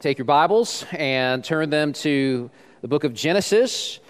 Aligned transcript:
take 0.00 0.16
your 0.16 0.24
Bibles 0.24 0.86
and 0.92 1.44
turn 1.44 1.68
them 1.68 1.92
to 1.92 2.50
the 2.80 2.88
book 2.88 3.04
of 3.04 3.12
Genesis, 3.12 4.00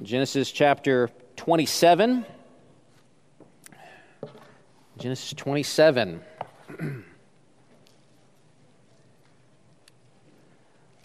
Genesis 0.00 0.52
chapter 0.52 1.10
27. 1.34 2.24
Genesis 4.96 5.32
27. 5.32 6.20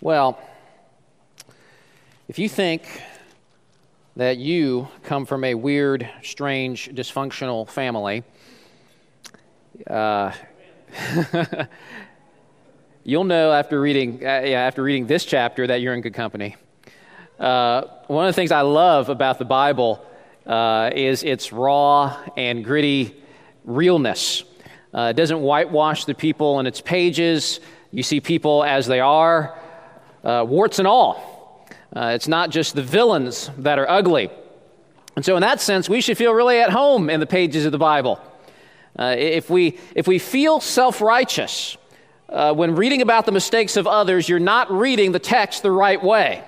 well, 0.01 0.39
if 2.27 2.37
you 2.37 2.47
think 2.47 2.83
that 4.15 4.37
you 4.37 4.87
come 5.01 5.25
from 5.25 5.43
a 5.43 5.55
weird, 5.55 6.07
strange, 6.21 6.89
dysfunctional 6.89 7.67
family, 7.67 8.23
uh, 9.87 10.33
you'll 13.09 13.23
know 13.23 13.51
after 13.51 13.81
reading, 13.81 14.17
uh, 14.17 14.41
yeah, 14.45 14.61
after 14.61 14.83
reading 14.83 15.07
this 15.07 15.25
chapter 15.25 15.65
that 15.65 15.81
you're 15.81 15.95
in 15.95 16.01
good 16.01 16.13
company. 16.13 16.55
Uh, 17.39 17.81
one 18.05 18.25
of 18.25 18.29
the 18.29 18.33
things 18.33 18.51
I 18.51 18.61
love 18.61 19.09
about 19.09 19.39
the 19.39 19.45
Bible 19.45 20.05
uh, 20.45 20.91
is 20.93 21.23
its 21.23 21.51
raw 21.51 22.15
and 22.37 22.63
gritty 22.63 23.15
realness. 23.65 24.43
Uh, 24.93 25.07
it 25.09 25.15
doesn't 25.15 25.41
whitewash 25.41 26.05
the 26.05 26.13
people 26.13 26.59
in 26.59 26.67
its 26.67 26.81
pages. 26.81 27.59
You 27.91 28.03
see 28.03 28.21
people 28.21 28.63
as 28.63 28.85
they 28.85 28.99
are, 28.99 29.59
uh, 30.23 30.45
warts 30.47 30.77
and 30.77 30.87
all. 30.87 31.65
Uh, 31.95 32.11
it's 32.13 32.27
not 32.27 32.51
just 32.51 32.75
the 32.75 32.83
villains 32.83 33.49
that 33.57 33.79
are 33.79 33.89
ugly. 33.89 34.29
And 35.15 35.25
so, 35.25 35.35
in 35.35 35.41
that 35.41 35.61
sense, 35.61 35.89
we 35.89 36.01
should 36.01 36.17
feel 36.17 36.33
really 36.33 36.59
at 36.59 36.69
home 36.69 37.09
in 37.09 37.19
the 37.19 37.25
pages 37.25 37.65
of 37.65 37.71
the 37.71 37.79
Bible. 37.79 38.21
if, 38.99 39.49
we, 39.49 39.79
if 39.95 40.07
we 40.07 40.19
feel 40.19 40.59
self 40.59 41.01
righteous, 41.01 41.75
uh, 42.29 42.53
when 42.53 42.75
reading 42.75 43.01
about 43.01 43.25
the 43.25 43.31
mistakes 43.31 43.75
of 43.75 43.87
others, 43.87 44.29
you're 44.29 44.39
not 44.39 44.71
reading 44.71 45.11
the 45.11 45.19
text 45.19 45.63
the 45.63 45.71
right 45.71 46.01
way. 46.01 46.43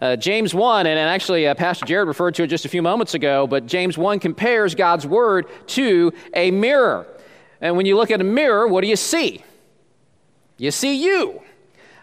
Uh, 0.00 0.16
James 0.16 0.54
1, 0.54 0.86
and, 0.86 0.98
actually 0.98 1.46
uh, 1.46 1.54
Pastor 1.54 1.84
Jared 1.84 2.08
referred 2.08 2.34
to 2.36 2.44
it 2.44 2.46
just 2.46 2.64
a 2.64 2.68
few 2.68 2.82
moments 2.82 3.14
ago, 3.14 3.46
but 3.46 3.66
James 3.66 3.98
1 3.98 4.20
compares 4.20 4.74
God's 4.74 5.06
word 5.06 5.46
to 5.68 6.12
a 6.34 6.50
mirror. 6.50 7.06
And 7.60 7.76
when 7.76 7.86
you 7.86 7.96
look 7.96 8.10
at 8.10 8.20
a 8.20 8.24
mirror, 8.24 8.66
what 8.66 8.80
do 8.82 8.88
you 8.88 8.96
see? 8.96 9.44
You 10.58 10.70
see 10.70 11.04
you. 11.04 11.42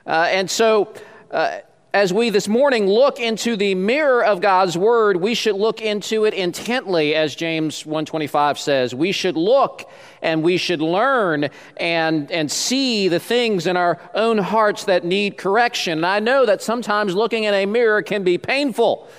Uh, 0.06 0.28
and 0.30 0.50
so 0.50 0.94
uh, 1.32 1.60
as 1.94 2.14
we 2.14 2.30
this 2.30 2.48
morning 2.48 2.86
look 2.86 3.20
into 3.20 3.56
the 3.56 3.74
mirror 3.74 4.24
of 4.24 4.42
God's 4.42 4.78
word, 4.78 5.18
we 5.18 5.34
should 5.34 5.56
look 5.56 5.82
into 5.82 6.26
it 6.26 6.36
intently 6.36 7.16
as 7.16 7.34
James 7.34 7.84
125 7.84 8.60
says. 8.60 8.94
We 8.94 9.12
should 9.12 9.36
look 9.36 9.90
and 10.22 10.44
we 10.44 10.58
should 10.58 10.82
learn 10.82 11.50
and 11.78 12.32
and 12.32 12.52
see 12.52 13.08
the 13.08 13.20
things 13.20 13.66
in 13.66 13.76
our 13.76 14.00
own 14.14 14.38
hearts 14.38 14.84
that 14.86 15.04
need 15.04 15.38
correction. 15.38 15.94
And 15.94 16.06
I 16.06 16.20
know 16.20 16.46
that 16.46 16.62
sometimes 16.62 17.16
looking 17.16 17.46
in 17.46 17.56
a 17.56 17.66
mirror 17.66 18.04
can 18.04 18.24
be 18.24 18.38
painful. 18.38 19.10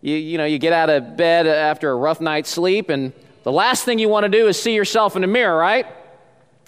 You, 0.00 0.14
you 0.14 0.38
know, 0.38 0.46
you 0.46 0.58
get 0.58 0.72
out 0.72 0.88
of 0.88 1.18
bed 1.18 1.46
after 1.46 1.90
a 1.90 1.96
rough 1.96 2.22
night's 2.22 2.48
sleep 2.48 2.88
and 2.88 3.12
the 3.42 3.52
last 3.52 3.84
thing 3.84 3.98
you 3.98 4.08
want 4.08 4.24
to 4.24 4.30
do 4.30 4.48
is 4.48 4.60
see 4.60 4.74
yourself 4.74 5.16
in 5.16 5.22
the 5.22 5.28
mirror, 5.28 5.58
right? 5.58 5.86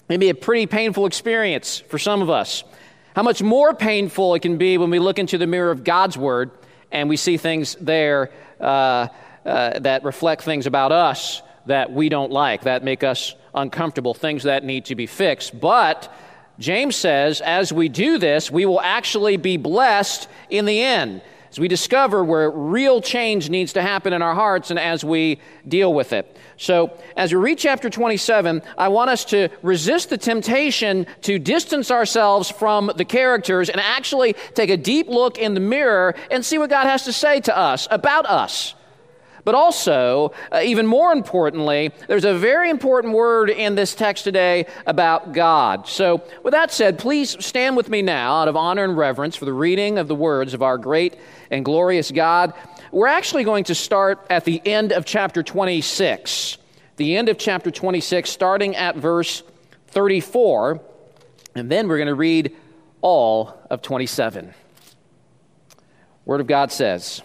It'd 0.09 0.19
be 0.19 0.29
a 0.29 0.35
pretty 0.35 0.67
painful 0.67 1.07
experience 1.07 1.79
for 1.79 1.97
some 1.97 2.21
of 2.21 2.29
us. 2.29 2.63
How 3.15 3.23
much 3.23 3.41
more 3.41 3.73
painful 3.73 4.35
it 4.35 4.41
can 4.41 4.57
be 4.57 4.77
when 4.77 4.89
we 4.89 4.99
look 4.99 5.19
into 5.19 5.37
the 5.37 5.47
mirror 5.47 5.71
of 5.71 5.83
God's 5.83 6.17
Word 6.17 6.51
and 6.91 7.09
we 7.09 7.17
see 7.17 7.37
things 7.37 7.75
there 7.79 8.31
uh, 8.59 9.07
uh, 9.45 9.79
that 9.79 10.03
reflect 10.03 10.43
things 10.43 10.65
about 10.65 10.91
us 10.91 11.41
that 11.65 11.91
we 11.91 12.09
don't 12.09 12.31
like, 12.31 12.63
that 12.63 12.83
make 12.83 13.03
us 13.03 13.35
uncomfortable, 13.53 14.13
things 14.13 14.43
that 14.43 14.63
need 14.63 14.85
to 14.85 14.95
be 14.95 15.05
fixed. 15.05 15.59
But 15.59 16.11
James 16.57 16.95
says, 16.95 17.41
as 17.41 17.73
we 17.73 17.89
do 17.89 18.17
this, 18.17 18.49
we 18.49 18.65
will 18.65 18.81
actually 18.81 19.37
be 19.37 19.57
blessed 19.57 20.27
in 20.49 20.65
the 20.65 20.81
end 20.81 21.21
as 21.51 21.59
we 21.59 21.67
discover 21.67 22.23
where 22.23 22.49
real 22.49 23.01
change 23.01 23.49
needs 23.49 23.73
to 23.73 23.81
happen 23.81 24.13
in 24.13 24.21
our 24.21 24.33
hearts 24.33 24.71
and 24.71 24.79
as 24.79 25.03
we 25.03 25.39
deal 25.67 25.93
with 25.93 26.13
it. 26.13 26.37
So, 26.55 26.97
as 27.17 27.33
we 27.33 27.39
read 27.39 27.57
chapter 27.57 27.89
27, 27.89 28.61
I 28.77 28.87
want 28.87 29.09
us 29.09 29.25
to 29.25 29.49
resist 29.61 30.09
the 30.09 30.17
temptation 30.17 31.05
to 31.23 31.39
distance 31.39 31.91
ourselves 31.91 32.49
from 32.49 32.91
the 32.95 33.03
characters 33.03 33.69
and 33.69 33.81
actually 33.81 34.33
take 34.53 34.69
a 34.69 34.77
deep 34.77 35.09
look 35.09 35.37
in 35.37 35.53
the 35.53 35.59
mirror 35.59 36.15
and 36.29 36.45
see 36.45 36.57
what 36.57 36.69
God 36.69 36.85
has 36.87 37.03
to 37.03 37.13
say 37.13 37.41
to 37.41 37.57
us 37.57 37.87
about 37.91 38.25
us. 38.25 38.73
But 39.43 39.55
also, 39.55 40.33
uh, 40.51 40.61
even 40.63 40.85
more 40.85 41.11
importantly, 41.11 41.91
there's 42.07 42.25
a 42.25 42.33
very 42.33 42.69
important 42.69 43.13
word 43.13 43.49
in 43.49 43.75
this 43.75 43.95
text 43.95 44.23
today 44.23 44.67
about 44.85 45.33
God. 45.33 45.87
So, 45.87 46.23
with 46.43 46.51
that 46.51 46.71
said, 46.71 46.99
please 46.99 47.43
stand 47.43 47.75
with 47.75 47.89
me 47.89 48.01
now 48.01 48.41
out 48.41 48.47
of 48.47 48.55
honor 48.55 48.83
and 48.83 48.95
reverence 48.97 49.35
for 49.35 49.45
the 49.45 49.53
reading 49.53 49.97
of 49.97 50.07
the 50.07 50.15
words 50.15 50.53
of 50.53 50.61
our 50.61 50.77
great 50.77 51.17
and 51.49 51.65
glorious 51.65 52.11
God. 52.11 52.53
We're 52.91 53.07
actually 53.07 53.43
going 53.43 53.63
to 53.65 53.75
start 53.75 54.25
at 54.29 54.45
the 54.45 54.61
end 54.65 54.91
of 54.91 55.05
chapter 55.05 55.43
26. 55.43 56.57
The 56.97 57.15
end 57.15 57.29
of 57.29 57.37
chapter 57.37 57.71
26, 57.71 58.29
starting 58.29 58.75
at 58.75 58.95
verse 58.95 59.43
34, 59.87 60.81
and 61.55 61.69
then 61.69 61.87
we're 61.87 61.97
going 61.97 62.07
to 62.07 62.15
read 62.15 62.55
all 63.01 63.59
of 63.69 63.81
27. 63.81 64.53
Word 66.25 66.41
of 66.41 66.47
God 66.47 66.71
says, 66.71 67.21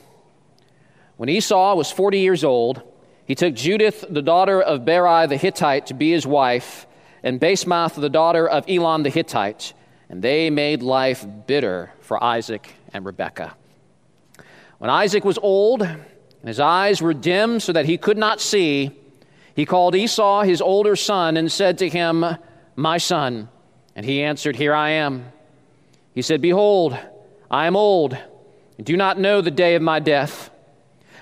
when 1.17 1.29
Esau 1.29 1.75
was 1.75 1.91
40 1.91 2.21
years 2.21 2.45
old, 2.45 2.83
he 3.25 3.35
took 3.35 3.55
Judith, 3.55 4.05
the 4.09 4.23
daughter 4.23 4.61
of 4.61 4.85
Beeri 4.85 5.27
the 5.27 5.37
Hittite, 5.37 5.87
to 5.87 5.95
be 5.95 6.11
his 6.13 6.27
wife, 6.27 6.87
and 7.23 7.41
Basemath, 7.41 7.95
the 7.95 8.09
daughter 8.09 8.49
of 8.49 8.69
Elon 8.69 9.03
the 9.03 9.11
Hittite, 9.11 9.73
and 10.09 10.23
they 10.23 10.51
made 10.51 10.83
life 10.83 11.27
bitter 11.47 11.91
for 12.01 12.23
Isaac 12.23 12.75
and 12.93 13.05
Rebekah. 13.05 13.57
When 14.79 14.91
Isaac 14.91 15.25
was 15.25 15.39
old, 15.39 15.83
and 15.83 16.05
his 16.45 16.61
eyes 16.61 17.03
were 17.03 17.15
dim 17.15 17.61
so 17.61 17.73
that 17.73 17.87
he 17.87 17.99
could 17.99 18.19
not 18.19 18.41
see, 18.41 18.93
he 19.55 19.65
called 19.65 19.97
Esau, 19.97 20.43
his 20.43 20.61
older 20.61 20.95
son, 20.95 21.37
and 21.37 21.51
said 21.51 21.79
to 21.79 21.89
him, 21.89 22.25
My 22.77 22.99
son. 22.99 23.49
And 23.97 24.05
he 24.05 24.23
answered, 24.23 24.55
Here 24.55 24.75
I 24.75 24.91
am. 24.91 25.33
He 26.15 26.21
said, 26.21 26.43
Behold, 26.43 26.97
I 27.51 27.67
am 27.67 27.75
old, 27.75 28.17
and 28.77 28.87
do 28.87 28.97
not 28.97 29.19
know 29.19 29.41
the 29.41 29.51
day 29.51 29.75
of 29.75 29.83
my 29.83 29.99
death. 29.99 30.51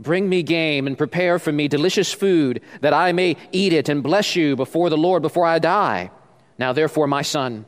Bring 0.00 0.28
me 0.28 0.42
game 0.42 0.86
and 0.86 0.96
prepare 0.96 1.38
for 1.38 1.50
me 1.50 1.66
delicious 1.66 2.12
food, 2.12 2.60
that 2.80 2.94
I 2.94 3.12
may 3.12 3.36
eat 3.50 3.72
it 3.72 3.88
and 3.88 4.02
bless 4.02 4.36
you 4.36 4.54
before 4.54 4.90
the 4.90 4.96
Lord 4.96 5.22
before 5.22 5.44
I 5.44 5.58
die. 5.58 6.10
Now, 6.56 6.72
therefore, 6.72 7.08
my 7.08 7.22
son, 7.22 7.66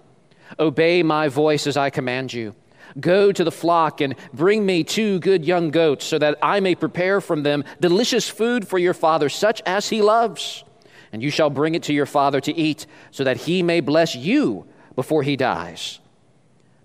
obey 0.59 1.03
my 1.03 1.29
voice 1.29 1.67
as 1.67 1.77
I 1.77 1.91
command 1.91 2.33
you. 2.33 2.55
Go 2.99 3.31
to 3.33 3.45
the 3.45 3.53
flock 3.53 4.01
and 4.01 4.15
bring 4.33 4.65
me 4.65 4.85
two 4.85 5.19
good 5.21 5.45
young 5.45 5.71
goats, 5.71 6.05
so 6.05 6.19
that 6.19 6.39
I 6.43 6.61
may 6.61 6.75
prepare 6.75 7.21
from 7.21 7.43
them 7.43 7.65
delicious 7.81 8.29
food 8.29 8.67
for 8.67 8.79
your 8.79 8.95
father, 8.95 9.29
such 9.29 9.61
as 9.67 9.89
he 9.89 10.03
loves. 10.03 10.65
And 11.13 11.23
you 11.23 11.31
shall 11.31 11.51
bring 11.51 11.75
it 11.75 11.85
to 11.85 11.93
your 11.93 12.07
father 12.07 12.41
to 12.41 12.57
eat, 12.57 12.87
so 13.11 13.25
that 13.25 13.39
he 13.39 13.63
may 13.63 13.81
bless 13.81 14.15
you 14.15 14.67
before 14.95 15.25
he 15.25 15.37
dies. 15.37 15.99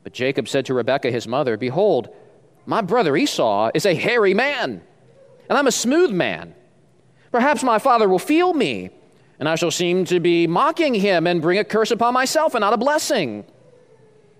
But 0.03 0.13
Jacob 0.13 0.47
said 0.47 0.65
to 0.67 0.73
Rebekah 0.73 1.11
his 1.11 1.27
mother, 1.27 1.57
Behold, 1.57 2.09
my 2.67 2.81
brother 2.81 3.15
Esau 3.15 3.71
is 3.75 3.85
a 3.85 3.95
hairy 3.95 4.33
man 4.33 4.81
and 5.49 5.57
I'm 5.57 5.67
a 5.67 5.71
smooth 5.71 6.11
man. 6.11 6.55
Perhaps 7.31 7.63
my 7.63 7.79
father 7.79 8.07
will 8.07 8.19
feel 8.19 8.53
me, 8.53 8.89
and 9.39 9.49
I 9.49 9.55
shall 9.55 9.71
seem 9.71 10.05
to 10.05 10.19
be 10.19 10.47
mocking 10.47 10.93
him 10.93 11.27
and 11.27 11.41
bring 11.41 11.57
a 11.57 11.63
curse 11.63 11.91
upon 11.91 12.13
myself 12.13 12.55
and 12.55 12.61
not 12.61 12.73
a 12.73 12.77
blessing. 12.77 13.45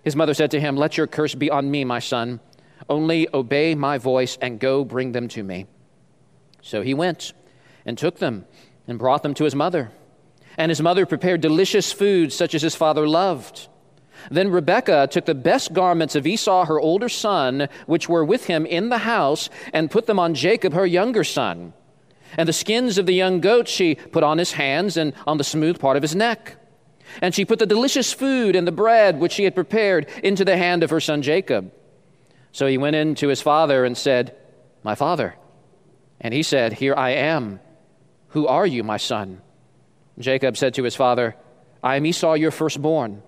His 0.04 0.16
mother 0.16 0.34
said 0.34 0.52
to 0.52 0.60
him, 0.60 0.78
Let 0.78 0.98
your 0.98 1.08
curse 1.08 1.36
be 1.36 1.50
on 1.50 1.70
me, 1.70 1.84
my 1.84 2.00
son. 2.00 2.40
Only 2.88 3.28
obey 3.34 3.76
my 3.76 3.98
voice 3.98 4.38
and 4.40 4.60
go 4.60 4.86
bring 4.86 5.12
them 5.12 5.28
to 5.30 5.44
me. 5.44 5.66
So 6.62 6.82
he 6.82 6.94
went 6.94 7.34
and 7.86 7.98
took 7.98 8.20
them 8.20 8.46
and 8.88 9.00
brought 9.00 9.24
them 9.24 9.34
to 9.36 9.44
his 9.44 9.56
mother. 9.56 9.92
And 10.58 10.70
his 10.70 10.82
mother 10.82 11.06
prepared 11.06 11.42
delicious 11.42 11.92
food 11.92 12.32
such 12.32 12.56
as 12.56 12.62
his 12.62 12.76
father 12.76 13.08
loved. 13.08 13.68
Then 14.32 14.50
Rebekah 14.50 15.08
took 15.08 15.26
the 15.26 15.36
best 15.36 15.74
garments 15.74 16.16
of 16.16 16.26
Esau, 16.26 16.66
her 16.66 16.80
older 16.80 17.10
son, 17.10 17.68
which 17.86 18.10
were 18.10 18.26
with 18.26 18.46
him 18.46 18.66
in 18.66 18.90
the 18.90 19.00
house, 19.00 19.50
and 19.74 19.92
put 19.92 20.06
them 20.06 20.20
on 20.20 20.34
Jacob, 20.34 20.74
her 20.74 20.86
younger 20.86 21.24
son. 21.24 21.74
And 22.38 22.50
the 22.50 22.54
skins 22.54 22.98
of 22.98 23.06
the 23.06 23.14
young 23.14 23.40
goats 23.40 23.72
she 23.72 23.96
put 23.96 24.24
on 24.24 24.38
his 24.38 24.54
hands 24.54 24.98
and 24.98 25.14
on 25.26 25.38
the 25.38 25.44
smooth 25.44 25.80
part 25.80 25.96
of 25.96 26.04
his 26.04 26.16
neck. 26.16 26.58
And 27.22 27.34
she 27.34 27.46
put 27.46 27.60
the 27.60 27.66
delicious 27.66 28.12
food 28.12 28.56
and 28.56 28.68
the 28.68 28.72
bread 28.72 29.20
which 29.20 29.34
she 29.34 29.44
had 29.44 29.56
prepared 29.56 30.10
into 30.24 30.44
the 30.44 30.58
hand 30.58 30.84
of 30.84 30.90
her 30.90 31.00
son 31.00 31.22
Jacob. 31.22 31.72
So 32.52 32.68
he 32.68 32.78
went 32.78 32.96
in 32.96 33.16
to 33.16 33.28
his 33.28 33.42
father 33.42 33.86
and 33.86 33.98
said, 33.98 34.36
My 34.84 34.96
father. 34.96 35.36
And 36.20 36.34
he 36.34 36.44
said, 36.44 36.74
Here 36.74 36.96
I 36.96 37.12
am. 37.12 37.60
Who 38.30 38.48
are 38.48 38.66
you, 38.66 38.84
my 38.84 38.98
son? 38.98 39.42
Jacob 40.20 40.58
said 40.58 40.74
to 40.76 40.84
his 40.84 40.96
father, 40.96 41.36
I 41.84 41.98
am 41.98 42.06
Esau, 42.06 42.34
your 42.34 42.52
firstborn. 42.52 43.22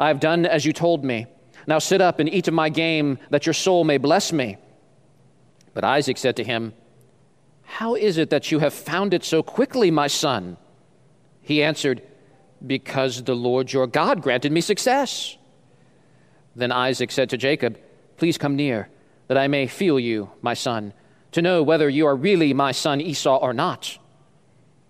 I 0.00 0.08
have 0.08 0.18
done 0.18 0.46
as 0.46 0.64
you 0.64 0.72
told 0.72 1.04
me. 1.04 1.26
Now 1.66 1.78
sit 1.78 2.00
up 2.00 2.18
and 2.18 2.28
eat 2.28 2.48
of 2.48 2.54
my 2.54 2.70
game, 2.70 3.18
that 3.28 3.44
your 3.44 3.52
soul 3.52 3.84
may 3.84 3.98
bless 3.98 4.32
me. 4.32 4.56
But 5.74 5.84
Isaac 5.84 6.16
said 6.16 6.36
to 6.36 6.44
him, 6.44 6.72
How 7.62 7.94
is 7.94 8.16
it 8.16 8.30
that 8.30 8.50
you 8.50 8.60
have 8.60 8.72
found 8.72 9.12
it 9.12 9.22
so 9.22 9.42
quickly, 9.42 9.90
my 9.90 10.06
son? 10.06 10.56
He 11.42 11.62
answered, 11.62 12.02
Because 12.66 13.24
the 13.24 13.36
Lord 13.36 13.74
your 13.74 13.86
God 13.86 14.22
granted 14.22 14.52
me 14.52 14.62
success. 14.62 15.36
Then 16.56 16.72
Isaac 16.72 17.10
said 17.12 17.28
to 17.30 17.36
Jacob, 17.36 17.78
Please 18.16 18.38
come 18.38 18.56
near, 18.56 18.88
that 19.28 19.38
I 19.38 19.48
may 19.48 19.66
feel 19.66 20.00
you, 20.00 20.30
my 20.40 20.54
son, 20.54 20.94
to 21.32 21.42
know 21.42 21.62
whether 21.62 21.90
you 21.90 22.06
are 22.06 22.16
really 22.16 22.54
my 22.54 22.72
son 22.72 23.02
Esau 23.02 23.36
or 23.36 23.52
not. 23.52 23.98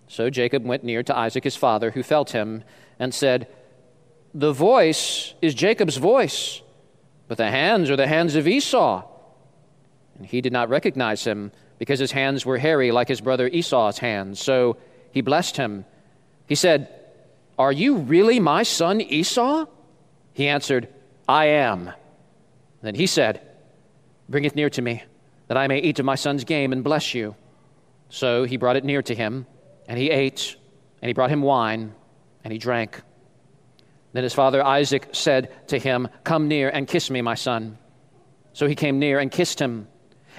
So 0.07 0.29
Jacob 0.29 0.65
went 0.65 0.85
near 0.85 1.03
to 1.03 1.17
Isaac 1.17 1.43
his 1.43 1.57
father, 1.57 1.91
who 1.91 2.01
felt 2.01 2.31
him, 2.31 2.63
and 2.97 3.13
said, 3.13 3.47
The 4.33 4.53
voice 4.53 5.33
is 5.41 5.53
Jacob's 5.53 5.97
voice, 5.97 6.61
but 7.27 7.37
the 7.37 7.49
hands 7.49 7.89
are 7.89 7.95
the 7.95 8.07
hands 8.07 8.35
of 8.35 8.47
Esau. 8.47 9.03
And 10.17 10.25
he 10.25 10.41
did 10.41 10.53
not 10.53 10.69
recognize 10.69 11.23
him, 11.23 11.51
because 11.79 11.99
his 11.99 12.11
hands 12.11 12.45
were 12.45 12.59
hairy 12.59 12.91
like 12.91 13.07
his 13.07 13.21
brother 13.21 13.47
Esau's 13.47 13.97
hands. 13.97 14.39
So 14.39 14.77
he 15.11 15.21
blessed 15.21 15.57
him. 15.57 15.83
He 16.47 16.55
said, 16.55 16.87
Are 17.57 17.71
you 17.71 17.97
really 17.97 18.39
my 18.39 18.63
son 18.63 19.01
Esau? 19.01 19.65
He 20.33 20.47
answered, 20.47 20.87
I 21.27 21.45
am. 21.45 21.91
Then 22.81 22.95
he 22.95 23.07
said, 23.07 23.41
Bring 24.29 24.45
it 24.45 24.55
near 24.55 24.69
to 24.69 24.81
me, 24.81 25.03
that 25.47 25.57
I 25.57 25.67
may 25.67 25.79
eat 25.79 25.99
of 25.99 26.05
my 26.05 26.15
son's 26.15 26.43
game 26.43 26.71
and 26.71 26.83
bless 26.83 27.13
you. 27.13 27.35
So 28.09 28.43
he 28.43 28.57
brought 28.57 28.75
it 28.75 28.85
near 28.85 29.01
to 29.01 29.15
him, 29.15 29.45
and 29.87 29.97
he 29.97 30.09
ate, 30.09 30.55
and 31.01 31.09
he 31.09 31.13
brought 31.13 31.31
him 31.31 31.41
wine, 31.41 31.93
and 32.43 32.53
he 32.53 32.59
drank. 32.59 33.01
Then 34.13 34.23
his 34.23 34.33
father 34.33 34.63
Isaac 34.63 35.09
said 35.13 35.51
to 35.67 35.79
him, 35.79 36.09
Come 36.23 36.47
near 36.47 36.69
and 36.69 36.87
kiss 36.87 37.09
me, 37.09 37.21
my 37.21 37.35
son. 37.35 37.77
So 38.53 38.67
he 38.67 38.75
came 38.75 38.99
near 38.99 39.19
and 39.19 39.31
kissed 39.31 39.59
him. 39.59 39.87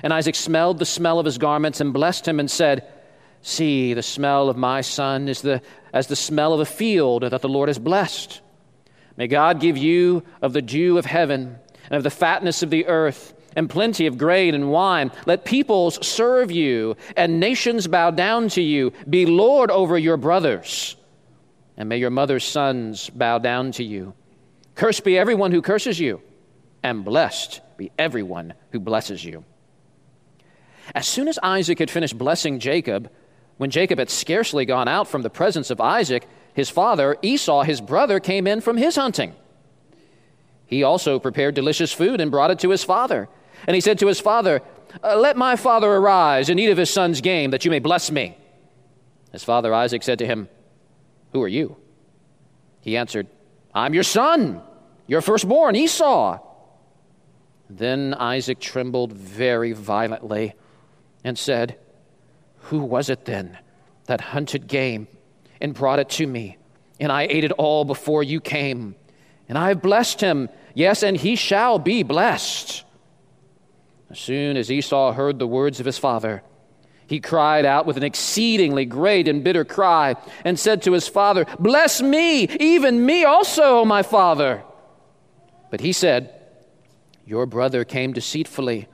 And 0.03 0.13
Isaac 0.13 0.35
smelled 0.35 0.79
the 0.79 0.85
smell 0.85 1.19
of 1.19 1.27
his 1.27 1.39
garments 1.39 1.81
and 1.81 1.93
blessed 1.93 2.27
him 2.27 2.41
and 2.41 2.51
said, 2.51 2.87
See, 3.41 3.95
the 3.95 4.03
smell 4.03 4.49
of 4.49 4.57
my 4.57 4.83
son 4.83 5.29
is 5.29 5.43
the, 5.43 5.63
as 5.93 6.07
the 6.07 6.17
smell 6.17 6.53
of 6.53 6.61
a 6.61 6.65
field 6.65 7.23
that 7.23 7.41
the 7.41 7.49
Lord 7.49 7.69
has 7.69 7.79
blessed. 7.79 8.41
May 9.17 9.27
God 9.27 9.61
give 9.61 9.77
you 9.77 10.23
of 10.41 10.53
the 10.53 10.63
dew 10.63 10.99
of 10.99 11.07
heaven 11.07 11.59
and 11.85 11.97
of 11.97 12.03
the 12.03 12.11
fatness 12.11 12.63
of 12.63 12.71
the 12.71 12.87
earth 12.87 13.35
and 13.57 13.69
plenty 13.69 14.07
of 14.07 14.17
grain 14.17 14.55
and 14.55 14.71
wine. 14.71 15.11
Let 15.27 15.45
peoples 15.45 16.05
serve 16.07 16.51
you 16.51 16.97
and 17.17 17.41
nations 17.41 17.87
bow 17.87 18.11
down 18.11 18.49
to 18.51 18.63
you. 18.63 18.93
Be 19.09 19.27
Lord 19.27 19.71
over 19.71 19.99
your 19.99 20.17
brothers. 20.17 20.97
And 21.77 21.89
may 21.89 21.97
your 21.99 22.11
mother's 22.11 22.45
sons 22.45 23.11
bow 23.11 23.39
down 23.39 23.73
to 23.73 23.85
you. 23.85 24.15
Cursed 24.75 25.05
be 25.05 25.19
everyone 25.19 25.53
who 25.53 25.63
curses 25.63 25.99
you, 25.99 26.21
and 26.83 27.05
blessed 27.05 27.61
be 27.77 27.91
everyone 27.99 28.55
who 28.71 28.81
blesses 28.81 29.25
you. 29.25 29.45
As 30.95 31.07
soon 31.07 31.29
as 31.29 31.39
Isaac 31.43 31.79
had 31.79 31.91
finished 31.91 32.19
blessing 32.19 32.59
Jacob, 32.59 33.11
when 33.57 33.71
Jacob 33.71 33.99
had 33.99 34.11
scarcely 34.11 34.65
gone 34.65 34.89
out 34.89 35.09
from 35.09 35.23
the 35.23 35.31
presence 35.31 35.71
of 35.71 35.81
Isaac, 35.81 36.27
his 36.55 36.69
father, 36.69 37.17
Esau, 37.23 37.63
his 37.63 37.81
brother, 37.81 38.21
came 38.21 38.47
in 38.47 38.61
from 38.61 38.77
his 38.77 38.97
hunting. 38.97 39.35
He 40.67 40.83
also 40.83 41.19
prepared 41.19 41.55
delicious 41.55 41.93
food 41.93 42.21
and 42.21 42.31
brought 42.31 42.51
it 42.51 42.59
to 42.61 42.71
his 42.71 42.83
father. 42.83 43.29
And 43.67 43.75
he 43.75 43.81
said 43.81 43.99
to 44.01 44.07
his 44.07 44.21
father, 44.21 44.63
uh, 45.03 45.17
Let 45.17 45.37
my 45.37 45.57
father 45.57 45.91
arise 45.91 46.49
and 46.49 46.59
eat 46.59 46.71
of 46.71 46.79
his 46.79 46.91
son's 46.91 47.21
game, 47.21 47.51
that 47.51 47.65
you 47.65 47.71
may 47.71 47.79
bless 47.79 48.11
me. 48.11 48.37
His 49.33 49.45
father 49.45 49.73
Isaac 49.73 50.03
said 50.03 50.19
to 50.19 50.27
him, 50.27 50.49
Who 51.33 51.43
are 51.43 51.49
you? 51.49 51.77
He 52.81 52.97
answered, 52.97 53.27
I'm 53.75 53.95
your 53.95 54.03
son, 54.03 54.63
your 55.07 55.21
firstborn, 55.21 55.77
Esau. 55.77 56.39
Then 57.71 58.15
Isaac 58.15 58.61
trembled 58.61 59.13
very 59.13 59.73
violently 59.73 60.55
and 61.25 61.39
said, 61.39 61.79
Who 62.65 62.81
was 62.81 63.09
it 63.09 63.25
then 63.25 63.59
that 64.07 64.21
hunted 64.21 64.67
game 64.67 65.09
and 65.61 65.75
brought 65.75 65.99
it 65.99 66.11
to 66.11 66.27
me? 66.27 66.59
And 67.01 67.11
I 67.11 67.23
ate 67.23 67.45
it 67.45 67.53
all 67.53 67.85
before 67.85 68.23
you 68.23 68.41
came. 68.41 68.95
And 69.49 69.57
I 69.57 69.69
have 69.69 69.83
blessed 69.83 70.21
him, 70.21 70.51
yes, 70.75 71.03
and 71.03 71.17
he 71.17 71.37
shall 71.37 71.79
be 71.79 72.03
blessed. 72.03 72.85
As 74.11 74.19
soon 74.19 74.57
as 74.57 74.71
Esau 74.71 75.13
heard 75.13 75.39
the 75.39 75.47
words 75.47 75.81
of 75.81 75.87
his 75.87 75.99
father, 75.99 76.43
he 77.13 77.21
cried 77.21 77.67
out 77.67 77.85
with 77.85 77.99
an 77.99 78.03
exceedingly 78.03 78.87
great 78.87 79.29
and 79.29 79.45
bitter 79.45 79.67
cry 79.67 80.17
and 80.47 80.59
said 80.59 80.81
to 80.81 80.93
his 80.93 81.07
father, 81.07 81.45
Bless 81.59 82.01
me, 82.01 82.45
even 82.59 83.05
me 83.05 83.23
also, 83.23 83.81
O 83.81 83.85
my 83.85 84.03
father. 84.03 84.63
But 85.71 85.83
he 85.83 85.93
said, 85.93 86.33
Your 87.27 87.45
brother 87.45 87.85
came 87.85 88.15
deceitfully 88.15 88.89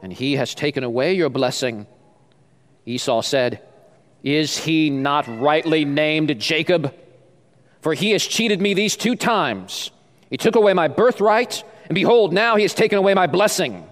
and 0.00 0.12
he 0.12 0.36
has 0.36 0.54
taken 0.54 0.84
away 0.84 1.14
your 1.14 1.30
blessing. 1.30 1.88
Esau 2.86 3.22
said, 3.22 3.60
Is 4.22 4.56
he 4.56 4.88
not 4.88 5.26
rightly 5.26 5.84
named 5.84 6.38
Jacob? 6.38 6.94
For 7.80 7.92
he 7.92 8.12
has 8.12 8.24
cheated 8.24 8.60
me 8.60 8.74
these 8.74 8.96
two 8.96 9.16
times. 9.16 9.90
He 10.30 10.36
took 10.36 10.54
away 10.54 10.74
my 10.74 10.86
birthright, 10.86 11.64
and 11.86 11.96
behold, 11.96 12.32
now 12.32 12.54
he 12.54 12.62
has 12.62 12.72
taken 12.72 12.98
away 12.98 13.14
my 13.14 13.26
blessing. 13.26 13.84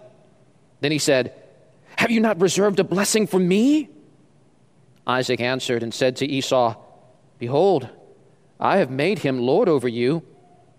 Then 0.81 0.93
he 0.93 0.99
said, 0.99 1.42
Have 2.03 2.11
you 2.11 2.19
not 2.19 2.41
reserved 2.41 2.81
a 2.81 2.85
blessing 2.85 3.29
for 3.29 3.39
me? 3.39 3.89
Isaac 5.07 5.41
answered 5.41 5.85
and 5.85 5.95
said 5.95 6.17
to 6.17 6.27
Esau, 6.27 6.75
Behold, 7.39 7.89
I 8.59 8.79
have 8.79 8.91
made 8.91 9.21
him 9.21 9.39
lord 9.39 9.69
over 9.69 9.87
you, 9.87 10.25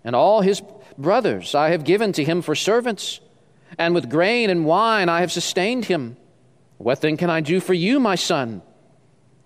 and 0.04 0.14
all 0.14 0.42
his 0.42 0.60
brothers 0.98 1.54
I 1.54 1.70
have 1.70 1.84
given 1.84 2.12
to 2.12 2.24
him 2.24 2.42
for 2.42 2.54
servants 2.54 3.20
and 3.78 3.94
with 3.94 4.10
grain 4.10 4.50
and 4.50 4.66
wine 4.66 5.08
I 5.08 5.20
have 5.20 5.32
sustained 5.32 5.86
him. 5.86 6.18
What 6.76 7.00
then 7.00 7.16
can 7.16 7.30
I 7.30 7.40
do 7.40 7.58
for 7.58 7.72
you, 7.72 7.98
my 8.00 8.16
son? 8.16 8.60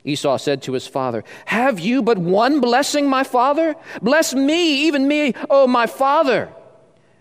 Esau 0.02 0.36
said 0.36 0.62
to 0.62 0.72
his 0.72 0.88
father, 0.88 1.22
Have 1.44 1.78
you 1.78 2.02
but 2.02 2.18
one 2.18 2.58
blessing, 2.58 3.08
my 3.08 3.22
father? 3.22 3.76
Bless 4.02 4.34
me, 4.34 4.86
even 4.88 5.06
me, 5.06 5.32
oh 5.48 5.68
my 5.68 5.86
father. 5.86 6.52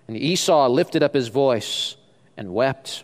And 0.08 0.18
Esau 0.18 0.68
lifted 0.68 1.04
up 1.04 1.14
his 1.14 1.28
voice 1.28 1.96
and 2.36 2.56
wept. 2.56 3.04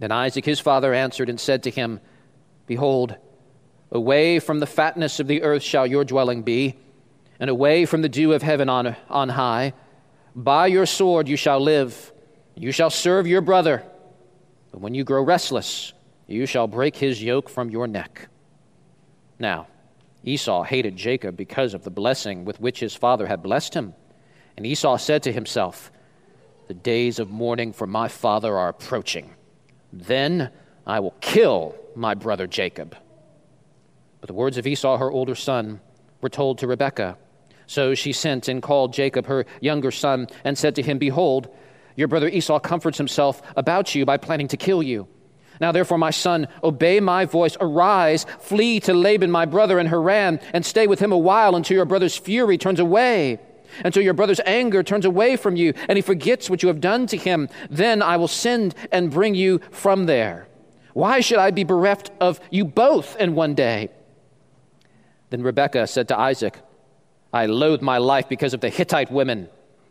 Then 0.00 0.10
Isaac 0.10 0.44
his 0.44 0.58
father 0.58 0.92
answered 0.92 1.28
and 1.28 1.38
said 1.38 1.62
to 1.62 1.70
him, 1.70 2.00
Behold, 2.66 3.14
away 3.92 4.40
from 4.40 4.58
the 4.58 4.66
fatness 4.66 5.20
of 5.20 5.28
the 5.28 5.42
earth 5.42 5.62
shall 5.62 5.86
your 5.86 6.04
dwelling 6.04 6.42
be, 6.42 6.76
and 7.38 7.48
away 7.48 7.84
from 7.84 8.02
the 8.02 8.08
dew 8.08 8.32
of 8.32 8.42
heaven 8.42 8.68
on, 8.68 8.96
on 9.08 9.28
high. 9.28 9.74
By 10.34 10.66
your 10.66 10.86
sword 10.86 11.28
you 11.28 11.36
shall 11.36 11.60
live 11.60 12.12
you 12.60 12.72
shall 12.72 12.90
serve 12.90 13.26
your 13.26 13.40
brother, 13.40 13.82
but 14.70 14.82
when 14.82 14.94
you 14.94 15.02
grow 15.02 15.22
restless, 15.22 15.94
you 16.26 16.44
shall 16.44 16.66
break 16.66 16.96
his 16.96 17.22
yoke 17.22 17.48
from 17.48 17.70
your 17.70 17.86
neck. 17.86 18.28
Now, 19.38 19.66
Esau 20.24 20.64
hated 20.64 20.94
Jacob 20.94 21.38
because 21.38 21.72
of 21.72 21.84
the 21.84 21.90
blessing 21.90 22.44
with 22.44 22.60
which 22.60 22.80
his 22.80 22.94
father 22.94 23.26
had 23.26 23.42
blessed 23.42 23.72
him. 23.72 23.94
And 24.58 24.66
Esau 24.66 24.98
said 24.98 25.22
to 25.22 25.32
himself, 25.32 25.90
The 26.68 26.74
days 26.74 27.18
of 27.18 27.30
mourning 27.30 27.72
for 27.72 27.86
my 27.86 28.08
father 28.08 28.58
are 28.58 28.68
approaching. 28.68 29.30
Then 29.92 30.50
I 30.86 31.00
will 31.00 31.14
kill 31.20 31.74
my 31.94 32.14
brother 32.14 32.46
Jacob. 32.46 32.96
But 34.20 34.28
the 34.28 34.34
words 34.34 34.58
of 34.58 34.66
Esau, 34.66 34.98
her 34.98 35.10
older 35.10 35.34
son, 35.34 35.80
were 36.20 36.28
told 36.28 36.58
to 36.58 36.66
Rebekah. 36.66 37.16
So 37.66 37.94
she 37.94 38.12
sent 38.12 38.48
and 38.48 38.62
called 38.62 38.92
Jacob, 38.92 39.26
her 39.26 39.46
younger 39.60 39.90
son, 39.90 40.26
and 40.44 40.58
said 40.58 40.74
to 40.74 40.82
him, 40.82 40.98
Behold, 40.98 41.48
your 41.96 42.08
brother 42.08 42.28
Esau 42.28 42.58
comforts 42.58 42.98
himself 42.98 43.42
about 43.56 43.94
you 43.94 44.04
by 44.04 44.16
planning 44.16 44.48
to 44.48 44.56
kill 44.56 44.82
you. 44.82 45.08
Now, 45.60 45.72
therefore, 45.72 45.98
my 45.98 46.10
son, 46.10 46.48
obey 46.64 47.00
my 47.00 47.26
voice. 47.26 47.56
Arise, 47.60 48.24
flee 48.38 48.80
to 48.80 48.94
Laban, 48.94 49.30
my 49.30 49.44
brother, 49.44 49.78
in 49.78 49.86
Haran, 49.86 50.40
and 50.54 50.64
stay 50.64 50.86
with 50.86 51.00
him 51.00 51.12
a 51.12 51.18
while 51.18 51.54
until 51.54 51.76
your 51.76 51.84
brother's 51.84 52.16
fury 52.16 52.56
turns 52.56 52.80
away, 52.80 53.38
until 53.84 54.02
your 54.02 54.14
brother's 54.14 54.40
anger 54.46 54.82
turns 54.82 55.04
away 55.04 55.36
from 55.36 55.56
you, 55.56 55.72
and 55.88 55.96
he 55.96 56.02
forgets 56.02 56.48
what 56.48 56.62
you 56.62 56.68
have 56.68 56.80
done 56.80 57.06
to 57.08 57.16
him. 57.16 57.48
Then 57.70 58.02
I 58.02 58.16
will 58.16 58.28
send 58.28 58.74
and 58.92 59.10
bring 59.10 59.34
you 59.34 59.60
from 59.70 60.06
there. 60.06 60.48
Why 60.92 61.20
should 61.20 61.38
I 61.38 61.50
be 61.50 61.64
bereft 61.64 62.10
of 62.20 62.40
you 62.50 62.64
both 62.64 63.16
in 63.16 63.34
one 63.34 63.54
day? 63.54 63.90
Then 65.30 65.42
Rebekah 65.42 65.86
said 65.86 66.08
to 66.08 66.18
Isaac, 66.18 66.58
I 67.32 67.46
loathe 67.46 67.80
my 67.80 67.98
life 67.98 68.28
because 68.28 68.54
of 68.54 68.60
the 68.60 68.68
Hittite 68.68 69.10
women. 69.10 69.48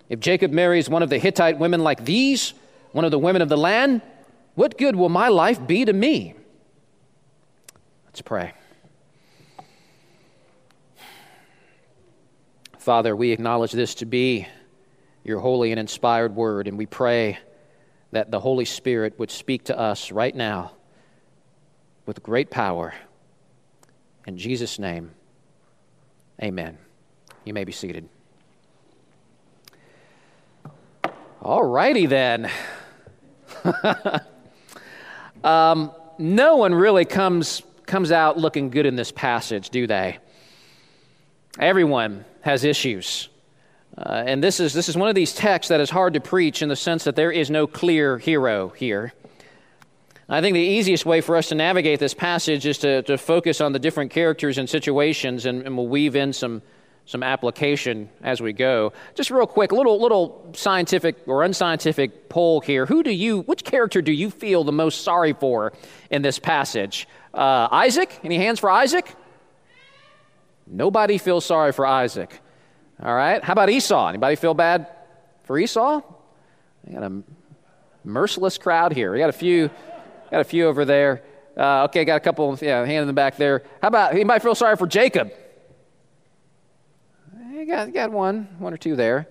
If 0.10 0.20
Jacob 0.20 0.52
marries 0.52 0.90
one 0.90 1.04
of 1.04 1.10
the 1.10 1.18
Hittite 1.18 1.58
women 1.58 1.82
like 1.82 2.04
these, 2.04 2.54
one 2.92 3.06
of 3.06 3.12
the 3.12 3.20
women 3.20 3.42
of 3.42 3.50
the 3.50 3.58
land, 3.58 4.02
what 4.56 4.78
good 4.78 4.96
will 4.96 5.10
my 5.10 5.30
life 5.30 5.66
be 5.66 5.86
to 5.86 5.94
me? 5.94 6.34
Let's 8.06 8.22
pray. 8.22 8.54
Father, 12.80 13.14
we 13.14 13.32
acknowledge 13.32 13.74
this 13.74 13.96
to 13.96 14.06
be 14.06 14.48
your 15.26 15.40
holy 15.40 15.72
and 15.72 15.80
inspired 15.80 16.34
word, 16.34 16.66
and 16.66 16.78
we 16.78 16.86
pray 16.86 17.38
that 18.14 18.32
the 18.32 18.40
Holy 18.40 18.64
Spirit 18.64 19.20
would 19.20 19.30
speak 19.30 19.66
to 19.66 19.78
us 19.78 20.14
right 20.14 20.34
now 20.34 20.72
with 22.06 22.24
great 22.24 22.50
power. 22.50 22.94
In 24.26 24.38
Jesus' 24.38 24.80
name, 24.80 25.12
amen. 26.42 26.78
You 27.44 27.54
may 27.54 27.66
be 27.66 27.74
seated. 27.74 28.08
All 31.42 31.64
righty 31.64 32.06
then. 32.06 32.50
um, 35.44 35.92
no 36.18 36.56
one 36.56 36.74
really 36.74 37.04
comes, 37.04 37.62
comes 37.86 38.14
out 38.14 38.38
looking 38.38 38.70
good 38.70 38.86
in 38.86 38.96
this 38.96 39.12
passage, 39.12 39.70
do 39.70 39.86
they? 39.86 40.20
Everyone 41.60 42.24
has 42.50 42.64
issues. 42.64 43.30
Uh, 43.96 44.24
and 44.26 44.44
this 44.44 44.60
is, 44.60 44.74
this 44.74 44.90
is 44.90 44.98
one 44.98 45.08
of 45.08 45.14
these 45.14 45.34
texts 45.34 45.70
that 45.70 45.80
is 45.80 45.90
hard 45.90 46.14
to 46.16 46.20
preach 46.20 46.62
in 46.64 46.70
the 46.70 46.76
sense 46.76 47.04
that 47.04 47.16
there 47.16 47.32
is 47.32 47.52
no 47.52 47.68
clear 47.68 48.18
hero 48.18 48.70
here. 48.70 49.14
I 50.28 50.42
think 50.42 50.56
the 50.56 50.60
easiest 50.60 51.06
way 51.06 51.22
for 51.22 51.36
us 51.36 51.50
to 51.50 51.56
navigate 51.56 52.00
this 52.00 52.16
passage 52.16 52.66
is 52.66 52.80
to, 52.80 53.04
to 53.04 53.18
focus 53.18 53.62
on 53.62 53.72
the 53.74 53.80
different 53.80 54.10
characters 54.12 54.58
and 54.58 54.68
situations, 54.68 55.46
and, 55.46 55.64
and 55.64 55.78
we'll 55.78 55.88
weave 55.88 56.16
in 56.16 56.34
some, 56.34 56.62
some 57.06 57.22
application 57.22 58.10
as 58.24 58.42
we 58.42 58.54
go. 58.54 58.94
Just 59.14 59.30
real 59.30 59.48
quick, 59.48 59.72
a 59.72 59.76
little, 59.76 60.02
little 60.02 60.50
scientific 60.54 61.18
or 61.28 61.44
unscientific 61.44 62.30
poll 62.30 62.62
here. 62.62 62.88
Who 62.88 63.04
do 63.04 63.12
you, 63.12 63.42
which 63.42 63.64
character 63.64 64.02
do 64.02 64.12
you 64.12 64.32
feel 64.32 64.64
the 64.64 64.72
most 64.72 65.04
sorry 65.04 65.34
for 65.34 65.74
in 66.10 66.24
this 66.24 66.40
passage? 66.40 67.08
Uh, 67.32 67.68
Isaac? 67.72 68.20
Any 68.24 68.38
hands 68.38 68.60
for 68.60 68.72
Isaac? 68.72 69.16
Nobody 70.70 71.18
feels 71.18 71.46
sorry 71.46 71.72
for 71.72 71.86
Isaac. 71.86 72.40
All 73.02 73.16
right. 73.16 73.44
How 73.44 73.54
about 73.54 73.70
Esau? 73.70 74.08
Anybody 74.10 74.36
feel 74.36 74.54
bad 74.54 74.88
for 75.44 75.58
Esau? 75.58 76.02
We 76.86 76.94
got 76.94 77.04
a 77.04 77.24
merciless 78.04 78.58
crowd 78.58 78.94
here. 78.94 79.12
We 79.12 79.18
got 79.18 79.30
a 79.30 79.34
few, 79.34 79.70
got 80.30 80.42
a 80.42 80.44
few 80.44 80.68
over 80.68 80.86
there. 80.86 81.24
Uh, 81.58 81.86
okay, 81.86 82.06
got 82.06 82.18
a 82.18 82.20
couple. 82.20 82.58
Yeah, 82.62 82.86
hand 82.86 83.02
in 83.02 83.08
the 83.08 83.14
back 83.14 83.38
there. 83.38 83.64
How 83.82 83.88
about 83.88 84.14
anybody 84.14 84.40
feel 84.40 84.56
sorry 84.56 84.78
for 84.78 84.88
Jacob? 84.88 85.32
You 87.52 87.66
got, 87.66 87.92
got 87.92 88.12
one, 88.12 88.48
one 88.60 88.74
or 88.74 88.78
two 88.78 88.96
there. 88.96 89.28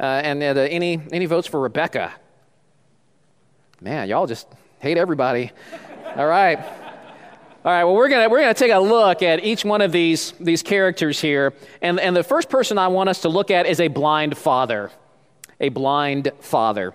Uh, 0.00 0.04
and 0.04 0.42
uh, 0.42 0.60
any 0.60 1.00
any 1.12 1.26
votes 1.26 1.46
for 1.46 1.60
Rebecca? 1.60 2.12
Man, 3.80 4.08
y'all 4.08 4.26
just 4.26 4.48
hate 4.78 4.96
everybody. 4.96 5.52
All 6.16 6.26
right. 6.26 6.58
All 7.68 7.74
right, 7.74 7.84
well, 7.84 7.96
we're 7.96 8.08
going 8.08 8.30
we're 8.30 8.40
gonna 8.40 8.54
take 8.54 8.72
a 8.72 8.78
look 8.78 9.22
at 9.22 9.44
each 9.44 9.62
one 9.62 9.82
of 9.82 9.92
these, 9.92 10.32
these 10.40 10.62
characters 10.62 11.20
here. 11.20 11.52
And, 11.82 12.00
and 12.00 12.16
the 12.16 12.22
first 12.22 12.48
person 12.48 12.78
I 12.78 12.88
want 12.88 13.10
us 13.10 13.20
to 13.20 13.28
look 13.28 13.50
at 13.50 13.66
is 13.66 13.78
a 13.78 13.88
blind 13.88 14.38
father. 14.38 14.90
A 15.60 15.68
blind 15.68 16.32
father. 16.40 16.94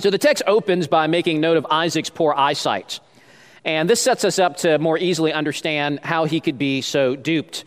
So 0.00 0.10
the 0.10 0.18
text 0.18 0.42
opens 0.48 0.88
by 0.88 1.06
making 1.06 1.40
note 1.40 1.56
of 1.56 1.64
Isaac's 1.70 2.10
poor 2.10 2.34
eyesight. 2.36 2.98
And 3.64 3.88
this 3.88 4.00
sets 4.00 4.24
us 4.24 4.40
up 4.40 4.56
to 4.56 4.80
more 4.80 4.98
easily 4.98 5.32
understand 5.32 6.00
how 6.02 6.24
he 6.24 6.40
could 6.40 6.58
be 6.58 6.80
so 6.80 7.14
duped. 7.14 7.64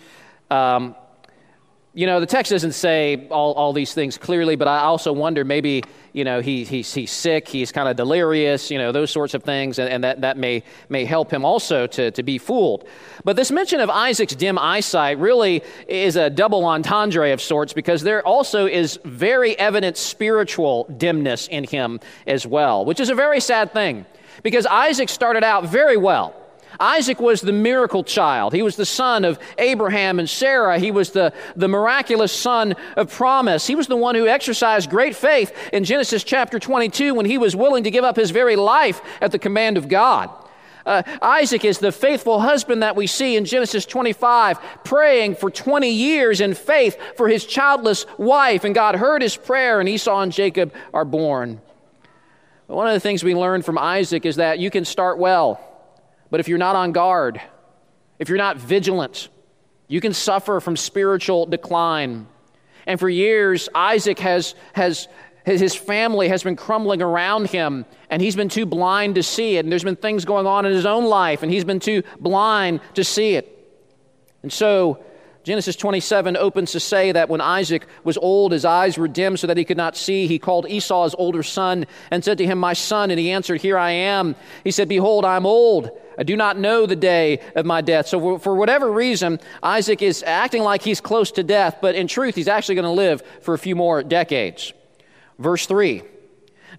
Um, 0.51 0.97
you 1.97 2.05
know, 2.05 2.19
the 2.19 2.27
text 2.27 2.51
doesn't 2.51 2.73
say 2.73 3.27
all, 3.31 3.53
all 3.53 3.73
these 3.73 3.91
things 3.91 4.19
clearly, 4.19 4.55
but 4.55 4.67
I 4.67 4.81
also 4.81 5.11
wonder 5.11 5.43
maybe, 5.43 5.83
you 6.13 6.23
know, 6.23 6.41
he, 6.41 6.63
he's, 6.63 6.93
he's 6.93 7.09
sick, 7.09 7.47
he's 7.47 7.71
kind 7.71 7.89
of 7.89 7.95
delirious, 7.95 8.69
you 8.69 8.77
know, 8.77 8.91
those 8.91 9.09
sorts 9.09 9.33
of 9.33 9.41
things, 9.41 9.79
and, 9.79 9.89
and, 9.89 10.03
that, 10.03 10.21
that 10.21 10.37
may, 10.37 10.61
may 10.89 11.05
help 11.05 11.33
him 11.33 11.43
also 11.43 11.87
to, 11.87 12.11
to 12.11 12.21
be 12.21 12.37
fooled. 12.37 12.87
But 13.23 13.35
this 13.35 13.49
mention 13.49 13.79
of 13.79 13.89
Isaac's 13.89 14.35
dim 14.35 14.59
eyesight 14.59 15.17
really 15.17 15.63
is 15.87 16.17
a 16.17 16.29
double 16.29 16.65
entendre 16.65 17.33
of 17.33 17.41
sorts 17.41 17.73
because 17.73 18.03
there 18.03 18.21
also 18.21 18.67
is 18.67 18.99
very 19.03 19.57
evident 19.57 19.97
spiritual 19.97 20.83
dimness 20.97 21.47
in 21.47 21.63
him 21.63 21.99
as 22.27 22.45
well, 22.45 22.85
which 22.85 22.99
is 22.99 23.09
a 23.09 23.15
very 23.15 23.39
sad 23.39 23.73
thing 23.73 24.05
because 24.43 24.67
Isaac 24.67 25.09
started 25.09 25.43
out 25.43 25.65
very 25.65 25.97
well. 25.97 26.35
Isaac 26.79 27.19
was 27.19 27.41
the 27.41 27.51
miracle 27.51 28.03
child. 28.03 28.53
He 28.53 28.61
was 28.61 28.75
the 28.75 28.85
son 28.85 29.25
of 29.25 29.39
Abraham 29.57 30.19
and 30.19 30.29
Sarah. 30.29 30.79
He 30.79 30.91
was 30.91 31.11
the, 31.11 31.33
the 31.55 31.67
miraculous 31.67 32.31
son 32.31 32.75
of 32.95 33.11
promise. 33.11 33.67
He 33.67 33.75
was 33.75 33.87
the 33.87 33.95
one 33.95 34.15
who 34.15 34.27
exercised 34.27 34.89
great 34.89 35.15
faith 35.15 35.53
in 35.73 35.83
Genesis 35.83 36.23
chapter 36.23 36.59
22 36.59 37.13
when 37.13 37.25
he 37.25 37.37
was 37.37 37.55
willing 37.55 37.83
to 37.83 37.91
give 37.91 38.03
up 38.03 38.15
his 38.15 38.31
very 38.31 38.55
life 38.55 39.01
at 39.21 39.31
the 39.31 39.39
command 39.39 39.77
of 39.77 39.87
God. 39.87 40.29
Uh, 40.85 41.03
Isaac 41.21 41.65
is 41.65 41.79
the 41.79 41.91
faithful 41.91 42.39
husband 42.39 42.81
that 42.81 42.95
we 42.95 43.07
see 43.07 43.35
in 43.35 43.43
Genesis 43.43 43.85
25, 43.85 44.57
praying 44.85 45.35
for 45.35 45.51
20 45.51 45.89
years 45.89 46.39
in 46.39 46.53
faith 46.53 46.97
for 47.17 47.27
his 47.27 47.45
childless 47.45 48.05
wife, 48.17 48.63
and 48.63 48.73
God 48.73 48.95
heard 48.95 49.21
his 49.21 49.35
prayer, 49.35 49.81
and 49.81 49.89
Esau 49.89 50.21
and 50.21 50.31
Jacob 50.31 50.73
are 50.93 51.03
born. 51.03 51.59
One 52.67 52.87
of 52.87 52.93
the 52.93 53.01
things 53.01 53.21
we 53.21 53.35
learn 53.35 53.63
from 53.63 53.77
Isaac 53.77 54.25
is 54.25 54.37
that 54.37 54.59
you 54.59 54.69
can 54.69 54.85
start 54.85 55.17
well. 55.17 55.59
But 56.29 56.39
if 56.39 56.47
you're 56.47 56.57
not 56.57 56.75
on 56.75 56.91
guard, 56.91 57.41
if 58.19 58.29
you're 58.29 58.37
not 58.37 58.57
vigilant, 58.57 59.29
you 59.87 60.01
can 60.01 60.13
suffer 60.13 60.59
from 60.59 60.75
spiritual 60.75 61.45
decline. 61.45 62.27
And 62.85 62.99
for 62.99 63.09
years, 63.09 63.69
Isaac 63.73 64.19
has, 64.19 64.55
has, 64.73 65.07
his 65.45 65.75
family 65.75 66.29
has 66.29 66.43
been 66.43 66.55
crumbling 66.55 67.01
around 67.01 67.49
him, 67.49 67.85
and 68.09 68.21
he's 68.21 68.35
been 68.35 68.49
too 68.49 68.65
blind 68.65 69.15
to 69.15 69.23
see 69.23 69.57
it. 69.57 69.65
And 69.65 69.71
there's 69.71 69.83
been 69.83 69.95
things 69.95 70.25
going 70.25 70.47
on 70.47 70.65
in 70.65 70.71
his 70.71 70.85
own 70.85 71.05
life, 71.05 71.43
and 71.43 71.51
he's 71.51 71.65
been 71.65 71.79
too 71.79 72.03
blind 72.19 72.81
to 72.95 73.03
see 73.03 73.35
it. 73.35 73.53
And 74.43 74.51
so, 74.51 75.03
Genesis 75.43 75.77
27 75.77 76.35
opens 76.35 76.73
to 76.73 76.79
say 76.79 77.13
that 77.13 77.29
when 77.29 77.39
Isaac 77.39 77.87
was 78.03 78.17
old, 78.17 78.51
his 78.51 78.65
eyes 78.65 78.97
were 78.97 79.07
dim 79.07 79.37
so 79.37 79.47
that 79.47 79.55
he 79.55 79.63
could 79.63 79.77
not 79.77 79.95
see. 79.95 80.27
He 80.27 80.39
called 80.39 80.69
Esau 80.69 81.05
his 81.05 81.15
older 81.17 81.43
son 81.43 81.85
and 82.11 82.23
said 82.23 82.37
to 82.39 82.45
him, 82.45 82.57
My 82.57 82.73
son. 82.73 83.11
And 83.11 83.19
he 83.19 83.31
answered, 83.31 83.61
Here 83.61 83.77
I 83.77 83.91
am. 83.91 84.35
He 84.65 84.71
said, 84.71 84.89
Behold, 84.89 85.23
I'm 85.23 85.45
old. 85.45 85.89
I 86.17 86.23
do 86.23 86.35
not 86.35 86.57
know 86.57 86.85
the 86.85 86.95
day 86.95 87.39
of 87.55 87.65
my 87.65 87.81
death. 87.81 88.07
So, 88.07 88.39
for 88.39 88.55
whatever 88.55 88.91
reason, 88.91 89.39
Isaac 89.61 90.01
is 90.01 90.23
acting 90.23 90.63
like 90.63 90.81
he's 90.81 90.99
close 90.99 91.31
to 91.31 91.43
death, 91.43 91.77
but 91.81 91.95
in 91.95 92.07
truth, 92.07 92.35
he's 92.35 92.47
actually 92.47 92.75
going 92.75 92.85
to 92.85 92.91
live 92.91 93.21
for 93.41 93.53
a 93.53 93.59
few 93.59 93.75
more 93.75 94.03
decades. 94.03 94.73
Verse 95.37 95.65
3 95.65 96.03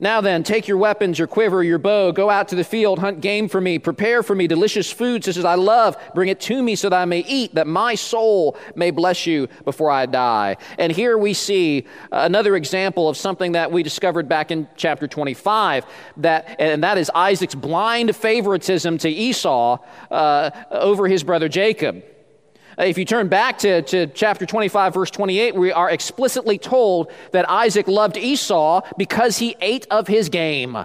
now 0.01 0.21
then, 0.21 0.43
take 0.43 0.69
your 0.69 0.77
weapons, 0.77 1.19
your 1.19 1.29
quiver, 1.29 1.63
your 1.63 1.79
bow, 1.79 2.13
go 2.13 2.31
out 2.31 2.49
to 2.49 2.55
the 2.57 2.65
field, 2.65 2.99
hunt 2.99 3.21
game 3.21 3.49
for 3.49 3.61
me, 3.61 3.79
prepare 3.79 4.23
for 4.23 4.35
me 4.35 4.47
delicious 4.47 4.93
food 4.93 5.25
such 5.25 5.37
as 5.37 5.45
I 5.45 5.55
love, 5.55 5.97
bring 6.15 6.29
it 6.29 6.41
to 6.43 6.63
me 6.63 6.77
so 6.77 6.89
that 6.89 7.01
I 7.01 7.05
may 7.05 7.21
eat, 7.21 7.55
that 7.55 7.67
my 7.67 7.95
soul 7.95 8.57
may 8.77 8.91
bless 8.91 9.27
you 9.27 9.49
before 9.65 9.91
I 9.91 10.07
die. 10.07 10.57
And 10.79 10.93
here 10.93 11.19
we 11.19 11.35
see 11.35 11.87
another 12.13 12.55
example 12.55 13.09
of 13.09 13.17
something 13.17 13.53
that 13.53 13.73
we 13.73 13.83
discovered 13.83 14.29
back 14.29 14.51
in 14.51 14.69
chapter 14.77 15.09
25, 15.09 15.85
that, 16.19 16.57
and 16.61 16.85
that 16.85 16.97
is 16.99 17.11
Isaac's 17.15 17.55
blind 17.55 18.15
favoritism 18.15 18.99
to 18.99 19.09
Esau 19.09 19.79
uh, 20.11 20.51
over 20.71 21.09
his 21.09 21.25
brother 21.25 21.49
Jacob. 21.49 22.05
If 22.79 22.97
you 22.97 23.05
turn 23.05 23.27
back 23.27 23.59
to, 23.59 23.83
to 23.83 24.07
chapter 24.07 24.47
25, 24.47 24.95
verse 24.95 25.11
28, 25.11 25.57
we 25.57 25.73
are 25.73 25.91
explicitly 25.91 26.59
told 26.59 27.11
that 27.33 27.51
Isaac 27.51 27.89
loved 27.89 28.17
Esau 28.17 28.83
because 28.97 29.39
he 29.39 29.57
ate 29.61 29.89
of 29.91 30.07
his 30.07 30.29
game. 30.29 30.85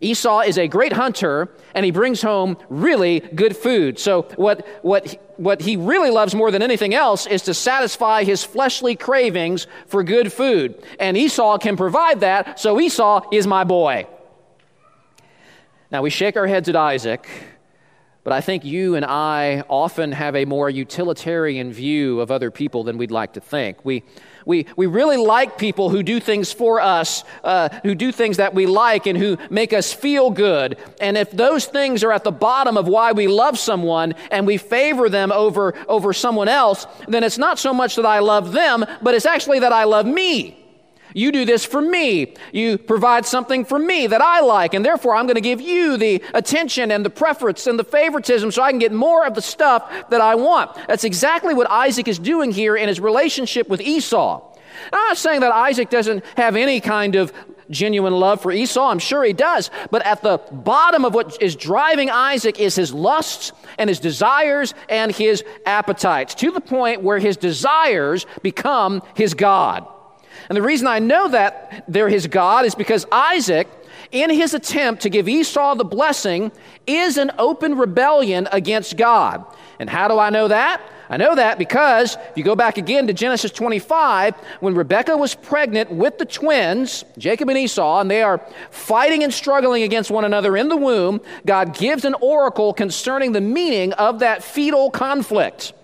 Esau 0.00 0.40
is 0.40 0.58
a 0.58 0.66
great 0.66 0.92
hunter 0.92 1.48
and 1.74 1.84
he 1.84 1.92
brings 1.92 2.22
home 2.22 2.56
really 2.68 3.20
good 3.20 3.56
food. 3.56 4.00
So, 4.00 4.22
what, 4.34 4.66
what, 4.82 5.16
what 5.36 5.62
he 5.62 5.76
really 5.76 6.10
loves 6.10 6.34
more 6.34 6.50
than 6.50 6.60
anything 6.60 6.92
else 6.92 7.26
is 7.26 7.42
to 7.42 7.54
satisfy 7.54 8.24
his 8.24 8.42
fleshly 8.42 8.96
cravings 8.96 9.68
for 9.86 10.02
good 10.02 10.32
food. 10.32 10.82
And 10.98 11.16
Esau 11.16 11.58
can 11.58 11.76
provide 11.76 12.20
that, 12.20 12.58
so 12.58 12.80
Esau 12.80 13.28
is 13.32 13.46
my 13.46 13.62
boy. 13.62 14.08
Now, 15.92 16.02
we 16.02 16.10
shake 16.10 16.36
our 16.36 16.48
heads 16.48 16.68
at 16.68 16.74
Isaac 16.74 17.28
but 18.26 18.32
I 18.32 18.40
think 18.40 18.64
you 18.64 18.96
and 18.96 19.04
I 19.04 19.62
often 19.68 20.10
have 20.10 20.34
a 20.34 20.46
more 20.46 20.68
utilitarian 20.68 21.72
view 21.72 22.18
of 22.18 22.32
other 22.32 22.50
people 22.50 22.82
than 22.82 22.98
we'd 22.98 23.12
like 23.12 23.34
to 23.34 23.40
think. 23.40 23.84
We, 23.84 24.02
we, 24.44 24.66
we 24.74 24.86
really 24.86 25.16
like 25.16 25.58
people 25.58 25.90
who 25.90 26.02
do 26.02 26.18
things 26.18 26.52
for 26.52 26.80
us, 26.80 27.22
uh, 27.44 27.68
who 27.84 27.94
do 27.94 28.10
things 28.10 28.38
that 28.38 28.52
we 28.52 28.66
like 28.66 29.06
and 29.06 29.16
who 29.16 29.38
make 29.48 29.72
us 29.72 29.92
feel 29.92 30.30
good. 30.30 30.76
And 31.00 31.16
if 31.16 31.30
those 31.30 31.66
things 31.66 32.02
are 32.02 32.10
at 32.10 32.24
the 32.24 32.32
bottom 32.32 32.76
of 32.76 32.88
why 32.88 33.12
we 33.12 33.28
love 33.28 33.60
someone 33.60 34.16
and 34.32 34.44
we 34.44 34.56
favor 34.56 35.08
them 35.08 35.30
over, 35.30 35.74
over 35.86 36.12
someone 36.12 36.48
else, 36.48 36.84
then 37.06 37.22
it's 37.22 37.38
not 37.38 37.60
so 37.60 37.72
much 37.72 37.94
that 37.94 38.06
I 38.06 38.18
love 38.18 38.50
them, 38.50 38.84
but 39.02 39.14
it's 39.14 39.24
actually 39.24 39.60
that 39.60 39.72
I 39.72 39.84
love 39.84 40.04
me. 40.04 40.65
You 41.14 41.32
do 41.32 41.44
this 41.44 41.64
for 41.64 41.80
me. 41.80 42.34
You 42.52 42.78
provide 42.78 43.26
something 43.26 43.64
for 43.64 43.78
me 43.78 44.06
that 44.06 44.20
I 44.20 44.40
like, 44.40 44.74
and 44.74 44.84
therefore 44.84 45.14
I'm 45.14 45.26
going 45.26 45.36
to 45.36 45.40
give 45.40 45.60
you 45.60 45.96
the 45.96 46.22
attention 46.34 46.90
and 46.90 47.04
the 47.04 47.10
preference 47.10 47.66
and 47.66 47.78
the 47.78 47.84
favoritism 47.84 48.50
so 48.50 48.62
I 48.62 48.70
can 48.70 48.78
get 48.78 48.92
more 48.92 49.26
of 49.26 49.34
the 49.34 49.42
stuff 49.42 49.90
that 50.10 50.20
I 50.20 50.34
want. 50.34 50.74
That's 50.88 51.04
exactly 51.04 51.54
what 51.54 51.70
Isaac 51.70 52.08
is 52.08 52.18
doing 52.18 52.52
here 52.52 52.76
in 52.76 52.88
his 52.88 53.00
relationship 53.00 53.68
with 53.68 53.80
Esau. 53.80 54.42
I'm 54.92 55.08
not 55.08 55.16
saying 55.16 55.40
that 55.40 55.52
Isaac 55.52 55.88
doesn't 55.90 56.24
have 56.36 56.54
any 56.54 56.80
kind 56.80 57.14
of 57.14 57.32
genuine 57.70 58.12
love 58.14 58.40
for 58.40 58.52
Esau? 58.52 58.90
I'm 58.90 58.98
sure 58.98 59.24
he 59.24 59.32
does. 59.32 59.70
But 59.90 60.04
at 60.04 60.22
the 60.22 60.38
bottom 60.52 61.04
of 61.04 61.14
what 61.14 61.40
is 61.42 61.56
driving 61.56 62.10
Isaac 62.10 62.60
is 62.60 62.76
his 62.76 62.92
lusts 62.92 63.52
and 63.78 63.88
his 63.88 64.00
desires 64.00 64.74
and 64.88 65.12
his 65.12 65.44
appetites, 65.64 66.34
to 66.36 66.50
the 66.50 66.60
point 66.60 67.02
where 67.02 67.18
his 67.18 67.36
desires 67.36 68.26
become 68.42 69.02
his 69.14 69.34
God. 69.34 69.86
And 70.48 70.56
the 70.56 70.62
reason 70.62 70.86
I 70.86 70.98
know 70.98 71.28
that 71.28 71.84
they're 71.88 72.08
his 72.08 72.26
God 72.26 72.64
is 72.64 72.74
because 72.74 73.06
Isaac, 73.10 73.68
in 74.12 74.30
his 74.30 74.54
attempt 74.54 75.02
to 75.02 75.10
give 75.10 75.28
Esau 75.28 75.74
the 75.74 75.84
blessing, 75.84 76.52
is 76.86 77.16
an 77.16 77.32
open 77.38 77.76
rebellion 77.76 78.48
against 78.52 78.96
God. 78.96 79.44
And 79.78 79.90
how 79.90 80.08
do 80.08 80.18
I 80.18 80.30
know 80.30 80.48
that? 80.48 80.80
I 81.08 81.16
know 81.16 81.36
that 81.36 81.58
because 81.58 82.16
if 82.30 82.36
you 82.36 82.42
go 82.42 82.56
back 82.56 82.78
again 82.78 83.06
to 83.06 83.12
Genesis 83.12 83.52
25, 83.52 84.34
when 84.60 84.74
Rebekah 84.74 85.16
was 85.16 85.34
pregnant 85.34 85.90
with 85.92 86.18
the 86.18 86.24
twins, 86.24 87.04
Jacob 87.16 87.48
and 87.48 87.58
Esau, 87.58 88.00
and 88.00 88.10
they 88.10 88.22
are 88.22 88.40
fighting 88.70 89.22
and 89.22 89.32
struggling 89.32 89.84
against 89.84 90.10
one 90.10 90.24
another 90.24 90.56
in 90.56 90.68
the 90.68 90.76
womb, 90.76 91.20
God 91.44 91.76
gives 91.76 92.04
an 92.04 92.14
oracle 92.20 92.72
concerning 92.72 93.32
the 93.32 93.40
meaning 93.40 93.92
of 93.94 94.18
that 94.18 94.42
fetal 94.42 94.90
conflict. 94.90 95.74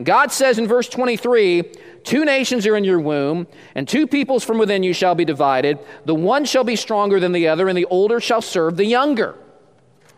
God 0.00 0.30
says 0.30 0.58
in 0.58 0.68
verse 0.68 0.88
23, 0.88 1.64
Two 2.08 2.24
nations 2.24 2.66
are 2.66 2.74
in 2.74 2.84
your 2.84 2.98
womb, 2.98 3.46
and 3.74 3.86
two 3.86 4.06
peoples 4.06 4.42
from 4.42 4.56
within 4.56 4.82
you 4.82 4.94
shall 4.94 5.14
be 5.14 5.26
divided. 5.26 5.78
The 6.06 6.14
one 6.14 6.46
shall 6.46 6.64
be 6.64 6.74
stronger 6.74 7.20
than 7.20 7.32
the 7.32 7.48
other, 7.48 7.68
and 7.68 7.76
the 7.76 7.84
older 7.84 8.18
shall 8.18 8.40
serve 8.40 8.78
the 8.78 8.86
younger. 8.86 9.34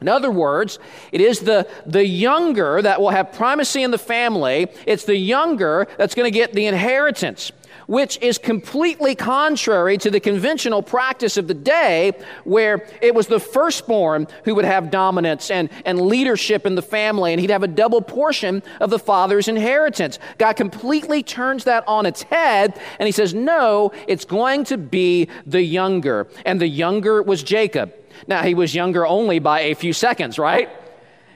In 0.01 0.07
other 0.07 0.31
words, 0.31 0.79
it 1.11 1.21
is 1.21 1.41
the, 1.41 1.67
the 1.85 2.07
younger 2.07 2.81
that 2.81 3.01
will 3.01 3.11
have 3.11 3.33
primacy 3.33 3.83
in 3.83 3.91
the 3.91 3.99
family. 3.99 4.69
It's 4.87 5.05
the 5.05 5.17
younger 5.17 5.89
that's 5.99 6.15
going 6.15 6.33
to 6.33 6.39
get 6.39 6.53
the 6.53 6.67
inheritance, 6.67 7.51
which 7.91 8.17
is 8.23 8.39
completely 8.39 9.17
contrary 9.17 9.99
to 9.99 10.13
the 10.13 10.21
conventional 10.21 10.81
practice 10.81 11.37
of 11.37 11.49
the 11.49 11.55
day 11.55 12.13
where 12.45 12.87
it 13.03 13.13
was 13.13 13.27
the 13.27 13.41
firstborn 13.41 14.29
who 14.45 14.55
would 14.55 14.65
have 14.65 14.93
dominance 14.93 15.51
and, 15.51 15.69
and 15.85 16.01
leadership 16.01 16.67
in 16.67 16.77
the 16.77 16.83
family, 16.83 17.33
and 17.33 17.41
he'd 17.41 17.51
have 17.51 17.65
a 17.65 17.69
double 17.69 18.01
portion 18.01 18.63
of 18.79 18.91
the 18.91 18.99
father's 18.99 19.49
inheritance. 19.49 20.21
God 20.39 20.53
completely 20.53 21.25
turns 21.25 21.65
that 21.65 21.83
on 21.89 22.07
its 22.07 22.23
head, 22.23 22.79
and 23.01 23.09
he 23.09 23.13
says, 23.13 23.35
No, 23.35 23.91
it's 24.07 24.25
going 24.25 24.63
to 24.67 24.79
be 24.79 25.29
the 25.45 25.61
younger. 25.61 26.29
And 26.47 26.61
the 26.61 26.69
younger 26.69 27.21
was 27.25 27.43
Jacob. 27.43 27.93
Now, 28.29 28.45
he 28.45 28.55
was 28.55 28.73
younger 28.73 29.05
only 29.05 29.41
by 29.41 29.63
a 29.63 29.75
few 29.75 29.93
seconds, 29.93 30.39
right? 30.39 30.69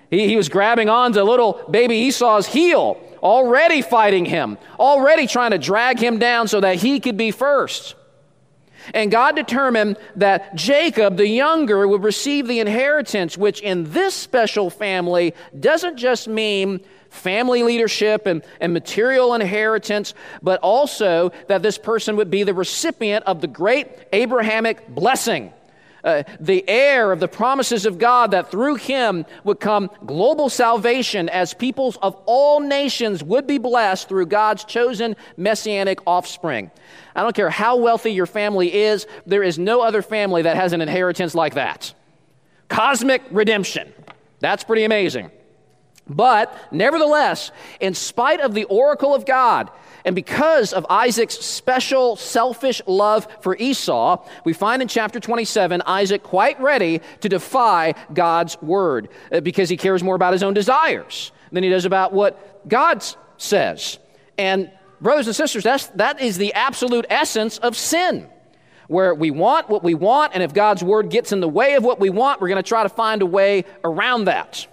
He, 0.09 0.29
he 0.29 0.37
was 0.37 0.49
grabbing 0.49 0.89
onto 0.89 1.21
little 1.21 1.65
baby 1.69 1.97
Esau's 1.97 2.47
heel, 2.47 3.01
already 3.25 3.83
fighting 3.83 4.27
him, 4.27 4.59
already 4.79 5.27
trying 5.27 5.53
to 5.53 5.59
drag 5.59 5.99
him 5.99 6.19
down 6.19 6.47
so 6.47 6.61
that 6.61 6.77
he 6.77 7.01
could 7.01 7.17
be 7.17 7.31
first. 7.31 7.97
And 8.93 9.11
God 9.11 9.35
determined 9.35 9.97
that 10.17 10.55
Jacob, 10.55 11.17
the 11.17 11.27
younger, 11.27 11.89
would 11.89 12.05
receive 12.05 12.47
the 12.47 12.61
inheritance, 12.61 13.39
which 13.39 13.63
in 13.63 13.91
this 13.93 14.15
special 14.15 14.69
family 14.69 15.35
doesn't 15.59 15.97
just 15.97 16.29
mean 16.29 16.81
family 17.09 17.63
leadership 17.63 18.27
and, 18.27 18.43
and 18.61 18.75
material 18.75 19.33
inheritance, 19.33 20.13
but 20.43 20.61
also 20.61 21.33
that 21.49 21.63
this 21.63 21.79
person 21.79 22.17
would 22.17 22.31
be 22.31 22.43
the 22.43 22.53
recipient 22.53 23.25
of 23.25 23.41
the 23.41 23.47
great 23.47 23.89
Abrahamic 24.13 24.87
blessing 24.89 25.53
uh, 26.05 26.23
the 26.39 26.65
heir 26.69 27.11
of 27.11 27.19
the 27.19 27.29
promises 27.29 27.87
of 27.87 27.99
God, 27.99 28.31
that 28.31 28.51
through 28.51 28.77
him 28.77 29.25
would 29.43 29.59
come 29.59 29.91
global 30.07 30.49
salvation 30.49 31.29
as 31.31 31.55
peoples 31.55 31.97
of 32.03 32.15
all 32.27 32.61
nations 32.61 33.25
would 33.25 33.47
be 33.47 33.59
blessed 33.59 34.09
through 34.09 34.27
God's 34.27 34.65
chosen 34.65 35.17
messianic 35.37 36.01
offspring. 36.07 36.71
I 37.17 37.23
don't 37.23 37.35
care 37.35 37.51
how 37.51 37.77
wealthy 37.77 38.13
your 38.13 38.27
family 38.27 38.73
is, 38.73 39.07
there 39.27 39.43
is 39.43 39.59
no 39.59 39.81
other 39.81 40.03
family 40.03 40.43
that 40.43 40.57
has 40.57 40.73
an 40.73 40.81
inheritance 40.81 41.35
like 41.35 41.55
that. 41.55 41.95
Cosmic 42.69 43.23
redemption. 43.31 43.93
That's 44.41 44.65
pretty 44.65 44.85
amazing. 44.85 45.31
But 46.09 46.55
nevertheless, 46.71 47.51
in 47.81 47.95
spite 47.95 48.41
of 48.41 48.53
the 48.53 48.65
oracle 48.65 49.15
of 49.15 49.25
God, 49.25 49.71
and 50.05 50.15
because 50.15 50.73
of 50.75 50.85
Isaac's 50.91 51.39
special 51.39 52.17
selfish 52.17 52.83
love 52.87 53.27
for 53.41 53.57
Esau, 53.57 54.23
we 54.45 54.53
find 54.53 54.83
in 54.83 54.89
chapter 54.89 55.19
27 55.19 55.83
Isaac 55.87 56.23
quite 56.23 56.61
ready 56.61 57.01
to 57.21 57.29
defy 57.29 57.95
God's 58.13 58.61
word 58.61 59.09
uh, 59.33 59.41
because 59.41 59.71
he 59.71 59.79
cares 59.79 60.03
more 60.03 60.15
about 60.15 60.35
his 60.35 60.43
own 60.43 60.53
desires 60.53 61.33
than 61.53 61.65
he 61.65 61.71
does 61.71 61.87
about 61.87 62.13
what 62.13 62.69
God 62.69 63.05
says. 63.39 63.99
And 64.37 64.71
brothers 65.01 65.27
and 65.27 65.35
sisters, 65.35 65.65
that's, 65.65 65.87
that 65.89 66.21
is 66.21 66.37
the 66.37 66.53
absolute 66.53 67.07
essence 67.09 67.57
of 67.59 67.77
sin. 67.77 68.29
Where 68.87 69.15
we 69.15 69.31
want 69.31 69.71
what 69.71 69.83
we 69.83 69.95
want, 69.95 70.35
and 70.35 70.43
if 70.43 70.53
God's 70.53 70.85
word 70.85 71.09
gets 71.09 71.33
in 71.33 71.41
the 71.41 71.49
way 71.49 71.75
of 71.75 71.83
what 71.83 71.99
we 71.99 72.11
want, 72.11 72.43
we're 72.43 72.49
going 72.49 72.63
to 72.63 72.69
try 72.69 72.83
to 72.83 72.91
find 72.91 73.23
a 73.23 73.27
way 73.27 73.65
around 73.83 74.25
that. 74.27 74.67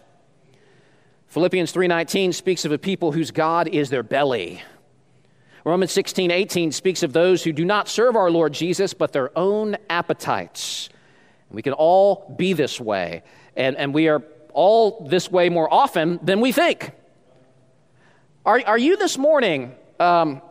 Philippians 1.27 1.71
3:19 1.71 2.33
speaks 2.33 2.65
of 2.65 2.73
a 2.73 2.77
people 2.77 3.13
whose 3.13 3.31
God 3.31 3.69
is 3.69 3.89
their 3.89 4.03
belly. 4.03 4.61
Romans 5.63 5.91
16, 5.91 6.31
18 6.31 6.71
speaks 6.71 7.03
of 7.03 7.13
those 7.13 7.43
who 7.43 7.53
do 7.53 7.63
not 7.63 7.87
serve 7.87 8.15
our 8.15 8.31
Lord 8.31 8.53
Jesus, 8.53 8.93
but 8.93 9.13
their 9.13 9.37
own 9.37 9.77
appetites. 9.89 10.89
We 11.51 11.61
can 11.61 11.73
all 11.73 12.33
be 12.37 12.53
this 12.53 12.79
way, 12.79 13.23
and, 13.55 13.77
and 13.77 13.93
we 13.93 14.07
are 14.07 14.23
all 14.53 15.05
this 15.07 15.31
way 15.31 15.49
more 15.49 15.71
often 15.71 16.19
than 16.23 16.41
we 16.41 16.51
think. 16.51 16.91
Are, 18.45 18.61
are 18.65 18.77
you 18.77 18.97
this 18.97 19.19
morning 19.19 19.75
um, 19.99 20.41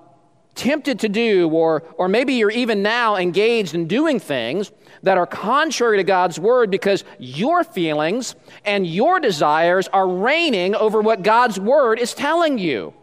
tempted 0.55 1.01
to 1.01 1.09
do, 1.09 1.49
or, 1.49 1.83
or 1.96 2.07
maybe 2.07 2.35
you're 2.35 2.51
even 2.51 2.83
now 2.83 3.16
engaged 3.16 3.75
in 3.75 3.88
doing 3.88 4.20
things 4.20 4.70
that 5.03 5.18
are 5.18 5.27
contrary 5.27 5.96
to 5.96 6.05
God's 6.05 6.38
word 6.38 6.70
because 6.70 7.03
your 7.18 7.64
feelings 7.64 8.37
and 8.64 8.87
your 8.87 9.18
desires 9.18 9.88
are 9.88 10.07
reigning 10.07 10.75
over 10.77 11.01
what 11.01 11.23
God's 11.23 11.59
word 11.59 11.99
is 11.99 12.14
telling 12.14 12.59
you. 12.59 12.94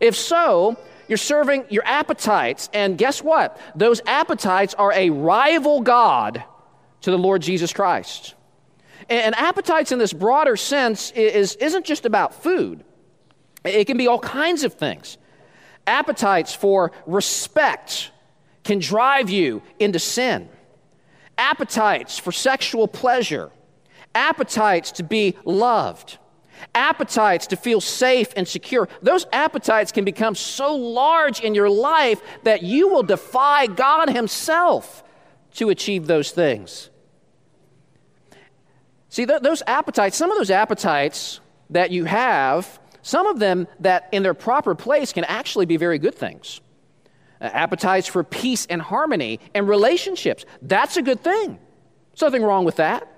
If 0.00 0.14
so, 0.14 0.76
you're 1.08 1.18
serving 1.18 1.64
your 1.70 1.84
appetites, 1.86 2.68
and 2.72 2.98
guess 2.98 3.22
what? 3.22 3.60
Those 3.74 4.00
appetites 4.06 4.74
are 4.74 4.92
a 4.92 5.10
rival 5.10 5.80
God 5.80 6.44
to 7.02 7.10
the 7.10 7.18
Lord 7.18 7.42
Jesus 7.42 7.72
Christ. 7.72 8.34
And 9.08 9.34
appetites 9.34 9.92
in 9.92 9.98
this 9.98 10.12
broader 10.12 10.56
sense 10.56 11.10
is, 11.10 11.56
isn't 11.56 11.84
just 11.84 12.06
about 12.06 12.42
food, 12.42 12.84
it 13.64 13.86
can 13.86 13.96
be 13.96 14.06
all 14.06 14.18
kinds 14.18 14.64
of 14.64 14.74
things. 14.74 15.18
Appetites 15.86 16.54
for 16.54 16.92
respect 17.06 18.10
can 18.62 18.78
drive 18.78 19.28
you 19.28 19.62
into 19.78 19.98
sin 19.98 20.48
appetites 21.38 22.18
for 22.18 22.32
sexual 22.32 22.88
pleasure, 22.88 23.50
appetites 24.14 24.92
to 24.92 25.02
be 25.02 25.36
loved, 25.44 26.18
appetites 26.74 27.46
to 27.48 27.56
feel 27.56 27.80
safe 27.80 28.32
and 28.36 28.46
secure. 28.46 28.88
Those 29.02 29.26
appetites 29.32 29.92
can 29.92 30.04
become 30.04 30.34
so 30.34 30.74
large 30.74 31.40
in 31.40 31.54
your 31.54 31.70
life 31.70 32.20
that 32.44 32.62
you 32.62 32.88
will 32.88 33.02
defy 33.02 33.66
God 33.66 34.10
Himself 34.10 35.04
to 35.54 35.70
achieve 35.70 36.06
those 36.06 36.30
things. 36.30 36.90
See, 39.08 39.26
th- 39.26 39.42
those 39.42 39.62
appetites, 39.66 40.16
some 40.16 40.32
of 40.32 40.38
those 40.38 40.50
appetites 40.50 41.40
that 41.70 41.90
you 41.90 42.04
have, 42.04 42.80
some 43.02 43.26
of 43.26 43.38
them 43.38 43.68
that 43.80 44.08
in 44.10 44.22
their 44.22 44.34
proper 44.34 44.74
place 44.74 45.12
can 45.12 45.24
actually 45.24 45.66
be 45.66 45.76
very 45.76 45.98
good 45.98 46.14
things. 46.14 46.60
Uh, 47.40 47.44
appetites 47.44 48.08
for 48.08 48.24
peace 48.24 48.66
and 48.66 48.80
harmony 48.80 49.38
and 49.54 49.68
relationships. 49.68 50.44
That's 50.62 50.96
a 50.96 51.02
good 51.02 51.20
thing. 51.20 51.58
There's 52.10 52.22
nothing 52.22 52.42
wrong 52.42 52.64
with 52.64 52.76
that. 52.76 53.08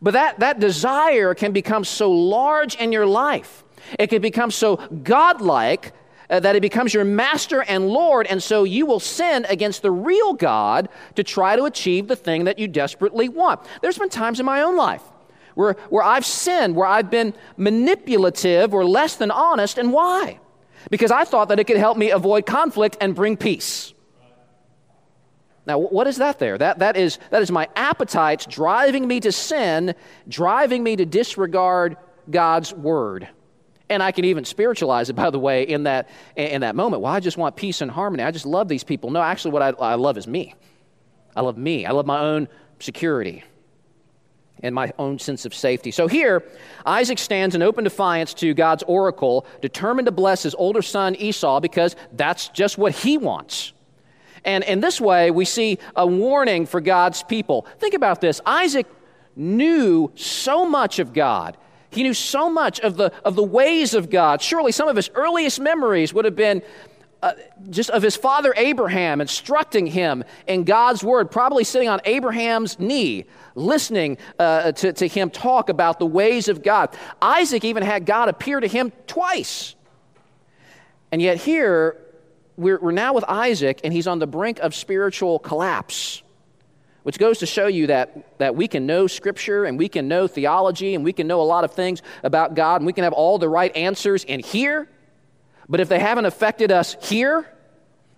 But 0.00 0.12
that, 0.12 0.40
that 0.40 0.60
desire 0.60 1.34
can 1.34 1.52
become 1.52 1.84
so 1.84 2.10
large 2.10 2.74
in 2.76 2.92
your 2.92 3.06
life, 3.06 3.64
it 3.98 4.08
can 4.08 4.22
become 4.22 4.50
so 4.50 4.76
godlike 5.02 5.92
uh, 6.28 6.40
that 6.40 6.56
it 6.56 6.60
becomes 6.60 6.92
your 6.92 7.04
master 7.04 7.62
and 7.62 7.88
Lord, 7.88 8.26
and 8.26 8.42
so 8.42 8.64
you 8.64 8.84
will 8.84 8.98
sin 8.98 9.46
against 9.48 9.82
the 9.82 9.92
real 9.92 10.32
God 10.32 10.88
to 11.14 11.22
try 11.22 11.54
to 11.54 11.64
achieve 11.64 12.08
the 12.08 12.16
thing 12.16 12.44
that 12.44 12.58
you 12.58 12.66
desperately 12.66 13.28
want. 13.28 13.60
There's 13.80 13.98
been 13.98 14.08
times 14.08 14.40
in 14.40 14.46
my 14.46 14.62
own 14.62 14.76
life 14.76 15.02
where, 15.54 15.74
where 15.88 16.02
I've 16.02 16.26
sinned, 16.26 16.74
where 16.74 16.86
I've 16.86 17.10
been 17.10 17.32
manipulative 17.56 18.74
or 18.74 18.84
less 18.84 19.14
than 19.14 19.30
honest, 19.30 19.78
and 19.78 19.92
why? 19.92 20.40
because 20.90 21.10
I 21.10 21.24
thought 21.24 21.48
that 21.48 21.58
it 21.58 21.64
could 21.64 21.76
help 21.76 21.96
me 21.96 22.10
avoid 22.10 22.46
conflict 22.46 22.96
and 23.00 23.14
bring 23.14 23.36
peace. 23.36 23.92
Now, 25.66 25.78
what 25.78 26.06
is 26.06 26.18
that 26.18 26.38
there? 26.38 26.56
That, 26.56 26.78
that, 26.78 26.96
is, 26.96 27.18
that 27.30 27.42
is 27.42 27.50
my 27.50 27.68
appetites 27.74 28.46
driving 28.46 29.06
me 29.06 29.18
to 29.20 29.32
sin, 29.32 29.94
driving 30.28 30.82
me 30.82 30.94
to 30.96 31.04
disregard 31.04 31.96
God's 32.30 32.72
word. 32.72 33.28
And 33.90 34.02
I 34.02 34.12
can 34.12 34.24
even 34.24 34.44
spiritualize 34.44 35.10
it, 35.10 35.14
by 35.14 35.30
the 35.30 35.38
way, 35.38 35.64
in 35.64 35.84
that, 35.84 36.08
in 36.36 36.60
that 36.60 36.76
moment. 36.76 37.02
Well, 37.02 37.12
I 37.12 37.20
just 37.20 37.36
want 37.36 37.56
peace 37.56 37.80
and 37.80 37.90
harmony. 37.90 38.22
I 38.22 38.30
just 38.30 38.46
love 38.46 38.68
these 38.68 38.84
people. 38.84 39.10
No, 39.10 39.20
actually, 39.20 39.52
what 39.52 39.62
I, 39.62 39.70
I 39.80 39.94
love 39.94 40.16
is 40.16 40.26
me. 40.26 40.54
I 41.34 41.40
love 41.40 41.58
me. 41.58 41.84
I 41.84 41.90
love 41.90 42.06
my 42.06 42.20
own 42.20 42.48
security 42.78 43.44
and 44.62 44.74
my 44.74 44.92
own 44.98 45.18
sense 45.18 45.44
of 45.44 45.54
safety. 45.54 45.90
So 45.90 46.06
here, 46.06 46.42
Isaac 46.84 47.18
stands 47.18 47.54
in 47.54 47.62
open 47.62 47.84
defiance 47.84 48.34
to 48.34 48.54
God's 48.54 48.82
oracle, 48.84 49.46
determined 49.60 50.06
to 50.06 50.12
bless 50.12 50.42
his 50.42 50.54
older 50.54 50.82
son 50.82 51.14
Esau 51.16 51.60
because 51.60 51.94
that's 52.12 52.48
just 52.48 52.78
what 52.78 52.92
he 52.92 53.18
wants. 53.18 53.72
And 54.46 54.64
in 54.64 54.80
this 54.80 55.00
way, 55.00 55.30
we 55.30 55.44
see 55.44 55.78
a 55.94 56.06
warning 56.06 56.64
for 56.64 56.80
God's 56.80 57.22
people. 57.24 57.66
Think 57.78 57.92
about 57.94 58.20
this 58.22 58.40
Isaac 58.46 58.86
knew 59.34 60.10
so 60.14 60.64
much 60.64 60.98
of 60.98 61.12
God. 61.12 61.58
He 61.90 62.02
knew 62.02 62.14
so 62.14 62.48
much 62.48 62.80
of 62.80 62.96
the, 62.96 63.12
of 63.24 63.36
the 63.36 63.42
ways 63.42 63.92
of 63.92 64.08
God. 64.08 64.40
Surely 64.40 64.72
some 64.72 64.88
of 64.88 64.96
his 64.96 65.10
earliest 65.14 65.60
memories 65.60 66.14
would 66.14 66.24
have 66.24 66.36
been 66.36 66.62
uh, 67.22 67.32
just 67.70 67.90
of 67.90 68.02
his 68.02 68.14
father 68.14 68.52
Abraham 68.56 69.20
instructing 69.20 69.86
him 69.86 70.22
in 70.46 70.64
God's 70.64 71.02
word, 71.02 71.30
probably 71.30 71.64
sitting 71.64 71.88
on 71.88 72.00
Abraham's 72.04 72.78
knee, 72.78 73.24
listening 73.54 74.18
uh, 74.38 74.72
to, 74.72 74.92
to 74.92 75.08
him 75.08 75.30
talk 75.30 75.68
about 75.68 75.98
the 75.98 76.06
ways 76.06 76.48
of 76.48 76.62
God. 76.62 76.94
Isaac 77.20 77.64
even 77.64 77.82
had 77.82 78.06
God 78.06 78.28
appear 78.28 78.60
to 78.60 78.68
him 78.68 78.92
twice. 79.06 79.74
And 81.10 81.22
yet, 81.22 81.38
here, 81.38 81.96
we're, 82.56 82.78
we're 82.78 82.92
now 82.92 83.12
with 83.12 83.24
Isaac, 83.24 83.80
and 83.84 83.92
he's 83.92 84.06
on 84.06 84.18
the 84.18 84.26
brink 84.26 84.58
of 84.60 84.74
spiritual 84.74 85.38
collapse 85.38 86.22
which 87.06 87.20
goes 87.20 87.38
to 87.38 87.46
show 87.46 87.68
you 87.68 87.86
that, 87.86 88.36
that 88.38 88.56
we 88.56 88.66
can 88.66 88.84
know 88.84 89.06
Scripture 89.06 89.64
and 89.64 89.78
we 89.78 89.88
can 89.88 90.08
know 90.08 90.26
theology 90.26 90.96
and 90.96 91.04
we 91.04 91.12
can 91.12 91.28
know 91.28 91.40
a 91.40 91.46
lot 91.46 91.62
of 91.62 91.72
things 91.72 92.02
about 92.24 92.56
God 92.56 92.80
and 92.80 92.86
we 92.86 92.92
can 92.92 93.04
have 93.04 93.12
all 93.12 93.38
the 93.38 93.48
right 93.48 93.76
answers 93.76 94.24
in 94.24 94.40
here. 94.40 94.88
But 95.68 95.78
if 95.78 95.88
they 95.88 96.00
haven't 96.00 96.24
affected 96.24 96.72
us 96.72 96.96
here, 97.00 97.46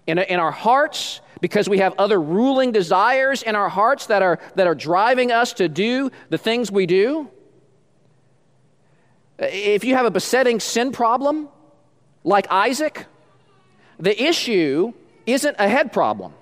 in, 0.07 0.18
in 0.18 0.40
our 0.40 0.51
hearts, 0.51 1.20
because 1.42 1.68
we 1.68 1.79
have 1.79 1.92
other 1.98 2.18
ruling 2.18 2.72
desires 2.72 3.42
in 3.42 3.55
our 3.55 3.68
hearts 3.68 4.07
that 4.07 4.22
are, 4.22 4.40
that 4.55 4.66
are 4.66 4.74
driving 4.74 5.31
us 5.31 5.53
to 5.53 5.68
do 5.68 6.11
the 6.31 6.38
things 6.38 6.72
we 6.72 6.87
do, 6.87 7.29
if 9.38 9.85
you 9.85 9.94
have 9.96 10.07
a 10.07 10.11
besetting 10.11 10.61
sin 10.61 10.92
problem, 10.92 11.51
like 12.24 12.51
Isaac, 12.51 13.05
the 13.99 14.23
issue 14.23 14.93
isn't 15.27 15.57
a 15.59 15.69
head 15.69 15.93
problem. 15.93 16.33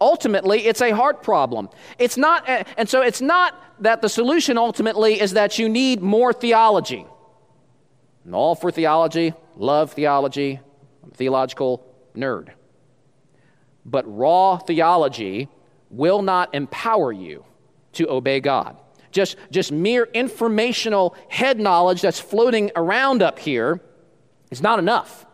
Ultimately, 0.00 0.66
it's 0.66 0.82
a 0.82 0.90
heart 0.90 1.22
problem. 1.22 1.70
It's 1.98 2.16
not, 2.16 2.48
and 2.76 2.88
so 2.88 3.00
it's 3.00 3.20
not 3.20 3.54
that 3.80 4.02
the 4.02 4.08
solution 4.08 4.58
ultimately 4.58 5.20
is 5.20 5.32
that 5.32 5.58
you 5.58 5.68
need 5.68 6.02
more 6.02 6.32
theology. 6.32 7.06
I'm 8.24 8.34
all 8.34 8.54
for 8.54 8.70
theology, 8.70 9.32
love 9.56 9.92
theology, 9.92 10.60
I'm 11.02 11.10
a 11.12 11.14
theological 11.14 11.86
nerd. 12.14 12.50
But 13.84 14.04
raw 14.06 14.58
theology 14.58 15.48
will 15.90 16.22
not 16.22 16.54
empower 16.54 17.12
you 17.12 17.44
to 17.92 18.10
obey 18.10 18.40
God. 18.40 18.76
Just, 19.12 19.36
just 19.50 19.72
mere 19.72 20.04
informational 20.12 21.16
head 21.28 21.58
knowledge 21.58 22.02
that's 22.02 22.20
floating 22.20 22.70
around 22.76 23.22
up 23.22 23.38
here 23.38 23.80
is 24.50 24.60
not 24.60 24.78
enough. 24.78 25.25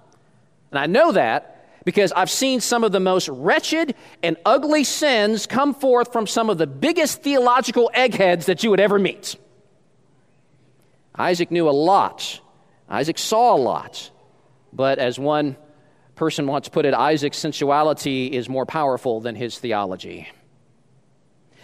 And 0.72 0.78
I 0.78 0.86
know 0.86 1.12
that 1.12 1.84
because 1.84 2.12
I've 2.12 2.30
seen 2.30 2.60
some 2.60 2.82
of 2.82 2.92
the 2.92 3.00
most 3.00 3.28
wretched 3.28 3.94
and 4.22 4.36
ugly 4.44 4.84
sins 4.84 5.46
come 5.46 5.74
forth 5.74 6.12
from 6.12 6.26
some 6.26 6.48
of 6.48 6.58
the 6.58 6.66
biggest 6.66 7.22
theological 7.22 7.90
eggheads 7.92 8.46
that 8.46 8.64
you 8.64 8.70
would 8.70 8.80
ever 8.80 8.98
meet. 8.98 9.36
Isaac 11.14 11.50
knew 11.50 11.68
a 11.68 11.70
lot, 11.70 12.40
Isaac 12.88 13.18
saw 13.18 13.54
a 13.54 13.58
lot, 13.58 14.10
but 14.72 14.98
as 14.98 15.18
one 15.18 15.56
person 16.14 16.46
once 16.46 16.68
put 16.68 16.86
it, 16.86 16.94
Isaac's 16.94 17.36
sensuality 17.36 18.28
is 18.28 18.48
more 18.48 18.64
powerful 18.64 19.20
than 19.20 19.34
his 19.34 19.58
theology. 19.58 20.30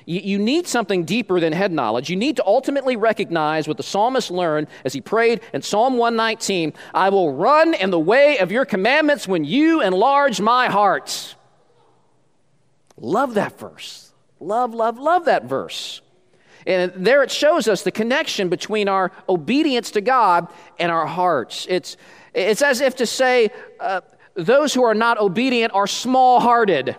You, 0.08 0.20
you 0.20 0.38
need 0.38 0.66
something 0.66 1.04
deeper 1.04 1.38
than 1.38 1.52
head 1.52 1.70
knowledge. 1.70 2.08
You 2.08 2.16
need 2.16 2.36
to 2.36 2.46
ultimately 2.46 2.96
recognize 2.96 3.68
what 3.68 3.76
the 3.76 3.82
psalmist 3.82 4.30
learned 4.30 4.68
as 4.86 4.94
he 4.94 5.02
prayed 5.02 5.42
in 5.52 5.60
Psalm 5.60 5.98
119 5.98 6.72
I 6.94 7.10
will 7.10 7.34
run 7.34 7.74
in 7.74 7.90
the 7.90 8.00
way 8.00 8.38
of 8.38 8.50
your 8.50 8.64
commandments 8.64 9.28
when 9.28 9.44
you 9.44 9.82
enlarge 9.82 10.40
my 10.40 10.68
heart. 10.68 11.36
Love 12.96 13.34
that 13.34 13.58
verse. 13.58 14.10
Love, 14.40 14.72
love, 14.72 14.98
love 14.98 15.26
that 15.26 15.44
verse. 15.44 16.00
And 16.66 16.90
there 16.96 17.22
it 17.22 17.30
shows 17.30 17.68
us 17.68 17.82
the 17.82 17.92
connection 17.92 18.48
between 18.48 18.88
our 18.88 19.12
obedience 19.28 19.90
to 19.90 20.00
God 20.00 20.48
and 20.78 20.90
our 20.90 21.06
hearts. 21.06 21.66
It's, 21.68 21.98
it's 22.32 22.62
as 22.62 22.80
if 22.80 22.96
to 22.96 23.06
say, 23.06 23.50
uh, 23.78 24.00
those 24.34 24.72
who 24.72 24.84
are 24.84 24.94
not 24.94 25.18
obedient 25.18 25.74
are 25.74 25.86
small 25.86 26.40
hearted. 26.40 26.96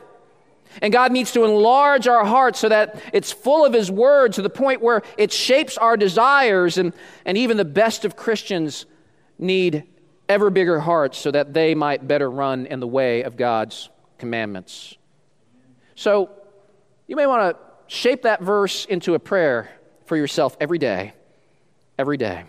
And 0.82 0.94
God 0.94 1.12
needs 1.12 1.32
to 1.34 1.44
enlarge 1.44 2.08
our 2.08 2.26
hearts 2.26 2.60
so 2.60 2.70
that 2.70 3.02
it's 3.12 3.32
full 3.32 3.66
of 3.66 3.74
His 3.74 3.92
Word 3.92 4.34
to 4.34 4.42
the 4.42 4.50
point 4.50 4.82
where 4.82 5.02
it 5.18 5.32
shapes 5.32 5.78
our 5.78 5.98
desires. 5.98 6.78
And, 6.78 6.94
and 7.26 7.38
even 7.38 7.58
the 7.58 7.66
best 7.66 8.06
of 8.06 8.16
Christians 8.16 8.86
need 9.38 9.84
ever 10.28 10.50
bigger 10.50 10.80
hearts 10.80 11.18
so 11.18 11.32
that 11.32 11.54
they 11.54 11.74
might 11.74 12.08
better 12.08 12.30
run 12.30 12.68
in 12.68 12.80
the 12.80 12.88
way 12.88 13.24
of 13.24 13.36
God's 13.36 13.90
commandments. 14.20 14.96
So 15.96 16.30
you 17.08 17.16
may 17.16 17.26
want 17.26 17.58
to 17.58 17.64
shape 17.94 18.22
that 18.22 18.42
verse 18.42 18.86
into 18.86 19.16
a 19.16 19.20
prayer 19.20 19.70
for 20.06 20.16
yourself 20.16 20.56
every 20.62 20.78
day. 20.78 21.14
Every 21.98 22.18
day. 22.18 22.44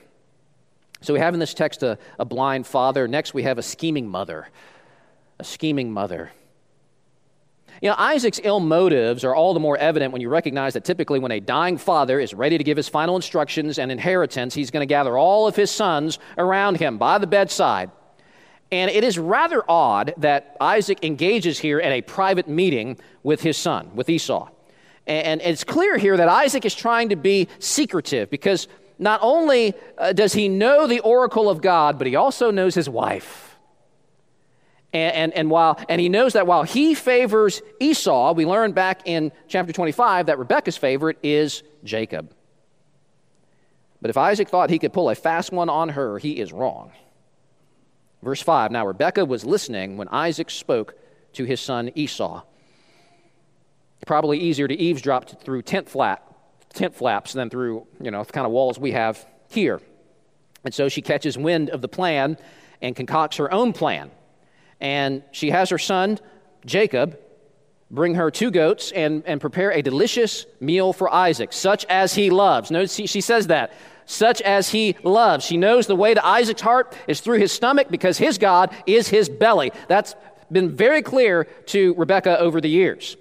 So 1.01 1.15
we 1.15 1.21
have 1.21 1.33
in 1.33 1.41
this 1.41 1.55
text 1.55 1.83
a, 1.83 1.99
a 2.19 2.27
blind 2.27 2.67
father. 2.67 3.09
Next, 3.09 3.33
we 3.33 3.45
have 3.45 3.57
a 3.57 3.63
scheming 3.63 4.07
mother. 4.07 4.49
A 5.39 5.45
scheming 5.45 5.91
mother. 5.91 6.31
You 7.81 7.89
know, 7.89 7.95
Isaac's 7.97 8.41
ill 8.45 8.61
motives 8.61 9.25
are 9.25 9.35
all 9.35 9.55
the 9.55 9.61
more 9.61 9.79
evident 9.79 10.13
when 10.13 10.21
you 10.21 10.29
recognize 10.29 10.75
that 10.75 10.85
typically 10.85 11.19
when 11.19 11.33
a 11.33 11.41
dying 11.41 11.79
father 11.79 12.21
is 12.21 12.35
ready 12.35 12.59
to 12.59 12.65
give 12.65 12.77
his 12.77 12.89
final 12.89 13.17
instructions 13.17 13.79
and 13.79 13.91
inheritance, 13.91 14.53
he's 14.53 14.71
going 14.71 14.83
to 14.83 14.87
gather 14.87 15.17
all 15.17 15.49
of 15.49 15.57
his 15.57 15.71
sons 15.71 16.19
around 16.37 16.79
him 16.79 16.99
by 16.99 17.17
the 17.17 17.27
bedside. 17.27 17.91
And 18.71 18.91
it 18.91 19.03
is 19.03 19.19
rather 19.19 19.65
odd 19.67 20.13
that 20.19 20.57
Isaac 20.61 21.03
engages 21.03 21.59
here 21.59 21.81
at 21.81 21.91
a 21.91 22.03
private 22.03 22.49
meeting 22.49 22.99
with 23.23 23.41
his 23.41 23.57
son, 23.57 23.91
with 23.95 24.11
Esau. 24.11 24.51
And 25.07 25.41
it's 25.41 25.65
clear 25.65 25.97
here 25.97 26.17
that 26.19 26.29
Isaac 26.29 26.67
is 26.67 26.75
trying 26.75 27.09
to 27.09 27.17
be 27.17 27.49
secretive 27.59 28.29
because 28.29 28.69
not 28.99 29.19
only 29.23 29.75
uh, 29.97 30.13
does 30.13 30.35
he 30.35 30.49
know 30.49 30.87
the 30.87 31.01
oracle 31.01 31.49
of 31.49 31.63
God, 31.63 31.97
but 31.97 32.07
he 32.07 32.15
also 32.15 32.51
knows 32.51 32.75
his 32.75 32.89
wife. 32.89 33.50
And, 34.93 35.15
and, 35.15 35.33
and, 35.35 35.51
while, 35.51 35.79
and 35.89 36.01
he 36.01 36.09
knows 36.09 36.33
that 36.33 36.47
while 36.47 36.65
he 36.65 36.95
favors 36.95 37.63
Esau, 37.79 38.33
we 38.33 38.45
learn 38.45 38.73
back 38.73 39.03
in 39.05 39.31
chapter 39.47 39.73
25 39.73 40.27
that 40.27 40.39
Rebekah's 40.39 40.77
favorite 40.77 41.19
is 41.23 41.63
Jacob. 41.85 42.35
But 44.01 44.11
if 44.11 44.17
Isaac 44.17 44.49
thought 44.49 44.71
he 44.71 44.79
could 44.79 44.93
pull 44.93 45.11
a 45.11 45.15
fast 45.15 45.53
one 45.53 45.69
on 45.69 45.91
her, 45.91 46.19
he 46.19 46.41
is 46.41 46.53
wrong. 46.53 46.91
Verse 48.23 48.43
5 48.43 48.73
Now 48.73 48.87
Rebekah 48.87 49.25
was 49.25 49.45
listening 49.45 49.97
when 49.97 50.09
Isaac 50.09 50.51
spoke 50.51 50.95
to 51.35 51.45
his 51.45 51.61
son 51.61 51.91
Esau. 51.95 52.43
Probably 54.07 54.39
easier 54.39 54.67
to 54.67 54.75
eavesdrop 54.75 55.43
through 55.43 55.63
tent, 55.63 55.89
flat, 55.89 56.25
tent 56.73 56.95
flaps 56.95 57.35
than 57.35 57.51
through, 57.51 57.87
you 58.01 58.11
know, 58.11 58.25
the 58.25 58.33
kind 58.33 58.47
of 58.47 58.53
walls 58.53 58.79
we 58.79 58.93
have 58.93 59.25
here. 59.51 59.81
And 60.65 60.75
so 60.75 60.89
she 60.89 61.03
catches 61.03 61.39
wind 61.39 61.71
of 61.71 61.81
the 61.83 61.89
plan 61.89 62.39
and 62.83 62.97
concocts 62.97 63.37
her 63.37 63.53
own 63.53 63.73
plan 63.73 64.11
and 64.81 65.23
she 65.33 65.51
has 65.51 65.71
her 65.71 65.79
son, 65.79 66.19
Jacob, 66.65 67.19
bring 67.91 68.15
her 68.15 68.31
two 68.31 68.51
goats 68.51 68.93
and, 68.93 69.23
and 69.27 69.41
prepare 69.41 69.73
a 69.73 69.83
delicious 69.83 70.47
meal 70.61 70.93
for 70.93 71.13
Isaac, 71.13 71.53
such 71.53 71.85
as 71.87 72.15
he 72.15 72.31
loves. 72.31 72.71
Notice 72.71 72.95
she, 72.95 73.07
she 73.07 73.21
says 73.21 73.49
that. 73.49 73.73
Such 74.07 74.41
as 74.43 74.69
he 74.69 74.97
loves. 75.05 75.45
She 75.45 75.57
knows 75.57 75.87
the 75.87 75.95
way 75.95 76.15
to 76.15 76.27
Isaac's 76.27 76.63
heart 76.63 76.97
is 77.07 77.21
through 77.21 77.39
his 77.39 77.53
stomach 77.53 77.89
because 77.91 78.19
his 78.19 78.39
God 78.39 78.75
is 78.87 79.09
his 79.09 79.29
belly. 79.29 79.73
That's 79.89 80.17
been 80.51 80.75
very 80.75 81.03
clear 81.03 81.45
to 81.67 81.95
Rebecca 81.95 82.39
over 82.39 82.61
the 82.61 82.69
years. 82.69 83.17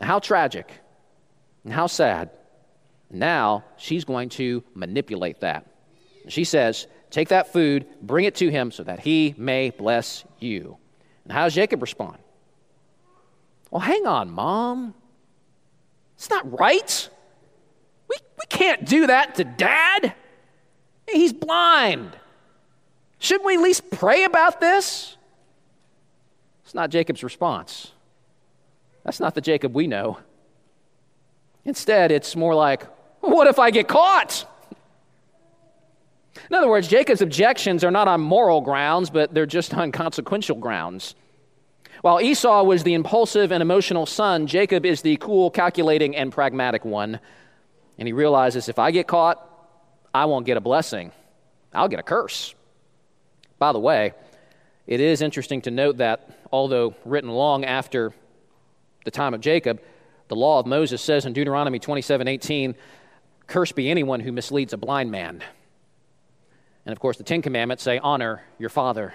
How 0.00 0.20
tragic 0.20 0.70
and 1.64 1.72
how 1.72 1.88
sad. 1.88 2.30
Now 3.10 3.64
she's 3.76 4.04
going 4.04 4.28
to 4.30 4.62
manipulate 4.74 5.40
that. 5.40 5.66
She 6.28 6.44
says, 6.44 6.86
Take 7.10 7.28
that 7.28 7.52
food, 7.52 7.86
bring 8.02 8.24
it 8.24 8.34
to 8.36 8.50
him 8.50 8.70
so 8.70 8.82
that 8.82 9.00
he 9.00 9.34
may 9.38 9.70
bless 9.70 10.24
you. 10.42 10.76
And 11.24 11.32
how 11.32 11.44
does 11.44 11.54
Jacob 11.54 11.82
respond? 11.82 12.18
Well, 13.70 13.80
hang 13.80 14.06
on, 14.06 14.30
mom. 14.30 14.94
It's 16.16 16.30
not 16.30 16.58
right. 16.58 17.08
We, 18.08 18.16
we 18.38 18.46
can't 18.48 18.84
do 18.84 19.08
that 19.08 19.34
to 19.36 19.44
dad. 19.44 20.14
He's 21.10 21.32
blind. 21.32 22.16
Shouldn't 23.18 23.44
we 23.44 23.56
at 23.56 23.60
least 23.60 23.90
pray 23.90 24.24
about 24.24 24.60
this? 24.60 25.16
It's 26.64 26.74
not 26.74 26.90
Jacob's 26.90 27.22
response. 27.22 27.92
That's 29.04 29.20
not 29.20 29.34
the 29.34 29.40
Jacob 29.40 29.74
we 29.74 29.86
know. 29.86 30.18
Instead, 31.64 32.12
it's 32.12 32.34
more 32.36 32.54
like, 32.54 32.86
what 33.20 33.46
if 33.46 33.58
I 33.58 33.70
get 33.70 33.88
caught? 33.88 34.46
In 36.50 36.56
other 36.56 36.68
words, 36.68 36.88
Jacob's 36.88 37.22
objections 37.22 37.84
are 37.84 37.90
not 37.90 38.08
on 38.08 38.20
moral 38.20 38.60
grounds, 38.60 39.10
but 39.10 39.32
they're 39.32 39.46
just 39.46 39.74
on 39.74 39.92
consequential 39.92 40.56
grounds. 40.56 41.14
While 42.02 42.20
Esau 42.20 42.62
was 42.62 42.82
the 42.82 42.94
impulsive 42.94 43.50
and 43.52 43.62
emotional 43.62 44.06
son, 44.06 44.46
Jacob 44.46 44.84
is 44.84 45.02
the 45.02 45.16
cool, 45.16 45.50
calculating, 45.50 46.14
and 46.14 46.30
pragmatic 46.30 46.84
one. 46.84 47.20
And 47.98 48.06
he 48.06 48.12
realizes 48.12 48.68
if 48.68 48.78
I 48.78 48.90
get 48.90 49.06
caught, 49.06 49.42
I 50.14 50.26
won't 50.26 50.46
get 50.46 50.56
a 50.56 50.60
blessing, 50.60 51.12
I'll 51.72 51.88
get 51.88 51.98
a 51.98 52.02
curse. 52.02 52.54
By 53.58 53.72
the 53.72 53.80
way, 53.80 54.12
it 54.86 55.00
is 55.00 55.22
interesting 55.22 55.62
to 55.62 55.70
note 55.70 55.96
that 55.96 56.30
although 56.52 56.94
written 57.04 57.30
long 57.30 57.64
after 57.64 58.12
the 59.04 59.10
time 59.10 59.34
of 59.34 59.40
Jacob, 59.40 59.80
the 60.28 60.36
law 60.36 60.60
of 60.60 60.66
Moses 60.66 61.00
says 61.00 61.24
in 61.24 61.32
Deuteronomy 61.32 61.78
27 61.78 62.28
18, 62.28 62.74
Cursed 63.46 63.76
be 63.76 63.90
anyone 63.90 64.20
who 64.20 64.32
misleads 64.32 64.72
a 64.72 64.76
blind 64.76 65.10
man. 65.10 65.42
And 66.86 66.92
of 66.92 67.00
course, 67.00 67.18
the 67.18 67.24
Ten 67.24 67.42
Commandments 67.42 67.82
say, 67.82 67.98
Honor 67.98 68.42
your 68.58 68.70
father. 68.70 69.12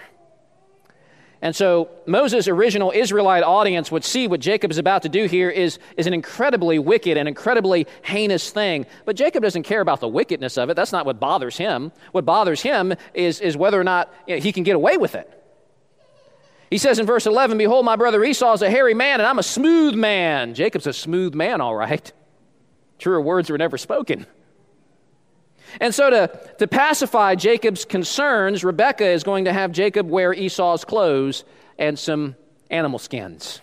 And 1.40 1.56
so 1.56 1.90
Moses' 2.06 2.46
original 2.46 2.92
Israelite 2.94 3.42
audience 3.42 3.90
would 3.90 4.04
see 4.04 4.28
what 4.28 4.38
Jacob 4.38 4.70
is 4.70 4.78
about 4.78 5.02
to 5.02 5.08
do 5.08 5.24
here 5.26 5.50
is, 5.50 5.80
is 5.96 6.06
an 6.06 6.14
incredibly 6.14 6.78
wicked 6.78 7.16
and 7.16 7.26
incredibly 7.26 7.88
heinous 8.02 8.50
thing. 8.50 8.86
But 9.04 9.16
Jacob 9.16 9.42
doesn't 9.42 9.64
care 9.64 9.80
about 9.80 9.98
the 9.98 10.06
wickedness 10.06 10.56
of 10.56 10.70
it. 10.70 10.74
That's 10.74 10.92
not 10.92 11.04
what 11.04 11.18
bothers 11.18 11.56
him. 11.56 11.90
What 12.12 12.24
bothers 12.24 12.62
him 12.62 12.94
is, 13.12 13.40
is 13.40 13.56
whether 13.56 13.80
or 13.80 13.82
not 13.82 14.14
you 14.28 14.36
know, 14.36 14.40
he 14.40 14.52
can 14.52 14.62
get 14.62 14.76
away 14.76 14.96
with 14.98 15.16
it. 15.16 15.28
He 16.70 16.78
says 16.78 17.00
in 17.00 17.06
verse 17.06 17.26
11, 17.26 17.58
Behold, 17.58 17.84
my 17.84 17.96
brother 17.96 18.22
Esau 18.22 18.52
is 18.52 18.62
a 18.62 18.70
hairy 18.70 18.94
man, 18.94 19.18
and 19.18 19.26
I'm 19.26 19.40
a 19.40 19.42
smooth 19.42 19.94
man. 19.94 20.54
Jacob's 20.54 20.86
a 20.86 20.92
smooth 20.92 21.34
man, 21.34 21.60
all 21.60 21.74
right. 21.74 22.12
Truer 23.00 23.20
words 23.20 23.50
were 23.50 23.58
never 23.58 23.76
spoken. 23.76 24.26
And 25.80 25.94
so, 25.94 26.10
to, 26.10 26.40
to 26.58 26.66
pacify 26.66 27.34
Jacob's 27.34 27.84
concerns, 27.84 28.64
Rebekah 28.64 29.08
is 29.08 29.22
going 29.24 29.46
to 29.46 29.52
have 29.52 29.72
Jacob 29.72 30.08
wear 30.08 30.32
Esau's 30.32 30.84
clothes 30.84 31.44
and 31.78 31.98
some 31.98 32.36
animal 32.70 32.98
skins. 32.98 33.60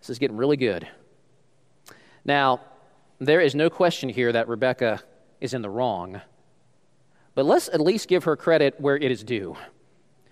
This 0.00 0.10
is 0.10 0.18
getting 0.18 0.36
really 0.36 0.56
good. 0.56 0.88
Now, 2.24 2.60
there 3.18 3.40
is 3.40 3.54
no 3.54 3.70
question 3.70 4.08
here 4.08 4.32
that 4.32 4.48
Rebekah 4.48 5.00
is 5.40 5.54
in 5.54 5.62
the 5.62 5.70
wrong, 5.70 6.20
but 7.34 7.44
let's 7.44 7.68
at 7.68 7.80
least 7.80 8.08
give 8.08 8.24
her 8.24 8.36
credit 8.36 8.80
where 8.80 8.96
it 8.96 9.10
is 9.10 9.22
due. 9.22 9.56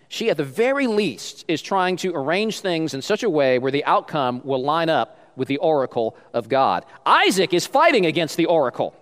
She, 0.09 0.29
at 0.29 0.37
the 0.37 0.45
very 0.45 0.89
least, 0.89 1.45
is 1.47 1.63
trying 1.63 1.97
to 1.99 2.13
arrange 2.15 2.61
things 2.61 2.95
in 2.95 3.03
such 3.03 3.23
a 3.23 3.31
way 3.31 3.61
where 3.61 3.71
the 3.71 3.85
outcome 3.85 4.43
will 4.45 4.61
line 4.61 4.89
up 4.89 5.17
with 5.37 5.47
the 5.47 5.59
oracle 5.59 6.17
of 6.35 6.49
God. 6.49 6.85
Isaac 7.07 7.55
is 7.55 7.65
fighting 7.65 8.07
against 8.07 8.37
the 8.37 8.47
oracle. 8.47 8.95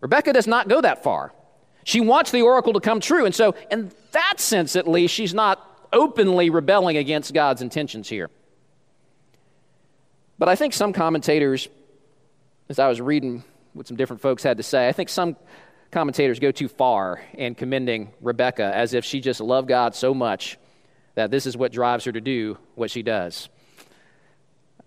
Rebecca 0.00 0.32
does 0.32 0.46
not 0.46 0.68
go 0.68 0.80
that 0.80 1.02
far. 1.02 1.32
She 1.84 2.00
wants 2.00 2.30
the 2.30 2.42
oracle 2.42 2.74
to 2.74 2.80
come 2.80 3.00
true. 3.00 3.24
And 3.24 3.34
so, 3.34 3.54
in 3.70 3.90
that 4.12 4.34
sense 4.38 4.76
at 4.76 4.86
least, 4.86 5.14
she's 5.14 5.34
not 5.34 5.64
openly 5.92 6.50
rebelling 6.50 6.96
against 6.96 7.32
God's 7.32 7.62
intentions 7.62 8.08
here. 8.08 8.30
But 10.38 10.48
I 10.48 10.54
think 10.54 10.72
some 10.72 10.92
commentators, 10.92 11.68
as 12.68 12.78
I 12.78 12.88
was 12.88 13.00
reading 13.00 13.42
what 13.72 13.86
some 13.86 13.96
different 13.96 14.22
folks 14.22 14.42
had 14.42 14.58
to 14.58 14.62
say, 14.62 14.88
I 14.88 14.92
think 14.92 15.08
some 15.08 15.36
commentators 15.90 16.38
go 16.38 16.52
too 16.52 16.68
far 16.68 17.22
in 17.34 17.54
commending 17.54 18.12
Rebecca 18.20 18.70
as 18.74 18.94
if 18.94 19.04
she 19.04 19.20
just 19.20 19.40
loved 19.40 19.68
God 19.68 19.94
so 19.94 20.14
much 20.14 20.58
that 21.14 21.30
this 21.30 21.46
is 21.46 21.56
what 21.56 21.72
drives 21.72 22.04
her 22.04 22.12
to 22.12 22.20
do 22.20 22.58
what 22.74 22.90
she 22.90 23.02
does. 23.02 23.48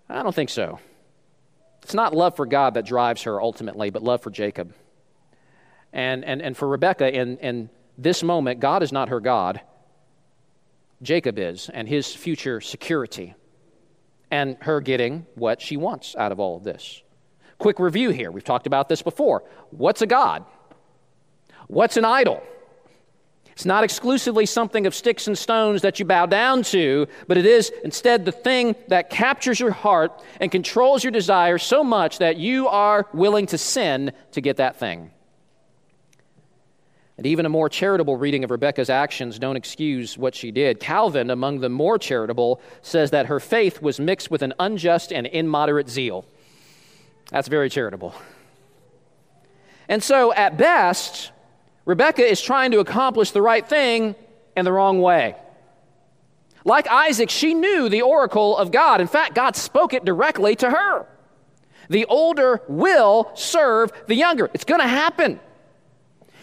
I 0.08 0.22
don't 0.22 0.34
think 0.34 0.50
so. 0.50 0.78
It's 1.82 1.94
not 1.94 2.14
love 2.14 2.36
for 2.36 2.46
God 2.46 2.74
that 2.74 2.86
drives 2.86 3.24
her 3.24 3.40
ultimately, 3.40 3.90
but 3.90 4.02
love 4.02 4.22
for 4.22 4.30
Jacob. 4.30 4.72
And, 5.92 6.24
and, 6.24 6.40
and 6.40 6.56
for 6.56 6.68
Rebecca, 6.68 7.12
in, 7.12 7.38
in 7.38 7.70
this 7.98 8.22
moment, 8.22 8.60
God 8.60 8.82
is 8.82 8.92
not 8.92 9.10
her 9.10 9.20
God. 9.20 9.60
Jacob 11.02 11.38
is, 11.38 11.68
and 11.68 11.88
his 11.88 12.14
future 12.14 12.60
security, 12.60 13.34
and 14.30 14.56
her 14.60 14.80
getting 14.80 15.26
what 15.34 15.60
she 15.60 15.76
wants 15.76 16.14
out 16.16 16.32
of 16.32 16.40
all 16.40 16.56
of 16.56 16.64
this. 16.64 17.02
Quick 17.58 17.78
review 17.78 18.10
here. 18.10 18.30
We've 18.30 18.44
talked 18.44 18.66
about 18.66 18.88
this 18.88 19.02
before. 19.02 19.44
What's 19.70 20.00
a 20.02 20.06
God? 20.06 20.44
What's 21.66 21.96
an 21.96 22.04
idol? 22.04 22.42
It's 23.52 23.66
not 23.66 23.84
exclusively 23.84 24.46
something 24.46 24.86
of 24.86 24.94
sticks 24.94 25.26
and 25.26 25.36
stones 25.36 25.82
that 25.82 25.98
you 25.98 26.06
bow 26.06 26.26
down 26.26 26.62
to, 26.64 27.06
but 27.28 27.36
it 27.36 27.44
is 27.44 27.70
instead 27.84 28.24
the 28.24 28.32
thing 28.32 28.74
that 28.88 29.10
captures 29.10 29.60
your 29.60 29.72
heart 29.72 30.22
and 30.40 30.50
controls 30.50 31.04
your 31.04 31.10
desire 31.10 31.58
so 31.58 31.84
much 31.84 32.18
that 32.18 32.38
you 32.38 32.68
are 32.68 33.06
willing 33.12 33.46
to 33.46 33.58
sin 33.58 34.12
to 34.32 34.40
get 34.40 34.56
that 34.56 34.76
thing. 34.76 35.10
And 37.22 37.26
even 37.28 37.46
a 37.46 37.48
more 37.48 37.68
charitable 37.68 38.16
reading 38.16 38.42
of 38.42 38.50
Rebecca's 38.50 38.90
actions 38.90 39.38
don't 39.38 39.54
excuse 39.54 40.18
what 40.18 40.34
she 40.34 40.50
did. 40.50 40.80
Calvin, 40.80 41.30
among 41.30 41.60
the 41.60 41.68
more 41.68 41.96
charitable, 41.96 42.60
says 42.82 43.12
that 43.12 43.26
her 43.26 43.38
faith 43.38 43.80
was 43.80 44.00
mixed 44.00 44.28
with 44.28 44.42
an 44.42 44.52
unjust 44.58 45.12
and 45.12 45.28
immoderate 45.28 45.88
zeal. 45.88 46.24
That's 47.30 47.46
very 47.46 47.70
charitable. 47.70 48.12
And 49.88 50.02
so, 50.02 50.34
at 50.34 50.58
best, 50.58 51.30
Rebecca 51.84 52.28
is 52.28 52.40
trying 52.40 52.72
to 52.72 52.80
accomplish 52.80 53.30
the 53.30 53.40
right 53.40 53.68
thing 53.68 54.16
in 54.56 54.64
the 54.64 54.72
wrong 54.72 55.00
way. 55.00 55.36
Like 56.64 56.88
Isaac, 56.88 57.30
she 57.30 57.54
knew 57.54 57.88
the 57.88 58.02
oracle 58.02 58.56
of 58.56 58.72
God. 58.72 59.00
In 59.00 59.06
fact, 59.06 59.36
God 59.36 59.54
spoke 59.54 59.94
it 59.94 60.04
directly 60.04 60.56
to 60.56 60.68
her. 60.68 61.06
The 61.88 62.04
older 62.06 62.62
will 62.66 63.30
serve 63.36 63.92
the 64.08 64.16
younger. 64.16 64.50
It's 64.52 64.64
going 64.64 64.80
to 64.80 64.88
happen. 64.88 65.38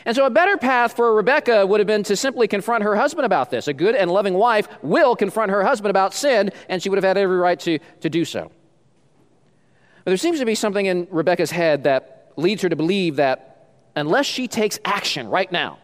And 0.05 0.15
so, 0.15 0.25
a 0.25 0.29
better 0.29 0.57
path 0.57 0.95
for 0.95 1.13
Rebecca 1.13 1.65
would 1.65 1.79
have 1.79 1.87
been 1.87 2.03
to 2.03 2.15
simply 2.15 2.47
confront 2.47 2.83
her 2.83 2.95
husband 2.95 3.25
about 3.25 3.51
this. 3.51 3.67
A 3.67 3.73
good 3.73 3.95
and 3.95 4.09
loving 4.09 4.33
wife 4.33 4.67
will 4.81 5.15
confront 5.15 5.51
her 5.51 5.63
husband 5.63 5.89
about 5.89 6.13
sin, 6.13 6.51
and 6.69 6.81
she 6.81 6.89
would 6.89 6.97
have 6.97 7.03
had 7.03 7.17
every 7.17 7.37
right 7.37 7.59
to, 7.61 7.79
to 8.01 8.09
do 8.09 8.25
so. 8.25 8.51
But 10.03 10.11
there 10.11 10.17
seems 10.17 10.39
to 10.39 10.45
be 10.45 10.55
something 10.55 10.85
in 10.85 11.07
Rebecca's 11.11 11.51
head 11.51 11.83
that 11.83 12.31
leads 12.37 12.61
her 12.61 12.69
to 12.69 12.75
believe 12.75 13.17
that 13.17 13.67
unless 13.95 14.25
she 14.25 14.47
takes 14.47 14.79
action 14.85 15.27
right 15.27 15.51
now, 15.51 15.79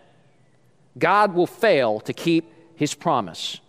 God 0.97 1.33
will 1.33 1.47
fail 1.47 1.99
to 2.01 2.13
keep 2.13 2.51
his 2.75 2.93
promise. 2.93 3.59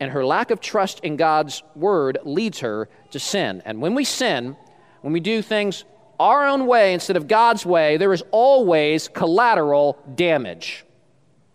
And 0.00 0.12
her 0.12 0.24
lack 0.24 0.50
of 0.50 0.60
trust 0.60 1.00
in 1.00 1.16
God's 1.16 1.62
word 1.74 2.18
leads 2.24 2.60
her 2.60 2.88
to 3.10 3.18
sin. 3.18 3.62
And 3.64 3.82
when 3.82 3.94
we 3.94 4.04
sin, 4.04 4.56
when 5.00 5.12
we 5.12 5.20
do 5.20 5.42
things 5.42 5.84
our 6.18 6.46
own 6.46 6.66
way 6.66 6.94
instead 6.94 7.16
of 7.16 7.28
God's 7.28 7.64
way, 7.64 7.96
there 7.96 8.12
is 8.12 8.22
always 8.30 9.08
collateral 9.08 9.98
damage. 10.14 10.84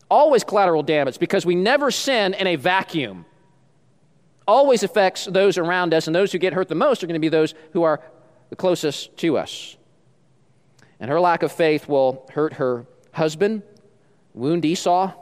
Always 0.10 0.44
collateral 0.44 0.84
damage 0.84 1.20
because 1.20 1.46
we 1.46 1.56
never 1.56 1.92
sin 1.92 2.34
in 2.34 2.48
a 2.48 2.56
vacuum. 2.56 3.26
Always 4.48 4.84
affects 4.84 5.26
those 5.26 5.58
around 5.58 5.94
us, 5.94 6.08
and 6.08 6.16
those 6.16 6.32
who 6.32 6.38
get 6.38 6.54
hurt 6.54 6.68
the 6.68 6.76
most 6.76 7.04
are 7.04 7.08
going 7.08 7.16
to 7.16 7.20
be 7.20 7.30
those 7.30 7.54
who 7.72 7.84
are 7.84 8.02
the 8.50 8.56
closest 8.56 9.16
to 9.18 9.38
us. 9.38 9.78
And 11.00 11.10
her 11.10 11.20
lack 11.20 11.44
of 11.44 11.52
faith 11.52 11.88
will 11.88 12.30
hurt 12.34 12.54
her 12.54 12.86
husband, 13.14 13.64
wound 14.34 14.64
Esau, 14.66 15.14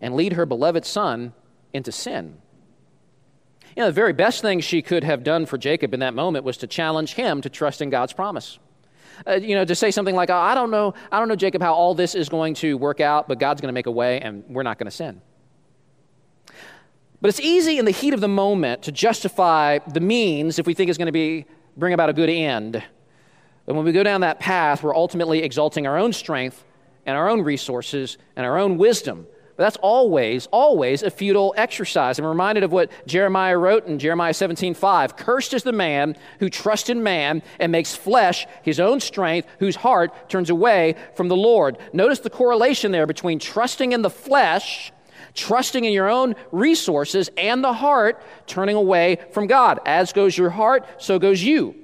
and 0.00 0.14
lead 0.14 0.34
her 0.34 0.46
beloved 0.46 0.84
son 0.84 1.32
into 1.72 1.92
sin. 1.92 2.38
You 3.76 3.82
know, 3.82 3.86
the 3.86 3.92
very 3.92 4.12
best 4.12 4.42
thing 4.42 4.60
she 4.60 4.82
could 4.82 5.04
have 5.04 5.24
done 5.24 5.46
for 5.46 5.58
Jacob 5.58 5.92
in 5.94 6.00
that 6.00 6.14
moment 6.14 6.44
was 6.44 6.56
to 6.58 6.66
challenge 6.66 7.14
him 7.14 7.40
to 7.42 7.48
trust 7.48 7.80
in 7.80 7.90
God's 7.90 8.12
promise 8.12 8.58
uh, 9.26 9.34
you 9.34 9.54
know, 9.54 9.64
to 9.64 9.74
say 9.74 9.90
something 9.90 10.14
like, 10.14 10.30
I 10.30 10.54
don't 10.54 10.70
know, 10.70 10.94
I 11.10 11.18
don't 11.18 11.28
know, 11.28 11.36
Jacob, 11.36 11.62
how 11.62 11.74
all 11.74 11.94
this 11.94 12.14
is 12.14 12.28
going 12.28 12.54
to 12.54 12.76
work 12.76 13.00
out, 13.00 13.28
but 13.28 13.38
God's 13.38 13.60
going 13.60 13.68
to 13.68 13.74
make 13.74 13.86
a 13.86 13.90
way 13.90 14.20
and 14.20 14.44
we're 14.48 14.62
not 14.62 14.78
going 14.78 14.86
to 14.86 14.96
sin. 14.96 15.20
But 17.20 17.28
it's 17.28 17.40
easy 17.40 17.78
in 17.78 17.84
the 17.84 17.90
heat 17.90 18.14
of 18.14 18.20
the 18.20 18.28
moment 18.28 18.82
to 18.82 18.92
justify 18.92 19.78
the 19.78 20.00
means 20.00 20.58
if 20.58 20.66
we 20.66 20.74
think 20.74 20.88
it's 20.88 20.98
going 20.98 21.06
to 21.06 21.12
be 21.12 21.46
bring 21.76 21.92
about 21.92 22.08
a 22.08 22.12
good 22.12 22.30
end. 22.30 22.82
But 23.66 23.74
when 23.74 23.84
we 23.84 23.92
go 23.92 24.02
down 24.02 24.20
that 24.22 24.38
path, 24.38 24.82
we're 24.82 24.94
ultimately 24.94 25.42
exalting 25.42 25.86
our 25.86 25.98
own 25.98 26.12
strength 26.12 26.64
and 27.06 27.16
our 27.16 27.28
own 27.28 27.42
resources 27.42 28.18
and 28.36 28.46
our 28.46 28.58
own 28.58 28.78
wisdom 28.78 29.26
that's 29.58 29.76
always, 29.78 30.46
always 30.52 31.02
a 31.02 31.10
futile 31.10 31.52
exercise. 31.56 32.20
I'm 32.20 32.24
reminded 32.24 32.62
of 32.62 32.70
what 32.70 32.92
Jeremiah 33.08 33.58
wrote 33.58 33.86
in 33.86 33.98
Jeremiah 33.98 34.32
17 34.32 34.72
5. 34.72 35.16
Cursed 35.16 35.52
is 35.52 35.64
the 35.64 35.72
man 35.72 36.16
who 36.38 36.48
trusts 36.48 36.88
in 36.88 37.02
man 37.02 37.42
and 37.58 37.72
makes 37.72 37.96
flesh 37.96 38.46
his 38.62 38.78
own 38.78 39.00
strength, 39.00 39.48
whose 39.58 39.74
heart 39.74 40.30
turns 40.30 40.48
away 40.48 40.94
from 41.16 41.26
the 41.26 41.36
Lord. 41.36 41.76
Notice 41.92 42.20
the 42.20 42.30
correlation 42.30 42.92
there 42.92 43.06
between 43.06 43.40
trusting 43.40 43.90
in 43.90 44.02
the 44.02 44.10
flesh, 44.10 44.92
trusting 45.34 45.84
in 45.84 45.92
your 45.92 46.08
own 46.08 46.36
resources, 46.52 47.28
and 47.36 47.64
the 47.64 47.72
heart 47.72 48.22
turning 48.46 48.76
away 48.76 49.18
from 49.32 49.48
God. 49.48 49.80
As 49.84 50.12
goes 50.12 50.38
your 50.38 50.50
heart, 50.50 50.86
so 50.98 51.18
goes 51.18 51.42
you. 51.42 51.74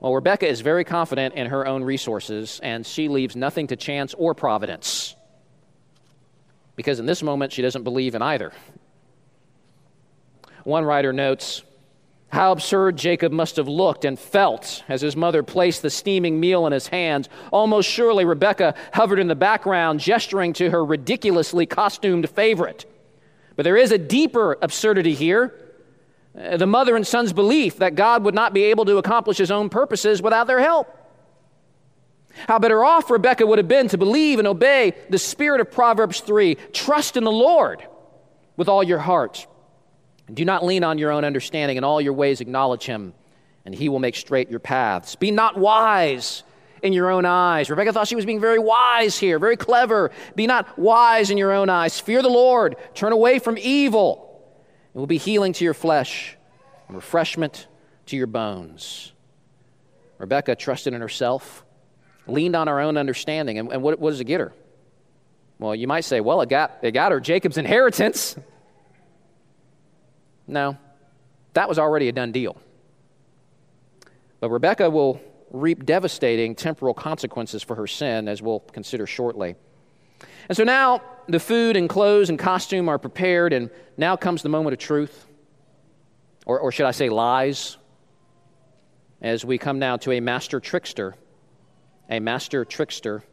Well, 0.00 0.14
Rebecca 0.14 0.48
is 0.48 0.62
very 0.62 0.84
confident 0.84 1.34
in 1.34 1.48
her 1.48 1.66
own 1.66 1.84
resources, 1.84 2.60
and 2.62 2.86
she 2.86 3.08
leaves 3.08 3.36
nothing 3.36 3.66
to 3.66 3.76
chance 3.76 4.14
or 4.14 4.34
providence 4.34 5.16
because 6.82 6.98
in 6.98 7.06
this 7.06 7.22
moment 7.22 7.52
she 7.52 7.62
doesn't 7.62 7.84
believe 7.84 8.16
in 8.16 8.22
either. 8.22 8.52
One 10.64 10.84
writer 10.84 11.12
notes 11.12 11.62
how 12.32 12.50
absurd 12.50 12.96
Jacob 12.96 13.30
must 13.30 13.56
have 13.56 13.68
looked 13.68 14.04
and 14.04 14.18
felt 14.18 14.82
as 14.88 15.00
his 15.00 15.14
mother 15.14 15.42
placed 15.42 15.82
the 15.82 15.90
steaming 15.90 16.40
meal 16.40 16.66
in 16.66 16.72
his 16.72 16.88
hands. 16.88 17.28
Almost 17.52 17.88
surely 17.88 18.24
Rebecca 18.24 18.74
hovered 18.92 19.18
in 19.18 19.28
the 19.28 19.34
background, 19.34 20.00
gesturing 20.00 20.54
to 20.54 20.70
her 20.70 20.84
ridiculously 20.84 21.66
costumed 21.66 22.28
favorite. 22.30 22.86
But 23.54 23.64
there 23.64 23.76
is 23.76 23.92
a 23.92 23.98
deeper 23.98 24.56
absurdity 24.62 25.14
here. 25.14 25.54
Uh, 26.36 26.56
the 26.56 26.66
mother 26.66 26.96
and 26.96 27.06
son's 27.06 27.34
belief 27.34 27.76
that 27.76 27.94
God 27.94 28.24
would 28.24 28.34
not 28.34 28.54
be 28.54 28.64
able 28.64 28.86
to 28.86 28.96
accomplish 28.96 29.36
his 29.36 29.50
own 29.50 29.68
purposes 29.68 30.22
without 30.22 30.46
their 30.46 30.60
help. 30.60 30.88
How 32.48 32.58
better 32.58 32.84
off 32.84 33.10
Rebecca 33.10 33.46
would 33.46 33.58
have 33.58 33.68
been 33.68 33.88
to 33.88 33.98
believe 33.98 34.38
and 34.38 34.48
obey 34.48 34.94
the 35.10 35.18
spirit 35.18 35.60
of 35.60 35.70
Proverbs 35.70 36.20
3 36.20 36.56
trust 36.72 37.16
in 37.16 37.24
the 37.24 37.32
Lord 37.32 37.86
with 38.56 38.68
all 38.68 38.82
your 38.82 38.98
heart. 38.98 39.46
Do 40.32 40.44
not 40.44 40.64
lean 40.64 40.84
on 40.84 40.98
your 40.98 41.10
own 41.10 41.24
understanding. 41.24 41.76
In 41.76 41.84
all 41.84 42.00
your 42.00 42.12
ways, 42.12 42.40
acknowledge 42.40 42.84
him, 42.84 43.14
and 43.64 43.74
he 43.74 43.88
will 43.88 43.98
make 43.98 44.16
straight 44.16 44.50
your 44.50 44.60
paths. 44.60 45.16
Be 45.16 45.30
not 45.30 45.58
wise 45.58 46.42
in 46.82 46.92
your 46.92 47.10
own 47.10 47.24
eyes. 47.24 47.70
Rebecca 47.70 47.92
thought 47.92 48.08
she 48.08 48.16
was 48.16 48.26
being 48.26 48.40
very 48.40 48.58
wise 48.58 49.18
here, 49.18 49.38
very 49.38 49.56
clever. 49.56 50.10
Be 50.34 50.46
not 50.46 50.78
wise 50.78 51.30
in 51.30 51.38
your 51.38 51.52
own 51.52 51.68
eyes. 51.68 51.98
Fear 52.00 52.22
the 52.22 52.28
Lord. 52.28 52.76
Turn 52.94 53.12
away 53.12 53.38
from 53.38 53.56
evil. 53.58 54.28
It 54.94 54.98
will 54.98 55.06
be 55.06 55.18
healing 55.18 55.52
to 55.54 55.64
your 55.64 55.74
flesh 55.74 56.36
and 56.88 56.96
refreshment 56.96 57.66
to 58.06 58.16
your 58.16 58.26
bones. 58.26 59.12
Rebecca 60.18 60.54
trusted 60.54 60.92
in 60.92 61.00
herself, 61.00 61.64
leaned 62.26 62.56
on 62.56 62.68
our 62.68 62.80
own 62.80 62.96
understanding. 62.96 63.58
And, 63.58 63.72
and 63.72 63.82
what, 63.82 63.98
what 63.98 64.10
does 64.10 64.20
it 64.20 64.24
get 64.24 64.40
her? 64.40 64.52
Well, 65.58 65.74
you 65.74 65.86
might 65.86 66.04
say, 66.04 66.20
well, 66.20 66.40
it 66.40 66.48
got, 66.48 66.78
it 66.82 66.92
got 66.92 67.12
her 67.12 67.20
Jacob's 67.20 67.58
inheritance. 67.58 68.36
No, 70.44 70.76
that 71.54 71.68
was 71.68 71.78
already 71.78 72.08
a 72.08 72.12
done 72.12 72.32
deal. 72.32 72.56
But 74.40 74.50
Rebecca 74.50 74.90
will 74.90 75.20
reap 75.50 75.86
devastating 75.86 76.54
temporal 76.54 76.94
consequences 76.94 77.62
for 77.62 77.76
her 77.76 77.86
sin, 77.86 78.26
as 78.26 78.42
we'll 78.42 78.60
consider 78.60 79.06
shortly. 79.06 79.54
And 80.48 80.56
so 80.56 80.64
now 80.64 81.02
the 81.28 81.38
food 81.38 81.76
and 81.76 81.88
clothes 81.88 82.28
and 82.28 82.38
costume 82.38 82.88
are 82.88 82.98
prepared, 82.98 83.52
and 83.52 83.70
now 83.96 84.16
comes 84.16 84.42
the 84.42 84.48
moment 84.48 84.72
of 84.72 84.80
truth, 84.80 85.26
or, 86.44 86.58
or 86.58 86.72
should 86.72 86.86
I 86.86 86.90
say 86.90 87.08
lies, 87.08 87.76
as 89.20 89.44
we 89.44 89.58
come 89.58 89.78
now 89.78 89.96
to 89.98 90.12
a 90.12 90.20
master 90.20 90.58
trickster. 90.58 91.14
A 92.12 92.20
master 92.20 92.66
trickster. 92.66 93.24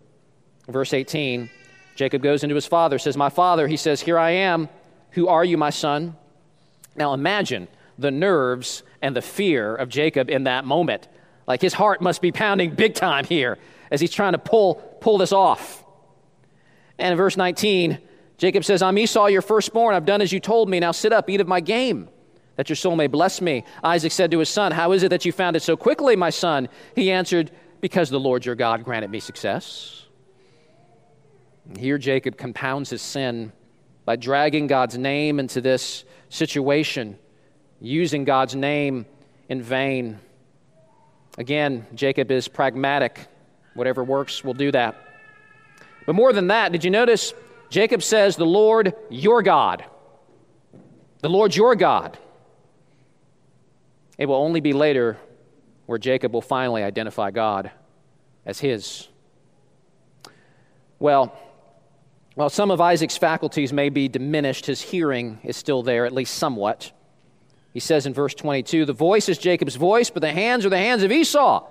Verse 0.68 0.94
18 0.94 1.50
Jacob 1.96 2.24
goes 2.24 2.44
into 2.44 2.56
his 2.56 2.66
father, 2.66 2.98
says, 2.98 3.18
My 3.18 3.28
father, 3.28 3.68
he 3.68 3.76
says, 3.76 4.00
Here 4.00 4.18
I 4.18 4.32
am. 4.32 4.70
Who 5.12 5.28
are 5.28 5.44
you, 5.44 5.58
my 5.58 5.70
son? 5.70 6.16
Now 6.96 7.14
imagine 7.14 7.68
the 7.98 8.10
nerves 8.10 8.84
and 9.02 9.14
the 9.14 9.22
fear 9.22 9.76
of 9.76 9.90
Jacob 9.90 10.30
in 10.30 10.46
that 10.46 10.64
moment. 10.64 11.10
Like 11.46 11.62
his 11.62 11.74
heart 11.74 12.02
must 12.02 12.22
be 12.22 12.32
pounding 12.32 12.74
big 12.74 12.94
time 12.94 13.26
here 13.26 13.58
as 13.92 14.00
he's 14.00 14.14
trying 14.14 14.32
to 14.32 14.38
pull, 14.38 14.76
pull 15.02 15.18
this 15.18 15.34
off. 15.34 15.84
And 16.98 17.12
in 17.12 17.18
verse 17.18 17.36
19, 17.36 18.00
Jacob 18.38 18.64
says, 18.64 18.82
I'm 18.82 18.98
Esau, 18.98 19.26
your 19.26 19.42
firstborn. 19.42 19.94
I've 19.94 20.06
done 20.06 20.22
as 20.22 20.32
you 20.32 20.40
told 20.40 20.70
me. 20.70 20.80
Now 20.80 20.94
sit 20.94 21.12
up, 21.12 21.30
eat 21.30 21.42
of 21.42 21.50
my 21.50 21.60
game, 21.60 22.08
that 22.56 22.70
your 22.70 22.78
soul 22.78 22.96
may 22.96 23.08
bless 23.08 23.42
me. 23.42 23.66
Isaac 23.84 24.14
said 24.14 24.32
to 24.32 24.40
his 24.40 24.48
son, 24.48 24.72
How 24.72 24.94
is 24.94 25.04
it 25.04 25.10
that 25.10 25.26
you 25.26 25.34
found 25.34 25.58
it 25.58 25.64
so 25.64 25.76
quickly, 25.76 26.16
my 26.16 26.30
son? 26.30 26.70
He 26.96 27.12
answered, 27.12 27.52
Because 27.82 28.10
the 28.10 28.20
Lord 28.20 28.46
your 28.46 28.56
God 28.56 28.84
granted 28.84 29.10
me 29.10 29.20
success. 29.20 30.06
Here, 31.78 31.98
Jacob 31.98 32.38
compounds 32.38 32.90
his 32.90 33.02
sin 33.02 33.52
by 34.06 34.16
dragging 34.16 34.68
God's 34.68 34.98
name 34.98 35.40
into 35.40 35.62
this 35.62 36.04
situation, 36.30 37.18
using 37.80 38.24
God's 38.24 38.56
name 38.56 39.06
in 39.50 39.62
vain. 39.62 40.20
Again, 41.38 41.86
Jacob 41.94 42.32
is 42.32 42.48
pragmatic. 42.48 43.28
Whatever 43.76 44.04
works, 44.04 44.44
we'll 44.44 44.56
do 44.56 44.72
that. 44.72 44.96
But 46.06 46.16
more 46.16 46.34
than 46.34 46.48
that, 46.48 46.72
did 46.72 46.84
you 46.84 46.90
notice 46.90 47.34
Jacob 47.70 48.02
says, 48.02 48.36
The 48.36 48.46
Lord 48.46 48.96
your 49.10 49.44
God? 49.44 49.86
The 51.22 51.30
Lord 51.30 51.56
your 51.56 51.76
God. 51.76 52.18
It 54.18 54.26
will 54.26 54.36
only 54.36 54.60
be 54.60 54.74
later 54.74 55.18
where 55.90 55.98
Jacob 55.98 56.34
will 56.34 56.42
finally 56.42 56.84
identify 56.84 57.32
God 57.32 57.72
as 58.46 58.60
his. 58.60 59.08
Well, 61.00 61.36
while 62.36 62.52
some 62.52 62.70
of 62.70 62.80
Isaac's 62.80 63.18
faculties 63.18 63.74
may 63.74 63.90
be 63.90 64.08
diminished, 64.08 64.68
his 64.68 64.84
hearing 64.84 65.40
is 65.44 65.58
still 65.58 65.82
there, 65.82 66.06
at 66.06 66.14
least 66.14 66.36
somewhat. 66.36 66.92
He 67.74 67.80
says 67.80 68.06
in 68.06 68.14
verse 68.14 68.36
22 68.36 68.86
The 68.86 68.94
voice 68.94 69.30
is 69.30 69.40
Jacob's 69.40 69.78
voice, 69.78 70.12
but 70.12 70.22
the 70.22 70.32
hands 70.32 70.64
are 70.64 70.70
the 70.70 70.78
hands 70.78 71.02
of 71.02 71.12
Esau. 71.12 71.66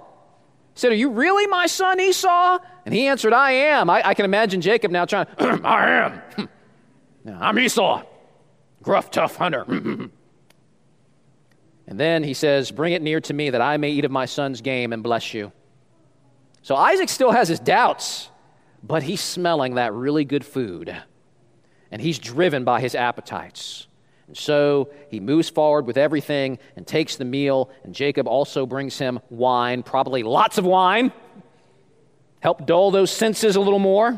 He 0.75 0.81
said, 0.81 0.91
Are 0.91 0.97
you 0.97 1.11
really 1.11 1.47
my 1.47 1.69
son 1.69 2.01
Esau? 2.01 2.59
And 2.85 2.93
he 2.93 3.07
answered, 3.07 3.33
I 3.33 3.53
am. 3.53 3.89
I, 3.89 4.03
I 4.05 4.15
can 4.15 4.25
imagine 4.25 4.61
Jacob 4.61 4.91
now 4.91 5.05
trying, 5.05 5.29
I 5.39 6.23
am. 6.35 6.49
I'm 7.41 7.57
Esau, 7.57 8.03
gruff, 8.83 9.13
tough 9.13 9.37
hunter. 9.37 10.11
and 11.89 11.99
then 11.99 12.23
he 12.23 12.35
says, 12.35 12.71
Bring 12.71 12.93
it 12.93 13.01
near 13.01 13.21
to 13.23 13.35
me 13.35 13.51
that 13.51 13.63
I 13.63 13.79
may 13.79 13.91
eat 13.91 14.05
of 14.05 14.11
my 14.11 14.27
son's 14.27 14.61
game 14.61 14.93
and 14.93 15.03
bless 15.03 15.33
you. 15.33 15.51
So 16.63 16.77
Isaac 16.77 17.09
still 17.09 17.33
has 17.33 17.49
his 17.49 17.59
doubts, 17.59 18.29
but 18.83 19.03
he's 19.03 19.23
smelling 19.23 19.77
that 19.77 19.95
really 19.95 20.27
good 20.27 20.45
food. 20.45 20.95
And 21.91 22.03
he's 22.03 22.19
driven 22.19 22.65
by 22.65 22.83
his 22.83 22.95
appetites. 22.95 23.87
And 24.27 24.37
so 24.37 24.91
he 25.11 25.19
moves 25.19 25.49
forward 25.49 25.87
with 25.87 25.97
everything 25.97 26.59
and 26.77 26.87
takes 26.87 27.17
the 27.17 27.25
meal, 27.25 27.71
and 27.83 27.95
Jacob 27.95 28.29
also 28.29 28.67
brings 28.67 28.99
him 28.99 29.21
wine, 29.31 29.83
probably 29.83 30.23
lots 30.23 30.59
of 30.59 30.67
wine. 30.67 31.11
Help 32.41 32.67
dull 32.67 32.91
those 32.91 33.11
senses 33.11 33.57
a 33.57 33.61
little 33.61 33.79
more. 33.79 34.09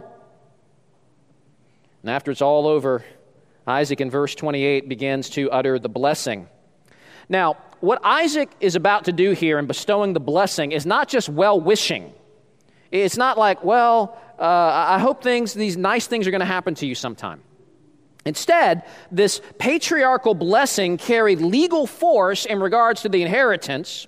And 2.03 2.11
after 2.11 2.33
it's 2.33 2.43
all 2.43 2.67
over, 2.67 3.05
Isaac 3.65 4.01
in 4.01 4.11
verse 4.11 4.35
28 4.35 4.89
begins 4.89 5.31
to 5.31 5.49
utter 5.53 5.79
the 5.79 5.89
blessing. 5.89 6.49
Now, 7.31 7.57
what 7.79 8.01
Isaac 8.05 8.51
is 8.61 8.75
about 8.77 9.05
to 9.05 9.13
do 9.13 9.31
here 9.31 9.59
in 9.59 9.67
bestowing 9.67 10.13
the 10.13 10.21
blessing 10.21 10.73
is 10.73 10.85
not 10.85 11.09
just 11.09 11.31
well 11.31 11.59
wishing. 11.59 12.13
It's 12.91 13.17
not 13.17 13.39
like, 13.39 13.65
well, 13.65 14.21
uh, 14.39 14.43
I 14.43 14.99
hope 14.99 15.23
things, 15.23 15.55
these 15.55 15.77
nice 15.77 16.07
things 16.07 16.27
are 16.27 16.31
going 16.31 16.41
to 16.41 16.45
happen 16.45 16.75
to 16.75 16.87
you 16.87 16.95
sometime. 16.95 17.41
Instead, 18.27 18.83
this 19.11 19.41
patriarchal 19.59 20.35
blessing 20.35 20.99
carried 20.99 21.41
legal 21.41 21.87
force 21.87 22.45
in 22.45 22.61
regards 22.61 23.03
to 23.03 23.09
the 23.09 23.23
inheritance. 23.23 24.07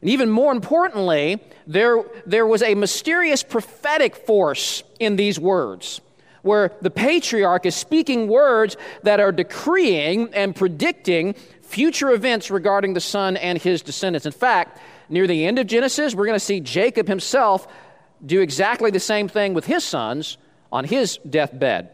And 0.00 0.10
even 0.10 0.28
more 0.28 0.52
importantly, 0.52 1.40
there, 1.66 2.02
there 2.26 2.46
was 2.46 2.62
a 2.62 2.74
mysterious 2.74 3.42
prophetic 3.42 4.16
force 4.16 4.82
in 4.98 5.16
these 5.16 5.38
words, 5.38 6.00
where 6.42 6.72
the 6.82 6.90
patriarch 6.90 7.64
is 7.64 7.76
speaking 7.76 8.26
words 8.26 8.76
that 9.04 9.20
are 9.20 9.32
decreeing 9.32 10.34
and 10.34 10.56
predicting 10.56 11.34
future 11.72 12.10
events 12.10 12.50
regarding 12.50 12.92
the 12.92 13.00
son 13.00 13.36
and 13.36 13.58
his 13.58 13.80
descendants. 13.80 14.26
In 14.26 14.32
fact, 14.32 14.78
near 15.08 15.26
the 15.26 15.46
end 15.46 15.58
of 15.58 15.66
Genesis, 15.66 16.14
we're 16.14 16.26
going 16.26 16.36
to 16.36 16.44
see 16.44 16.60
Jacob 16.60 17.08
himself 17.08 17.66
do 18.24 18.40
exactly 18.40 18.90
the 18.90 19.00
same 19.00 19.26
thing 19.26 19.54
with 19.54 19.64
his 19.64 19.82
sons 19.82 20.36
on 20.70 20.84
his 20.84 21.18
deathbed. 21.28 21.90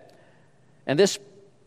And 0.87 0.99
this 0.99 1.19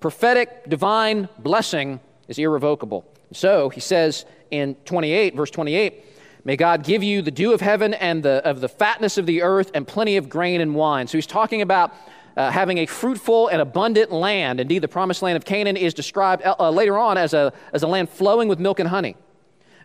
prophetic 0.02 0.70
divine 0.70 1.30
blessing 1.40 2.02
is 2.28 2.38
irrevocable. 2.38 3.06
So 3.32 3.70
he 3.70 3.80
says 3.80 4.26
in 4.52 4.76
28, 4.86 5.36
verse 5.36 5.52
28, 5.52 6.06
May 6.44 6.58
God 6.58 6.84
give 6.84 7.04
you 7.04 7.22
the 7.22 7.32
dew 7.32 7.54
of 7.54 7.62
heaven 7.62 7.94
and 7.94 8.24
the, 8.24 8.44
of 8.44 8.62
the 8.62 8.70
fatness 8.70 9.18
of 9.18 9.26
the 9.26 9.44
earth 9.44 9.72
and 9.74 9.88
plenty 9.88 10.18
of 10.18 10.28
grain 10.28 10.60
and 10.60 10.76
wine. 10.76 11.08
So 11.08 11.18
he's 11.18 11.28
talking 11.28 11.62
about 11.62 11.94
uh, 12.38 12.52
having 12.52 12.78
a 12.80 12.86
fruitful 12.86 13.48
and 13.48 13.62
abundant 13.62 14.12
land. 14.12 14.60
Indeed, 14.60 14.80
the 14.80 14.88
promised 14.88 15.22
land 15.22 15.38
of 15.38 15.46
Canaan 15.46 15.78
is 15.78 15.94
described 15.94 16.44
uh, 16.44 16.56
uh 16.60 16.70
later 16.70 16.98
on 16.98 17.18
as 17.18 17.34
a, 17.34 17.54
as 17.74 17.84
a 17.84 17.88
land 17.88 18.10
flowing 18.10 18.48
with 18.48 18.60
milk 18.60 18.80
and 18.80 18.90
honey. 18.90 19.16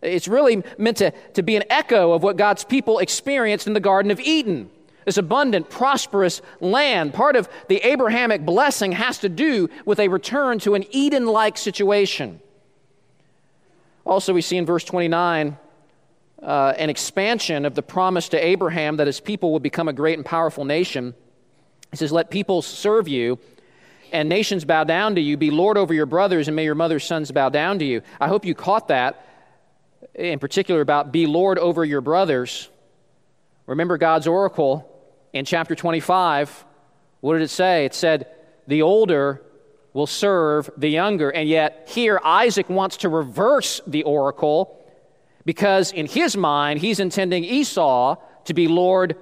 It's 0.03 0.29
really 0.29 0.63
meant 0.79 0.99
to, 0.99 1.13
to 1.35 1.43
be 1.43 1.57
an 1.57 1.65
echo 1.71 2.13
of 2.13 2.23
what 2.23 2.37
God's 2.37 2.65
people 2.65 2.99
experienced 2.99 3.67
in 3.67 3.73
the 3.73 3.81
Garden 3.81 4.11
of 4.11 4.21
Eden 4.21 4.71
this 5.07 5.17
abundant, 5.17 5.71
prosperous 5.71 6.43
land. 6.61 7.15
Part 7.15 7.37
of 7.37 7.49
the 7.69 7.77
Abrahamic 7.77 8.45
blessing 8.45 8.93
has 8.93 9.19
to 9.19 9.29
do 9.29 9.71
with 9.87 10.01
a 10.01 10.09
return 10.09 10.59
to 10.61 10.75
an 10.75 10.85
Eden 10.91 11.27
like 11.27 11.57
situation. 11.57 12.41
Also, 14.05 14.35
we 14.35 14.43
see 14.43 14.57
in 14.57 14.67
verse 14.67 14.85
29 14.85 15.57
uh, 16.43 16.75
an 16.77 16.91
expansion 16.91 17.65
of 17.65 17.75
the 17.77 17.83
promise 17.83 18.29
to 18.31 18.45
Abraham 18.45 18.97
that 18.97 19.07
his 19.07 19.21
people 19.21 19.53
would 19.53 19.63
become 19.63 19.89
a 19.89 19.93
great 19.93 20.19
and 20.19 20.27
powerful 20.27 20.65
nation. 20.65 21.15
He 21.91 21.97
says, 21.97 22.13
Let 22.13 22.31
people 22.31 22.63
serve 22.63 23.09
you 23.09 23.39
and 24.13 24.29
nations 24.29 24.65
bow 24.65 24.85
down 24.85 25.15
to 25.17 25.21
you. 25.21 25.37
Be 25.37 25.51
Lord 25.51 25.77
over 25.77 25.93
your 25.93 26.07
brothers, 26.07 26.49
and 26.49 26.57
may 26.57 26.65
your 26.65 26.75
mother's 26.75 27.05
sons 27.05 27.31
bow 27.31 27.49
down 27.49 27.79
to 27.81 27.85
you. 27.85 28.03
I 28.21 28.29
hope 28.29 28.45
you 28.45 28.55
caught 28.55 28.89
that, 28.89 29.27
in 30.15 30.39
particular, 30.39 30.81
about 30.81 31.13
be 31.13 31.27
Lord 31.27 31.59
over 31.59 31.85
your 31.85 32.01
brothers. 32.01 32.69
Remember 33.67 33.99
God's 33.99 34.27
oracle 34.27 34.93
in 35.33 35.45
chapter 35.45 35.75
25, 35.75 36.65
what 37.21 37.35
did 37.35 37.43
it 37.43 37.51
say? 37.51 37.85
It 37.85 37.95
said, 37.95 38.29
the 38.67 38.83
older 38.83 39.43
will 39.93 40.07
serve 40.07 40.71
the 40.77 40.89
younger. 40.89 41.31
And 41.31 41.49
yet, 41.49 41.89
here, 41.91 42.21
Isaac 42.23 42.69
wants 42.69 42.99
to 42.99 43.09
reverse 43.09 43.81
the 43.87 44.05
oracle 44.05 44.83
because, 45.45 45.93
in 45.93 46.07
his 46.07 46.37
mind, 46.37 46.81
he's 46.81 47.01
intending 47.01 47.45
Esau 47.45 48.17
to 48.45 48.55
be 48.55 48.69
Lord 48.69 49.17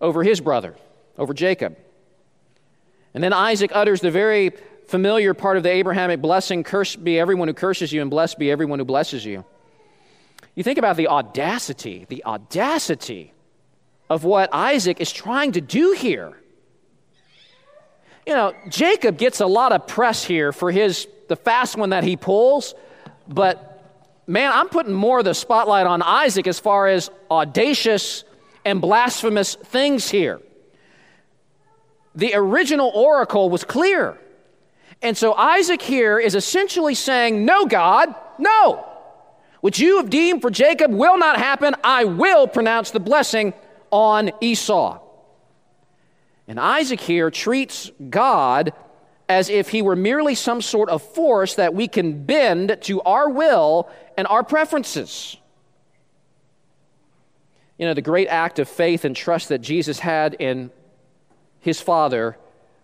over 0.00 0.22
his 0.22 0.40
brother, 0.40 0.74
over 1.18 1.34
Jacob. 1.34 1.76
And 3.14 3.22
then 3.22 3.32
Isaac 3.32 3.70
utters 3.72 4.00
the 4.00 4.10
very 4.10 4.52
familiar 4.88 5.32
part 5.34 5.56
of 5.56 5.62
the 5.62 5.70
Abrahamic 5.70 6.20
blessing 6.20 6.64
Cursed 6.64 7.02
be 7.02 7.18
everyone 7.18 7.48
who 7.48 7.54
curses 7.54 7.92
you, 7.92 8.02
and 8.02 8.10
blessed 8.10 8.38
be 8.38 8.50
everyone 8.50 8.78
who 8.78 8.84
blesses 8.84 9.24
you. 9.24 9.44
You 10.54 10.62
think 10.62 10.78
about 10.78 10.96
the 10.96 11.08
audacity, 11.08 12.06
the 12.08 12.24
audacity 12.24 13.32
of 14.10 14.24
what 14.24 14.52
Isaac 14.52 15.00
is 15.00 15.12
trying 15.12 15.52
to 15.52 15.60
do 15.60 15.92
here. 15.92 16.36
You 18.26 18.34
know, 18.34 18.54
Jacob 18.68 19.18
gets 19.18 19.40
a 19.40 19.46
lot 19.46 19.72
of 19.72 19.86
press 19.86 20.24
here 20.24 20.52
for 20.52 20.70
his 20.70 21.06
the 21.28 21.36
fast 21.36 21.76
one 21.76 21.90
that 21.90 22.04
he 22.04 22.16
pulls, 22.16 22.74
But 23.26 23.82
man, 24.26 24.50
I'm 24.52 24.68
putting 24.68 24.92
more 24.92 25.20
of 25.20 25.24
the 25.24 25.34
spotlight 25.34 25.86
on 25.86 26.02
Isaac 26.02 26.46
as 26.46 26.58
far 26.58 26.88
as 26.88 27.10
audacious 27.30 28.24
and 28.64 28.80
blasphemous 28.80 29.54
things 29.54 30.10
here. 30.10 30.40
The 32.14 32.34
original 32.34 32.90
oracle 32.94 33.50
was 33.50 33.64
clear. 33.64 34.18
And 35.02 35.16
so 35.16 35.34
Isaac 35.34 35.82
here 35.82 36.18
is 36.18 36.34
essentially 36.34 36.94
saying, 36.94 37.44
No, 37.44 37.66
God, 37.66 38.14
no. 38.38 38.88
What 39.60 39.78
you 39.78 39.96
have 39.96 40.10
deemed 40.10 40.42
for 40.42 40.50
Jacob 40.50 40.92
will 40.92 41.18
not 41.18 41.38
happen. 41.38 41.74
I 41.82 42.04
will 42.04 42.46
pronounce 42.46 42.90
the 42.90 43.00
blessing 43.00 43.54
on 43.90 44.30
Esau. 44.40 45.00
And 46.46 46.60
Isaac 46.60 47.00
here 47.00 47.30
treats 47.30 47.90
God 48.10 48.74
as 49.28 49.48
if 49.48 49.70
he 49.70 49.80
were 49.80 49.96
merely 49.96 50.34
some 50.34 50.60
sort 50.60 50.90
of 50.90 51.02
force 51.02 51.54
that 51.54 51.74
we 51.74 51.88
can 51.88 52.24
bend 52.24 52.76
to 52.82 53.00
our 53.02 53.28
will 53.28 53.88
and 54.18 54.26
our 54.26 54.42
preferences. 54.42 55.36
You 57.78 57.86
know, 57.86 57.94
the 57.94 58.02
great 58.02 58.28
act 58.28 58.58
of 58.58 58.68
faith 58.68 59.04
and 59.04 59.16
trust 59.16 59.48
that 59.48 59.60
Jesus 59.60 59.98
had 59.98 60.34
in 60.34 60.70
his 61.64 61.80
Father 61.80 62.36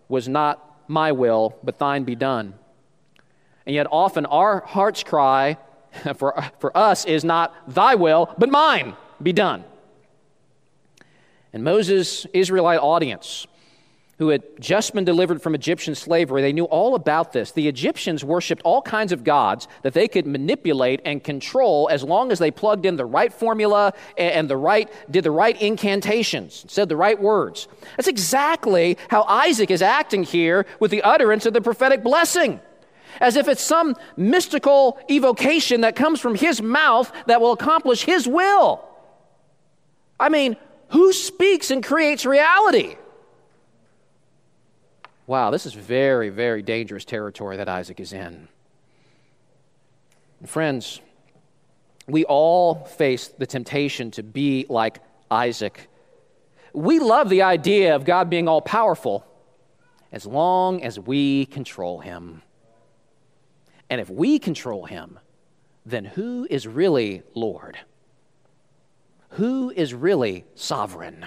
was 0.09 0.27
not 0.27 0.81
my 0.87 1.11
will, 1.11 1.55
but 1.63 1.77
thine 1.77 2.03
be 2.03 2.15
done. 2.15 2.55
And 3.63 3.75
yet, 3.75 3.85
often 3.91 4.25
our 4.25 4.61
heart's 4.61 5.03
cry 5.03 5.59
for, 6.17 6.43
for 6.57 6.75
us 6.75 7.05
is 7.05 7.23
not 7.23 7.53
thy 7.67 7.93
will, 7.93 8.33
but 8.39 8.49
mine 8.49 8.95
be 9.21 9.33
done. 9.33 9.63
And 11.53 11.63
Moses' 11.63 12.25
Israelite 12.33 12.79
audience 12.79 13.45
who 14.21 14.29
had 14.29 14.43
just 14.59 14.93
been 14.93 15.03
delivered 15.03 15.41
from 15.41 15.55
Egyptian 15.55 15.95
slavery, 15.95 16.43
they 16.43 16.53
knew 16.53 16.65
all 16.65 16.93
about 16.93 17.33
this. 17.33 17.53
The 17.53 17.67
Egyptians 17.67 18.23
worshiped 18.23 18.61
all 18.63 18.83
kinds 18.83 19.11
of 19.11 19.23
gods 19.23 19.67
that 19.81 19.95
they 19.95 20.07
could 20.07 20.27
manipulate 20.27 21.01
and 21.05 21.23
control 21.23 21.89
as 21.91 22.03
long 22.03 22.31
as 22.31 22.37
they 22.37 22.51
plugged 22.51 22.85
in 22.85 22.97
the 22.97 23.05
right 23.05 23.33
formula 23.33 23.93
and 24.19 24.47
the 24.47 24.57
right, 24.57 24.87
did 25.09 25.23
the 25.23 25.31
right 25.31 25.59
incantations, 25.59 26.65
said 26.67 26.87
the 26.87 26.95
right 26.95 27.19
words. 27.19 27.67
That's 27.97 28.07
exactly 28.07 28.95
how 29.09 29.23
Isaac 29.23 29.71
is 29.71 29.81
acting 29.81 30.21
here 30.21 30.67
with 30.79 30.91
the 30.91 31.01
utterance 31.01 31.47
of 31.47 31.53
the 31.53 31.61
prophetic 31.61 32.03
blessing. 32.03 32.59
As 33.19 33.35
if 33.35 33.47
it's 33.47 33.63
some 33.63 33.95
mystical 34.17 34.99
evocation 35.09 35.81
that 35.81 35.95
comes 35.95 36.19
from 36.19 36.35
his 36.35 36.61
mouth 36.61 37.11
that 37.25 37.41
will 37.41 37.53
accomplish 37.53 38.03
his 38.03 38.27
will. 38.27 38.87
I 40.19 40.29
mean, 40.29 40.57
who 40.89 41.11
speaks 41.11 41.71
and 41.71 41.83
creates 41.83 42.23
reality? 42.23 42.97
Wow, 45.27 45.51
this 45.51 45.65
is 45.65 45.73
very, 45.73 46.29
very 46.29 46.61
dangerous 46.61 47.05
territory 47.05 47.57
that 47.57 47.69
Isaac 47.69 47.99
is 47.99 48.13
in. 48.13 48.47
Friends, 50.45 51.01
we 52.07 52.25
all 52.25 52.75
face 52.85 53.27
the 53.27 53.45
temptation 53.45 54.11
to 54.11 54.23
be 54.23 54.65
like 54.69 54.99
Isaac. 55.29 55.87
We 56.73 56.99
love 56.99 57.29
the 57.29 57.43
idea 57.43 57.95
of 57.95 58.05
God 58.05 58.29
being 58.29 58.47
all 58.47 58.61
powerful 58.61 59.25
as 60.11 60.25
long 60.25 60.83
as 60.83 60.99
we 60.99 61.45
control 61.45 61.99
him. 61.99 62.41
And 63.89 64.01
if 64.01 64.09
we 64.09 64.39
control 64.39 64.85
him, 64.85 65.19
then 65.85 66.05
who 66.05 66.47
is 66.49 66.67
really 66.67 67.23
Lord? 67.33 67.77
Who 69.31 69.69
is 69.69 69.93
really 69.93 70.45
sovereign? 70.55 71.25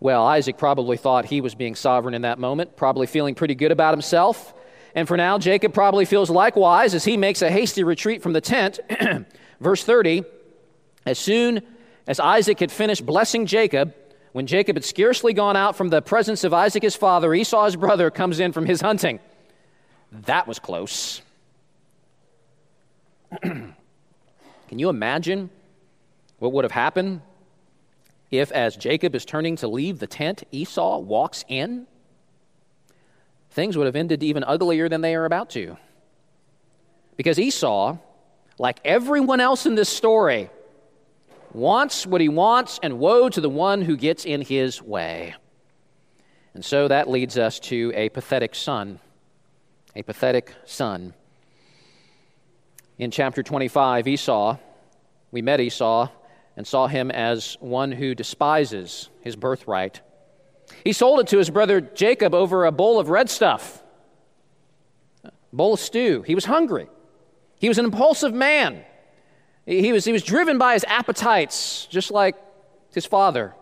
Well, 0.00 0.24
Isaac 0.24 0.58
probably 0.58 0.96
thought 0.96 1.24
he 1.24 1.40
was 1.40 1.54
being 1.54 1.74
sovereign 1.74 2.14
in 2.14 2.22
that 2.22 2.38
moment, 2.38 2.76
probably 2.76 3.06
feeling 3.06 3.34
pretty 3.34 3.54
good 3.54 3.72
about 3.72 3.94
himself. 3.94 4.54
And 4.94 5.08
for 5.08 5.16
now, 5.16 5.38
Jacob 5.38 5.74
probably 5.74 6.04
feels 6.04 6.30
likewise 6.30 6.94
as 6.94 7.04
he 7.04 7.16
makes 7.16 7.42
a 7.42 7.50
hasty 7.50 7.82
retreat 7.82 8.22
from 8.22 8.32
the 8.32 8.40
tent. 8.40 8.78
Verse 9.60 9.82
30 9.82 10.24
As 11.04 11.18
soon 11.18 11.62
as 12.06 12.20
Isaac 12.20 12.60
had 12.60 12.70
finished 12.70 13.04
blessing 13.04 13.46
Jacob, 13.46 13.94
when 14.32 14.46
Jacob 14.46 14.76
had 14.76 14.84
scarcely 14.84 15.32
gone 15.32 15.56
out 15.56 15.76
from 15.76 15.88
the 15.88 16.00
presence 16.00 16.44
of 16.44 16.54
Isaac 16.54 16.82
his 16.82 16.94
father, 16.94 17.34
Esau 17.34 17.64
his 17.64 17.76
brother 17.76 18.10
comes 18.10 18.38
in 18.38 18.52
from 18.52 18.66
his 18.66 18.80
hunting. 18.80 19.18
That 20.12 20.46
was 20.46 20.58
close. 20.58 21.22
Can 23.42 23.74
you 24.70 24.90
imagine 24.90 25.50
what 26.38 26.52
would 26.52 26.64
have 26.64 26.72
happened 26.72 27.20
if, 28.30 28.52
as 28.52 28.76
Jacob 28.76 29.14
is 29.14 29.24
turning 29.24 29.56
to 29.56 29.68
leave 29.68 29.98
the 29.98 30.06
tent, 30.06 30.44
Esau 30.52 30.98
walks 30.98 31.44
in, 31.48 31.86
things 33.50 33.76
would 33.76 33.86
have 33.86 33.96
ended 33.96 34.22
even 34.22 34.44
uglier 34.44 34.88
than 34.88 35.00
they 35.00 35.14
are 35.14 35.24
about 35.24 35.50
to. 35.50 35.76
Because 37.16 37.38
Esau, 37.38 37.96
like 38.58 38.78
everyone 38.84 39.40
else 39.40 39.64
in 39.64 39.74
this 39.74 39.88
story, 39.88 40.50
wants 41.52 42.06
what 42.06 42.20
he 42.20 42.28
wants, 42.28 42.78
and 42.82 42.98
woe 42.98 43.28
to 43.30 43.40
the 43.40 43.48
one 43.48 43.82
who 43.82 43.96
gets 43.96 44.24
in 44.24 44.42
his 44.42 44.82
way. 44.82 45.34
And 46.54 46.64
so 46.64 46.88
that 46.88 47.08
leads 47.08 47.38
us 47.38 47.58
to 47.60 47.92
a 47.94 48.10
pathetic 48.10 48.54
son. 48.54 49.00
A 49.96 50.02
pathetic 50.02 50.54
son. 50.66 51.14
In 52.98 53.10
chapter 53.10 53.42
25, 53.42 54.06
Esau, 54.06 54.58
we 55.30 55.40
met 55.40 55.60
Esau 55.60 56.08
and 56.58 56.66
saw 56.66 56.88
him 56.88 57.08
as 57.12 57.56
one 57.60 57.92
who 57.92 58.16
despises 58.16 59.10
his 59.20 59.36
birthright. 59.36 60.00
He 60.82 60.92
sold 60.92 61.20
it 61.20 61.28
to 61.28 61.38
his 61.38 61.50
brother 61.50 61.80
Jacob 61.80 62.34
over 62.34 62.64
a 62.64 62.72
bowl 62.72 62.98
of 62.98 63.10
red 63.10 63.30
stuff, 63.30 63.80
a 65.22 65.30
bowl 65.52 65.74
of 65.74 65.78
stew. 65.78 66.22
He 66.22 66.34
was 66.34 66.46
hungry. 66.46 66.88
He 67.60 67.68
was 67.68 67.78
an 67.78 67.84
impulsive 67.84 68.34
man. 68.34 68.82
He 69.66 69.92
was, 69.92 70.04
he 70.04 70.10
was 70.10 70.24
driven 70.24 70.58
by 70.58 70.74
his 70.74 70.84
appetites, 70.88 71.86
just 71.86 72.10
like 72.10 72.34
his 72.92 73.06
father. 73.06 73.54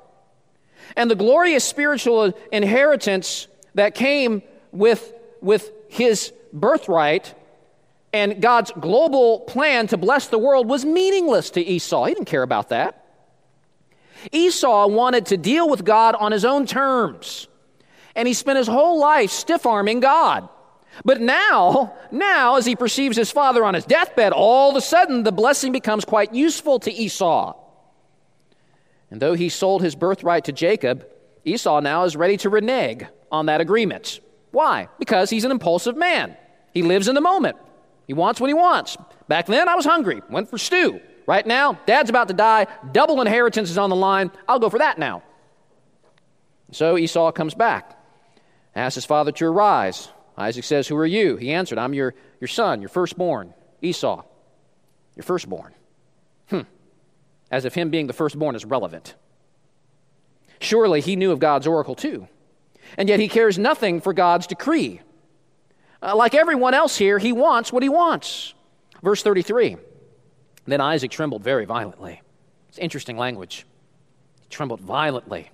And 0.96 1.10
the 1.10 1.16
glorious 1.16 1.64
spiritual 1.64 2.32
inheritance 2.50 3.46
that 3.74 3.94
came 3.94 4.40
with, 4.72 5.12
with 5.42 5.70
his 5.90 6.32
birthright 6.50 7.34
and 8.12 8.40
God's 8.40 8.72
global 8.78 9.40
plan 9.40 9.86
to 9.88 9.96
bless 9.96 10.28
the 10.28 10.38
world 10.38 10.68
was 10.68 10.84
meaningless 10.84 11.50
to 11.50 11.60
Esau. 11.60 12.04
He 12.04 12.14
didn't 12.14 12.26
care 12.26 12.42
about 12.42 12.70
that. 12.70 13.04
Esau 14.32 14.88
wanted 14.88 15.26
to 15.26 15.36
deal 15.36 15.68
with 15.68 15.84
God 15.84 16.14
on 16.14 16.32
his 16.32 16.44
own 16.44 16.66
terms, 16.66 17.48
and 18.14 18.26
he 18.26 18.34
spent 18.34 18.58
his 18.58 18.66
whole 18.66 18.98
life 18.98 19.30
stiff 19.30 19.66
arming 19.66 20.00
God. 20.00 20.48
But 21.04 21.20
now, 21.20 21.94
now, 22.10 22.56
as 22.56 22.64
he 22.64 22.74
perceives 22.74 23.16
his 23.16 23.30
father 23.30 23.64
on 23.64 23.74
his 23.74 23.84
deathbed, 23.84 24.32
all 24.32 24.70
of 24.70 24.76
a 24.76 24.80
sudden 24.80 25.22
the 25.22 25.32
blessing 25.32 25.72
becomes 25.72 26.04
quite 26.04 26.34
useful 26.34 26.78
to 26.80 26.92
Esau. 26.92 27.54
And 29.10 29.20
though 29.20 29.34
he 29.34 29.50
sold 29.50 29.82
his 29.82 29.94
birthright 29.94 30.44
to 30.44 30.52
Jacob, 30.52 31.06
Esau 31.44 31.80
now 31.80 32.04
is 32.04 32.16
ready 32.16 32.38
to 32.38 32.50
renege 32.50 33.04
on 33.30 33.46
that 33.46 33.60
agreement. 33.60 34.20
Why? 34.50 34.88
Because 34.98 35.28
he's 35.30 35.44
an 35.44 35.50
impulsive 35.50 35.96
man. 35.96 36.36
He 36.72 36.82
lives 36.82 37.08
in 37.08 37.14
the 37.14 37.20
moment. 37.20 37.56
He 38.06 38.14
wants 38.14 38.40
what 38.40 38.48
he 38.48 38.54
wants. 38.54 38.96
Back 39.28 39.46
then, 39.46 39.68
I 39.68 39.74
was 39.74 39.84
hungry, 39.84 40.22
went 40.30 40.48
for 40.48 40.58
stew. 40.58 41.00
Right 41.26 41.46
now, 41.46 41.78
dad's 41.86 42.08
about 42.08 42.28
to 42.28 42.34
die, 42.34 42.66
double 42.92 43.20
inheritance 43.20 43.70
is 43.70 43.78
on 43.78 43.90
the 43.90 43.96
line. 43.96 44.30
I'll 44.48 44.60
go 44.60 44.70
for 44.70 44.78
that 44.78 44.98
now. 44.98 45.22
So 46.70 46.96
Esau 46.96 47.32
comes 47.32 47.54
back, 47.54 47.98
asks 48.74 48.96
his 48.96 49.04
father 49.04 49.32
to 49.32 49.46
arise. 49.46 50.08
Isaac 50.36 50.64
says, 50.64 50.86
Who 50.86 50.96
are 50.96 51.06
you? 51.06 51.36
He 51.36 51.52
answered, 51.52 51.78
I'm 51.78 51.94
your, 51.94 52.14
your 52.40 52.48
son, 52.48 52.80
your 52.80 52.88
firstborn, 52.88 53.54
Esau, 53.82 54.22
your 55.16 55.22
firstborn. 55.22 55.74
Hmm. 56.50 56.62
As 57.50 57.64
if 57.64 57.74
him 57.74 57.90
being 57.90 58.06
the 58.06 58.12
firstborn 58.12 58.54
is 58.54 58.64
relevant. 58.64 59.14
Surely 60.60 61.00
he 61.00 61.16
knew 61.16 61.32
of 61.32 61.38
God's 61.38 61.66
oracle 61.66 61.94
too. 61.94 62.28
And 62.96 63.08
yet 63.08 63.20
he 63.20 63.28
cares 63.28 63.58
nothing 63.58 64.00
for 64.00 64.12
God's 64.12 64.46
decree. 64.46 65.00
Uh, 66.02 66.14
like 66.14 66.34
everyone 66.34 66.74
else 66.74 66.96
here, 66.96 67.18
he 67.18 67.32
wants 67.32 67.72
what 67.72 67.82
he 67.82 67.88
wants. 67.88 68.54
Verse 69.02 69.22
33 69.22 69.76
Then 70.66 70.80
Isaac 70.80 71.10
trembled 71.10 71.42
very 71.42 71.64
violently. 71.64 72.22
It's 72.68 72.78
interesting 72.78 73.16
language. 73.16 73.66
He 74.42 74.48
trembled 74.48 74.80
violently. 74.80 75.50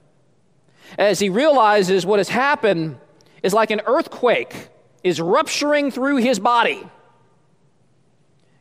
As 0.98 1.20
he 1.20 1.28
realizes 1.28 2.04
what 2.04 2.18
has 2.18 2.28
happened 2.28 2.98
is 3.42 3.54
like 3.54 3.70
an 3.70 3.80
earthquake 3.86 4.68
is 5.02 5.20
rupturing 5.20 5.90
through 5.90 6.16
his 6.16 6.38
body. 6.38 6.82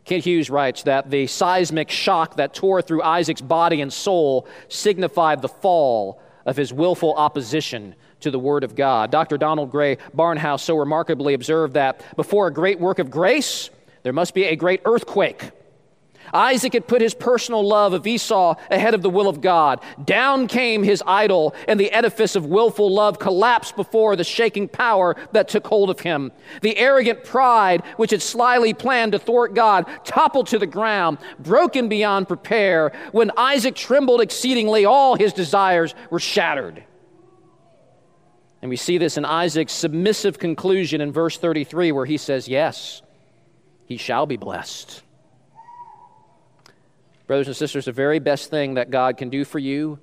Kent 0.05 0.25
Hughes 0.25 0.49
writes 0.49 0.83
that 0.83 1.09
the 1.11 1.27
seismic 1.27 1.89
shock 1.89 2.37
that 2.37 2.53
tore 2.53 2.81
through 2.81 3.03
Isaac's 3.03 3.41
body 3.41 3.81
and 3.81 3.93
soul 3.93 4.47
signified 4.67 5.41
the 5.41 5.47
fall 5.47 6.21
of 6.45 6.57
his 6.57 6.73
willful 6.73 7.13
opposition 7.13 7.95
to 8.21 8.31
the 8.31 8.39
Word 8.39 8.63
of 8.63 8.75
God. 8.75 9.11
Dr. 9.11 9.37
Donald 9.37 9.71
Grey 9.71 9.97
Barnhouse 10.15 10.61
so 10.61 10.77
remarkably 10.77 11.33
observed 11.33 11.73
that 11.73 12.03
before 12.15 12.47
a 12.47 12.53
great 12.53 12.79
work 12.79 12.99
of 12.99 13.11
grace, 13.11 13.69
there 14.03 14.13
must 14.13 14.33
be 14.33 14.45
a 14.45 14.55
great 14.55 14.81
earthquake. 14.85 15.51
Isaac 16.33 16.73
had 16.73 16.87
put 16.87 17.01
his 17.01 17.13
personal 17.13 17.65
love 17.65 17.93
of 17.93 18.07
Esau 18.07 18.55
ahead 18.69 18.93
of 18.93 19.01
the 19.01 19.09
will 19.09 19.27
of 19.27 19.41
God. 19.41 19.81
Down 20.03 20.47
came 20.47 20.83
his 20.83 21.03
idol, 21.05 21.55
and 21.67 21.79
the 21.79 21.91
edifice 21.91 22.35
of 22.35 22.45
willful 22.45 22.93
love 22.93 23.19
collapsed 23.19 23.75
before 23.75 24.15
the 24.15 24.23
shaking 24.23 24.67
power 24.67 25.15
that 25.33 25.47
took 25.47 25.67
hold 25.67 25.89
of 25.89 25.99
him. 25.99 26.31
The 26.61 26.77
arrogant 26.77 27.23
pride, 27.23 27.83
which 27.97 28.11
had 28.11 28.21
slyly 28.21 28.73
planned 28.73 29.11
to 29.11 29.19
thwart 29.19 29.53
God, 29.53 29.85
toppled 30.03 30.47
to 30.47 30.59
the 30.59 30.67
ground, 30.67 31.17
broken 31.39 31.89
beyond 31.89 32.29
repair. 32.29 32.93
When 33.11 33.31
Isaac 33.35 33.75
trembled 33.75 34.21
exceedingly, 34.21 34.85
all 34.85 35.15
his 35.15 35.33
desires 35.33 35.93
were 36.09 36.19
shattered. 36.19 36.83
And 38.61 38.69
we 38.69 38.75
see 38.75 38.97
this 38.97 39.17
in 39.17 39.25
Isaac's 39.25 39.73
submissive 39.73 40.37
conclusion 40.37 41.01
in 41.01 41.11
verse 41.11 41.37
33, 41.37 41.91
where 41.91 42.05
he 42.05 42.17
says, 42.17 42.47
Yes, 42.47 43.01
he 43.85 43.97
shall 43.97 44.25
be 44.25 44.37
blessed. 44.37 45.01
Brothers 47.25 47.47
and 47.47 47.55
sisters, 47.55 47.85
the 47.85 47.91
very 47.91 48.19
best 48.19 48.49
thing 48.49 48.75
that 48.75 48.91
God 48.91 49.17
can 49.17 49.29
do 49.29 49.45
for 49.45 49.57
you 49.57 49.99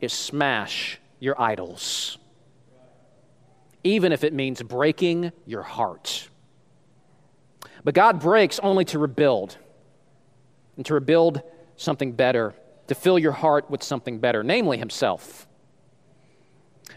is 0.00 0.12
smash 0.12 0.98
your 1.20 1.40
idols, 1.40 2.18
even 3.84 4.10
if 4.10 4.24
it 4.24 4.32
means 4.32 4.62
breaking 4.62 5.32
your 5.46 5.62
heart. 5.62 6.28
But 7.84 7.94
God 7.94 8.20
breaks 8.20 8.58
only 8.60 8.84
to 8.86 8.98
rebuild, 8.98 9.56
and 10.76 10.86
to 10.86 10.94
rebuild 10.94 11.42
something 11.76 12.12
better, 12.12 12.54
to 12.88 12.94
fill 12.94 13.18
your 13.18 13.32
heart 13.32 13.70
with 13.70 13.82
something 13.82 14.18
better, 14.18 14.42
namely 14.42 14.78
Himself. 14.78 15.46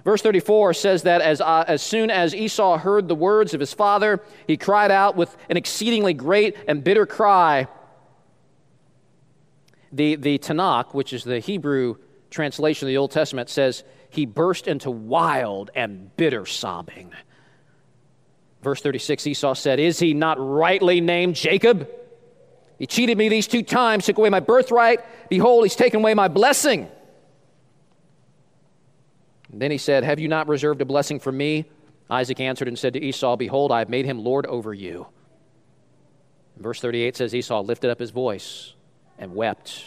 Verse 0.06 0.22
34 0.22 0.76
says 0.76 1.03
that 1.03 1.22
as, 1.22 1.41
uh, 1.41 1.66
as 1.68 1.82
soon 1.82 2.12
as 2.12 2.34
Esau 2.34 2.78
heard 2.78 3.08
the 3.08 3.16
words 3.16 3.56
of 3.56 3.60
his 3.60 3.74
father, 3.74 4.22
he 4.45 4.56
cried 4.56 4.91
out 4.91 5.16
with 5.16 5.36
an 5.49 5.58
exceedingly 5.58 6.14
great 6.14 6.56
and 6.68 6.84
bitter 6.84 7.08
cry 7.08 7.68
the, 9.91 10.16
the 10.16 10.38
Tanakh, 10.38 10.93
which 10.93 11.12
is 11.12 11.24
the 11.24 11.39
Hebrew 11.39 11.95
translation 12.30 12.88
of 12.88 12.89
the 12.89 12.97
Old 12.97 13.12
Testament, 13.12 13.49
says 13.49 13.84
he 14.10 14.28
burst 14.28 14.68
into 14.68 14.91
wild 14.91 15.72
and 15.74 16.16
bitter 16.16 16.45
sobbing. 16.45 17.12
Verse 18.62 18.82
36 18.82 19.26
Esau 19.26 19.53
said, 19.56 19.80
Is 19.80 19.97
he 19.97 20.14
not 20.14 20.38
rightly 20.39 21.01
named 21.01 21.36
Jacob? 21.36 21.89
He 22.78 22.86
cheated 22.86 23.18
me 23.18 23.30
these 23.30 23.47
two 23.47 23.64
times, 23.64 24.06
took 24.06 24.18
away 24.18 24.30
my 24.30 24.41
birthright. 24.41 24.99
Behold, 25.30 25.64
he's 25.64 25.76
taken 25.76 26.01
away 26.01 26.14
my 26.14 26.28
blessing. 26.28 26.89
Then 29.60 29.72
he 29.72 29.78
said, 29.78 30.03
Have 30.03 30.20
you 30.20 30.28
not 30.28 30.47
reserved 30.47 30.82
a 30.82 30.86
blessing 30.86 31.20
for 31.20 31.32
me? 31.32 31.66
Isaac 32.10 32.39
answered 32.39 32.68
and 32.68 32.78
said 32.78 32.93
to 32.93 33.03
Esau, 33.03 33.38
Behold, 33.38 33.72
I 33.72 33.80
have 33.80 33.89
made 33.89 34.06
him 34.06 34.24
Lord 34.24 34.45
over 34.45 34.74
you. 34.74 35.08
verse 36.58 36.82
38 36.82 37.16
says, 37.16 37.34
Esau 37.34 37.62
lifted 37.62 37.89
up 37.89 37.99
his 37.99 38.12
voice 38.12 38.74
and 39.18 39.34
wept. 39.34 39.84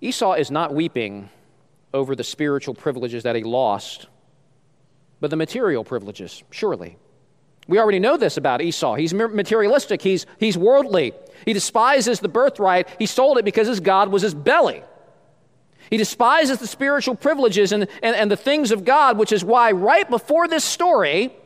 Esau 0.00 0.34
is 0.34 0.50
not 0.50 0.72
weeping 0.72 1.28
over 1.92 2.14
the 2.14 2.24
spiritual 2.24 2.74
privileges 2.74 3.24
that 3.24 3.36
he 3.36 3.42
lost, 3.42 4.06
but 5.20 5.30
the 5.30 5.36
material 5.36 5.84
privileges, 5.84 6.42
surely. 6.50 6.96
We 7.68 7.78
already 7.78 7.98
know 7.98 8.16
this 8.16 8.36
about 8.36 8.60
Esau. 8.60 8.94
He's 8.94 9.12
materialistic, 9.12 10.02
he's, 10.02 10.26
he's 10.38 10.56
worldly. 10.56 11.12
He 11.44 11.52
despises 11.52 12.20
the 12.20 12.28
birthright. 12.28 12.88
He 12.98 13.06
sold 13.06 13.38
it 13.38 13.44
because 13.44 13.68
his 13.68 13.80
God 13.80 14.08
was 14.08 14.22
his 14.22 14.34
belly. 14.34 14.82
He 15.92 15.98
despises 15.98 16.56
the 16.56 16.66
spiritual 16.66 17.14
privileges 17.14 17.70
and, 17.70 17.86
and, 18.02 18.16
and 18.16 18.30
the 18.30 18.36
things 18.36 18.70
of 18.70 18.82
God, 18.82 19.18
which 19.18 19.30
is 19.30 19.44
why, 19.44 19.72
right 19.72 20.08
before 20.08 20.48
this 20.48 20.64
story, 20.64 21.36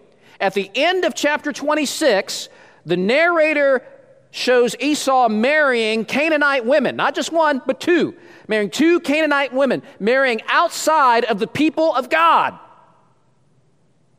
at 0.41 0.55
the 0.55 0.71
end 0.73 1.05
of 1.05 1.17
chapter 1.17 1.53
26, 1.53 2.49
the 2.85 2.97
narrator 2.97 3.85
shows 4.31 4.77
Esau 4.79 5.29
marrying 5.29 6.05
Canaanite 6.05 6.65
women, 6.65 6.95
not 6.95 7.17
just 7.17 7.33
one, 7.33 7.61
but 7.67 7.81
two. 7.81 8.15
Marrying 8.47 8.71
two 8.71 9.01
Canaanite 9.01 9.53
women, 9.53 9.83
marrying 9.99 10.41
outside 10.47 11.25
of 11.25 11.41
the 11.41 11.49
people 11.49 11.93
of 11.93 12.09
God. 12.09 12.57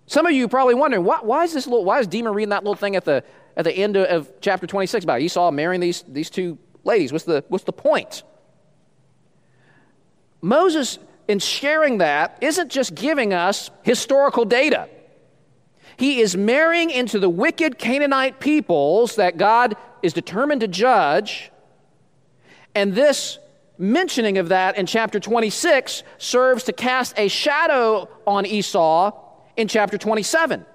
Some 0.08 0.26
of 0.26 0.34
you 0.34 0.50
probably 0.50 0.76
wondering, 0.76 1.06
why, 1.06 1.20
why 1.22 1.46
is 1.46 1.54
this 1.54 1.68
little, 1.68 1.86
why 1.86 2.02
is 2.02 2.08
Deemer 2.08 2.34
reading 2.34 2.50
that 2.50 2.66
little 2.66 2.76
thing 2.76 2.98
at 2.98 3.06
the, 3.06 3.24
at 3.56 3.64
the 3.64 3.72
end 3.72 3.96
of, 3.96 4.06
of 4.08 4.42
chapter 4.42 4.68
26 4.68 5.06
about 5.06 5.22
Esau 5.22 5.52
marrying 5.52 5.80
these, 5.80 6.04
these 6.06 6.30
two 6.30 6.58
ladies? 6.84 7.14
What's 7.14 7.24
the, 7.24 7.46
what's 7.48 7.64
the 7.64 7.72
point? 7.72 8.24
Moses, 10.42 11.00
in 11.28 11.40
sharing 11.40 11.98
that, 12.00 12.38
isn't 12.42 12.70
just 12.70 12.96
giving 12.96 13.34
us 13.34 13.70
historical 13.84 14.46
data. 14.46 14.90
He 15.98 16.22
is 16.22 16.38
marrying 16.38 16.92
into 16.92 17.20
the 17.20 17.30
wicked 17.30 17.80
Canaanite 17.80 18.40
peoples 18.40 19.16
that 19.16 19.38
God 19.38 19.76
is 20.04 20.14
determined 20.14 20.62
to 20.62 20.68
judge. 20.68 21.52
And 22.76 22.94
this 22.94 23.40
mentioning 23.80 24.38
of 24.38 24.50
that 24.50 24.78
in 24.78 24.86
chapter 24.86 25.20
26 25.20 26.04
serves 26.18 26.64
to 26.66 26.74
cast 26.74 27.18
a 27.18 27.28
shadow 27.28 28.08
on 28.26 28.46
Esau 28.46 29.12
in 29.56 29.68
chapter 29.68 29.98
27. 29.98 30.66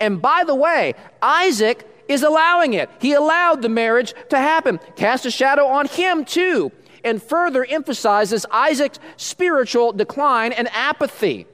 And 0.00 0.22
by 0.22 0.44
the 0.44 0.54
way, 0.54 0.94
Isaac 1.20 1.84
is 2.08 2.22
allowing 2.22 2.74
it. 2.74 2.88
He 3.00 3.12
allowed 3.12 3.62
the 3.62 3.68
marriage 3.68 4.14
to 4.30 4.38
happen, 4.38 4.80
cast 4.96 5.26
a 5.26 5.30
shadow 5.30 5.66
on 5.66 5.86
him 5.86 6.24
too, 6.24 6.72
and 7.04 7.22
further 7.22 7.64
emphasizes 7.64 8.46
Isaac's 8.50 8.98
spiritual 9.16 9.92
decline 9.92 10.52
and 10.52 10.68
apathy 10.72 11.46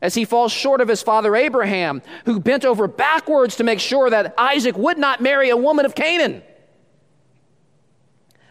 as 0.00 0.14
he 0.14 0.24
falls 0.24 0.50
short 0.50 0.80
of 0.80 0.88
his 0.88 1.00
father 1.00 1.34
Abraham, 1.36 2.02
who 2.24 2.40
bent 2.40 2.64
over 2.64 2.88
backwards 2.88 3.56
to 3.56 3.64
make 3.64 3.78
sure 3.78 4.10
that 4.10 4.34
Isaac 4.36 4.76
would 4.76 4.98
not 4.98 5.20
marry 5.20 5.48
a 5.50 5.56
woman 5.56 5.86
of 5.86 5.94
Canaan. 5.94 6.42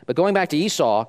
But 0.05 0.15
going 0.15 0.33
back 0.33 0.49
to 0.49 0.57
Esau, 0.57 1.05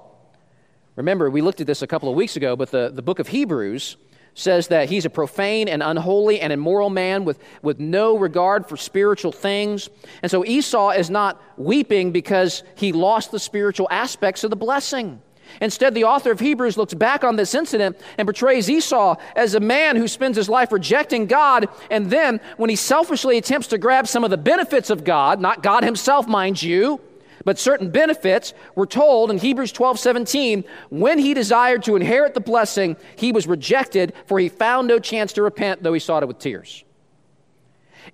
remember, 0.97 1.31
we 1.31 1.43
looked 1.43 1.61
at 1.61 1.67
this 1.69 1.81
a 1.81 1.87
couple 1.87 2.09
of 2.09 2.17
weeks 2.17 2.37
ago, 2.37 2.57
but 2.57 2.73
the, 2.73 2.91
the 2.93 3.03
book 3.03 3.21
of 3.21 3.29
Hebrews 3.29 3.97
says 4.35 4.69
that 4.69 4.89
he's 4.89 5.05
a 5.05 5.11
profane 5.11 5.69
and 5.69 5.83
unholy 5.83 6.41
and 6.41 6.53
immoral 6.53 6.91
man 6.91 7.25
with, 7.25 7.39
with 7.63 7.79
no 7.79 8.17
regard 8.17 8.67
for 8.67 8.77
spiritual 8.77 9.33
things. 9.33 9.91
And 10.23 10.31
so 10.31 10.45
Esau 10.45 10.91
is 10.91 11.11
not 11.11 11.41
weeping 11.57 12.13
because 12.13 12.63
he 12.75 12.93
lost 12.93 13.31
the 13.31 13.39
spiritual 13.39 13.89
aspects 13.91 14.43
of 14.45 14.51
the 14.51 14.57
blessing. 14.57 15.21
Instead, 15.61 15.95
the 15.95 16.05
author 16.05 16.31
of 16.31 16.41
Hebrews 16.41 16.79
looks 16.79 16.95
back 16.95 17.25
on 17.25 17.37
this 17.37 17.55
incident 17.55 17.99
and 18.17 18.27
portrays 18.27 18.71
Esau 18.71 19.17
as 19.37 19.55
a 19.55 19.61
man 19.61 19.97
who 19.97 20.09
spends 20.09 20.37
his 20.37 20.49
life 20.49 20.73
rejecting 20.73 21.27
God, 21.27 21.69
and 21.91 22.11
then, 22.11 22.41
when 22.57 22.71
he 22.71 22.77
selfishly 22.77 23.37
attempts 23.37 23.67
to 23.69 23.79
grab 23.79 24.09
some 24.09 24.25
of 24.25 24.31
the 24.31 24.39
benefits 24.39 24.89
of 24.89 25.05
God, 25.05 25.41
not 25.41 25.63
God 25.63 25.85
himself, 25.85 26.27
mind 26.27 26.63
you, 26.63 27.01
but 27.45 27.59
certain 27.59 27.91
benefits, 27.91 28.55
we're 28.75 28.87
told 28.87 29.31
in 29.31 29.39
Hebrews 29.39 29.73
12 29.73 29.99
17, 29.99 30.65
when 30.91 31.19
he 31.19 31.35
desired 31.35 31.83
to 31.85 31.97
inherit 31.97 32.35
the 32.35 32.41
blessing, 32.41 32.97
he 33.17 33.33
was 33.33 33.47
rejected, 33.47 34.13
for 34.27 34.39
he 34.39 34.49
found 34.49 34.89
no 34.89 34.99
chance 34.99 35.33
to 35.35 35.43
repent, 35.43 35.83
though 35.83 35.93
he 35.93 36.01
sought 36.01 36.23
it 36.23 36.27
with 36.27 36.39
tears. 36.39 36.85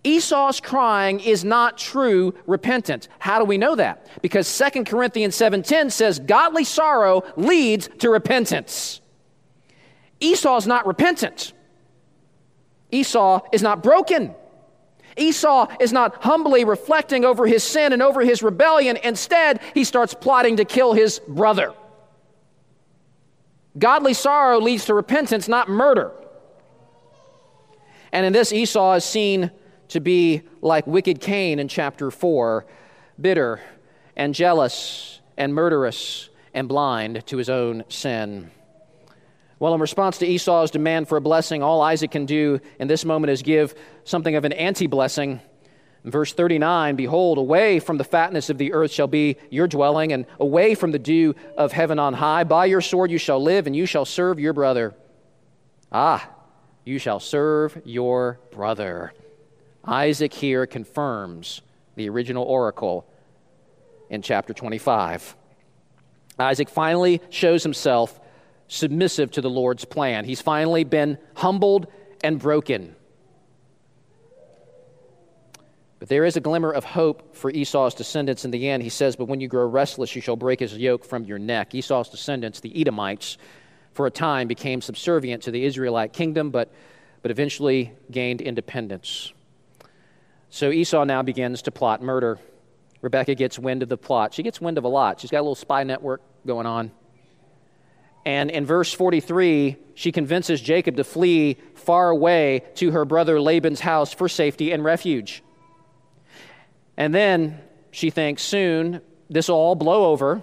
Esau's 0.04 0.60
crying 0.60 1.20
is 1.20 1.44
not 1.44 1.78
true 1.78 2.34
repentance. 2.46 3.08
How 3.18 3.38
do 3.38 3.44
we 3.44 3.58
know 3.58 3.74
that? 3.74 4.06
Because 4.22 4.46
2 4.46 4.84
Corinthians 4.84 5.34
7:10 5.34 5.90
says 5.90 6.18
godly 6.18 6.64
sorrow 6.64 7.22
leads 7.36 7.88
to 7.98 8.10
repentance. 8.10 9.00
Esau's 10.20 10.66
not 10.66 10.86
repentant. 10.86 11.52
Esau 12.90 13.40
is 13.52 13.62
not 13.62 13.82
broken. 13.82 14.34
Esau 15.18 15.66
is 15.80 15.92
not 15.92 16.22
humbly 16.22 16.64
reflecting 16.64 17.24
over 17.24 17.46
his 17.46 17.62
sin 17.62 17.92
and 17.92 18.02
over 18.02 18.22
his 18.22 18.42
rebellion. 18.42 18.96
Instead, 19.02 19.60
he 19.74 19.84
starts 19.84 20.14
plotting 20.14 20.56
to 20.56 20.64
kill 20.64 20.92
his 20.92 21.20
brother. 21.28 21.74
Godly 23.78 24.14
sorrow 24.14 24.60
leads 24.60 24.86
to 24.86 24.94
repentance, 24.94 25.48
not 25.48 25.68
murder. 25.68 26.12
And 28.12 28.26
in 28.26 28.32
this, 28.32 28.52
Esau 28.52 28.94
is 28.94 29.04
seen 29.04 29.50
to 29.88 30.00
be 30.00 30.42
like 30.60 30.86
wicked 30.86 31.20
Cain 31.20 31.58
in 31.58 31.68
chapter 31.68 32.10
4, 32.10 32.66
bitter 33.20 33.60
and 34.16 34.34
jealous 34.34 35.20
and 35.36 35.54
murderous 35.54 36.28
and 36.54 36.68
blind 36.68 37.24
to 37.26 37.36
his 37.36 37.48
own 37.48 37.84
sin. 37.88 38.50
Well, 39.60 39.74
in 39.74 39.80
response 39.80 40.18
to 40.18 40.26
Esau's 40.26 40.70
demand 40.70 41.08
for 41.08 41.16
a 41.16 41.20
blessing, 41.20 41.62
all 41.62 41.82
Isaac 41.82 42.12
can 42.12 42.26
do 42.26 42.60
in 42.78 42.86
this 42.86 43.04
moment 43.04 43.30
is 43.30 43.42
give 43.42 43.74
something 44.04 44.36
of 44.36 44.44
an 44.44 44.52
anti 44.52 44.86
blessing. 44.86 45.40
In 46.04 46.12
verse 46.12 46.32
39, 46.32 46.94
behold, 46.94 47.38
away 47.38 47.80
from 47.80 47.98
the 47.98 48.04
fatness 48.04 48.50
of 48.50 48.58
the 48.58 48.72
earth 48.72 48.92
shall 48.92 49.08
be 49.08 49.36
your 49.50 49.66
dwelling, 49.66 50.12
and 50.12 50.26
away 50.38 50.76
from 50.76 50.92
the 50.92 50.98
dew 50.98 51.34
of 51.56 51.72
heaven 51.72 51.98
on 51.98 52.14
high. 52.14 52.44
By 52.44 52.66
your 52.66 52.80
sword 52.80 53.10
you 53.10 53.18
shall 53.18 53.42
live, 53.42 53.66
and 53.66 53.74
you 53.74 53.84
shall 53.84 54.04
serve 54.04 54.38
your 54.38 54.52
brother. 54.52 54.94
Ah, 55.90 56.30
you 56.84 57.00
shall 57.00 57.18
serve 57.18 57.82
your 57.84 58.38
brother. 58.52 59.12
Isaac 59.84 60.32
here 60.32 60.66
confirms 60.66 61.62
the 61.96 62.08
original 62.08 62.44
oracle 62.44 63.10
in 64.08 64.22
chapter 64.22 64.54
25. 64.54 65.36
Isaac 66.38 66.68
finally 66.68 67.20
shows 67.30 67.64
himself 67.64 68.20
submissive 68.68 69.30
to 69.32 69.40
the 69.40 69.50
Lord's 69.50 69.84
plan. 69.84 70.24
He's 70.24 70.40
finally 70.40 70.84
been 70.84 71.18
humbled 71.34 71.88
and 72.22 72.38
broken. 72.38 72.94
But 75.98 76.08
there 76.08 76.24
is 76.24 76.36
a 76.36 76.40
glimmer 76.40 76.70
of 76.70 76.84
hope 76.84 77.34
for 77.34 77.50
Esau's 77.50 77.94
descendants 77.94 78.44
in 78.44 78.52
the 78.52 78.68
end. 78.68 78.82
He 78.82 78.88
says, 78.88 79.16
But 79.16 79.24
when 79.24 79.40
you 79.40 79.48
grow 79.48 79.66
restless, 79.66 80.14
you 80.14 80.22
shall 80.22 80.36
break 80.36 80.60
his 80.60 80.76
yoke 80.76 81.04
from 81.04 81.24
your 81.24 81.38
neck. 81.38 81.74
Esau's 81.74 82.08
descendants, 82.08 82.60
the 82.60 82.80
Edomites, 82.80 83.36
for 83.94 84.06
a 84.06 84.10
time 84.10 84.46
became 84.46 84.80
subservient 84.80 85.42
to 85.42 85.50
the 85.50 85.64
Israelite 85.64 86.12
kingdom, 86.12 86.50
but, 86.50 86.70
but 87.22 87.32
eventually 87.32 87.92
gained 88.12 88.40
independence. 88.40 89.32
So 90.50 90.70
Esau 90.70 91.04
now 91.04 91.22
begins 91.22 91.62
to 91.62 91.72
plot 91.72 92.00
murder. 92.00 92.38
Rebecca 93.00 93.34
gets 93.34 93.58
wind 93.58 93.82
of 93.82 93.88
the 93.88 93.96
plot. 93.96 94.34
She 94.34 94.42
gets 94.42 94.60
wind 94.60 94.78
of 94.78 94.84
a 94.84 94.88
lot. 94.88 95.20
She's 95.20 95.30
got 95.30 95.38
a 95.38 95.42
little 95.42 95.54
spy 95.56 95.82
network 95.82 96.20
going 96.46 96.66
on. 96.66 96.92
And 98.24 98.50
in 98.50 98.66
verse 98.66 98.92
43, 98.92 99.76
she 99.94 100.12
convinces 100.12 100.60
Jacob 100.60 100.96
to 100.96 101.04
flee 101.04 101.56
far 101.74 102.10
away 102.10 102.64
to 102.74 102.90
her 102.90 103.04
brother 103.04 103.40
Laban's 103.40 103.80
house 103.80 104.12
for 104.12 104.28
safety 104.28 104.72
and 104.72 104.84
refuge. 104.84 105.42
And 106.96 107.14
then 107.14 107.60
she 107.90 108.10
thinks, 108.10 108.42
soon 108.42 109.00
this 109.30 109.48
will 109.48 109.56
all 109.56 109.74
blow 109.74 110.06
over, 110.06 110.42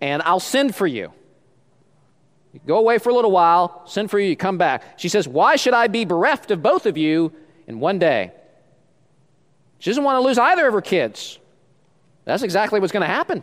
and 0.00 0.22
I'll 0.22 0.40
send 0.40 0.74
for 0.74 0.86
you. 0.86 1.12
you. 2.52 2.60
Go 2.66 2.78
away 2.78 2.98
for 2.98 3.10
a 3.10 3.14
little 3.14 3.30
while, 3.30 3.82
send 3.86 4.10
for 4.10 4.18
you, 4.18 4.28
you 4.28 4.36
come 4.36 4.58
back. 4.58 4.98
She 4.98 5.08
says, 5.08 5.26
Why 5.26 5.56
should 5.56 5.74
I 5.74 5.86
be 5.86 6.04
bereft 6.04 6.50
of 6.50 6.62
both 6.62 6.86
of 6.86 6.96
you 6.96 7.32
in 7.66 7.80
one 7.80 7.98
day? 7.98 8.32
She 9.78 9.90
doesn't 9.90 10.04
want 10.04 10.16
to 10.16 10.26
lose 10.26 10.38
either 10.38 10.66
of 10.66 10.74
her 10.74 10.80
kids. 10.80 11.38
That's 12.24 12.42
exactly 12.42 12.80
what's 12.80 12.92
going 12.92 13.02
to 13.02 13.06
happen. 13.06 13.42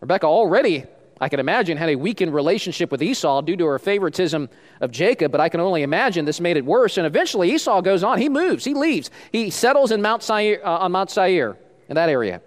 Rebecca 0.00 0.26
already 0.26 0.84
I 1.22 1.28
can 1.28 1.38
imagine, 1.38 1.76
had 1.76 1.88
a 1.88 1.94
weakened 1.94 2.34
relationship 2.34 2.90
with 2.90 3.00
Esau 3.00 3.42
due 3.42 3.54
to 3.54 3.64
her 3.66 3.78
favoritism 3.78 4.48
of 4.80 4.90
Jacob, 4.90 5.30
but 5.30 5.40
I 5.40 5.48
can 5.48 5.60
only 5.60 5.84
imagine 5.84 6.24
this 6.24 6.40
made 6.40 6.56
it 6.56 6.64
worse. 6.64 6.96
And 6.96 7.06
eventually 7.06 7.52
Esau 7.52 7.80
goes 7.80 8.02
on. 8.02 8.18
He 8.18 8.28
moves, 8.28 8.64
he 8.64 8.74
leaves. 8.74 9.08
He 9.30 9.48
settles 9.48 9.92
in 9.92 10.02
Mount 10.02 10.24
Seir, 10.24 10.60
uh, 10.64 10.78
on 10.78 10.90
Mount 10.90 11.12
Seir, 11.12 11.56
in 11.88 11.94
that 11.94 12.08
area. 12.08 12.42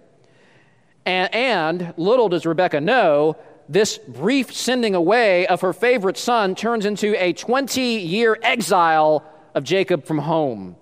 And, 1.05 1.33
and 1.33 1.93
little 1.95 2.27
does 2.27 2.45
Rebecca 2.45 2.81
know, 2.81 3.37
this 3.69 3.97
brief 3.97 4.53
sending 4.53 4.93
away 4.93 5.47
of 5.47 5.61
her 5.61 5.71
favorite 5.71 6.17
son 6.17 6.53
turns 6.53 6.85
into 6.85 7.15
a 7.17 7.31
20 7.31 7.81
year 7.81 8.37
exile 8.41 9.23
of 9.53 9.63
Jacob 9.63 10.03
from 10.03 10.17
home. 10.17 10.75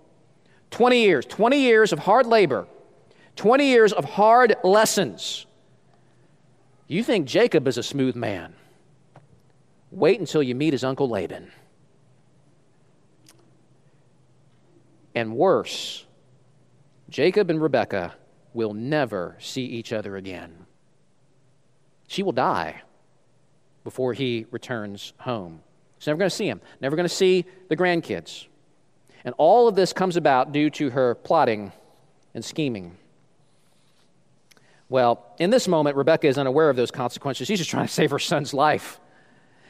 20 0.72 1.00
years, 1.00 1.28
20 1.28 1.60
years 1.60 1.94
of 1.94 2.00
hard 2.00 2.26
labor, 2.26 2.66
20 3.36 3.68
years 3.68 3.94
of 3.94 4.04
hard 4.04 4.56
lessons 4.64 5.46
you 6.96 7.04
think 7.04 7.28
Jacob 7.28 7.68
is 7.68 7.78
a 7.78 7.84
smooth 7.84 8.16
man. 8.16 8.54
Wait 9.92 10.20
until 10.20 10.44
you 10.44 10.56
meet 10.56 10.74
his 10.74 10.84
uncle 10.84 11.08
Laban. 11.10 11.52
And 15.16 15.36
worse, 15.36 16.06
Jacob 17.10 17.50
and 17.50 17.62
Rebekah 17.62 18.16
will 18.54 18.74
never 18.74 19.36
see 19.40 19.66
each 19.66 19.94
other 19.94 20.16
again. 20.16 20.66
She 22.08 22.24
will 22.24 22.32
die 22.32 22.82
before 23.84 24.14
he 24.14 24.46
returns 24.52 25.14
home. 25.18 25.62
She's 26.00 26.08
never 26.08 26.18
going 26.18 26.30
to 26.30 26.36
see 26.36 26.48
him, 26.48 26.62
never 26.82 26.96
going 26.96 27.08
to 27.08 27.14
see 27.14 27.46
the 27.70 27.78
grandkids. 27.78 28.48
And 29.24 29.34
all 29.38 29.68
of 29.68 29.76
this 29.76 29.94
comes 29.94 30.18
about 30.18 30.52
due 30.52 30.70
to 30.72 30.90
her 30.90 31.16
plotting 31.16 31.72
and 32.34 32.44
scheming. 32.44 32.98
Well, 34.94 35.26
in 35.40 35.50
this 35.50 35.68
moment, 35.68 35.98
Rebecca 35.98 36.28
is 36.28 36.38
unaware 36.38 36.70
of 36.70 36.76
those 36.76 36.92
consequences. 36.92 37.48
She's 37.48 37.58
just 37.58 37.72
trying 37.72 37.88
to 37.88 37.92
save 37.92 38.12
her 38.12 38.20
son's 38.20 38.54
life. 38.54 39.00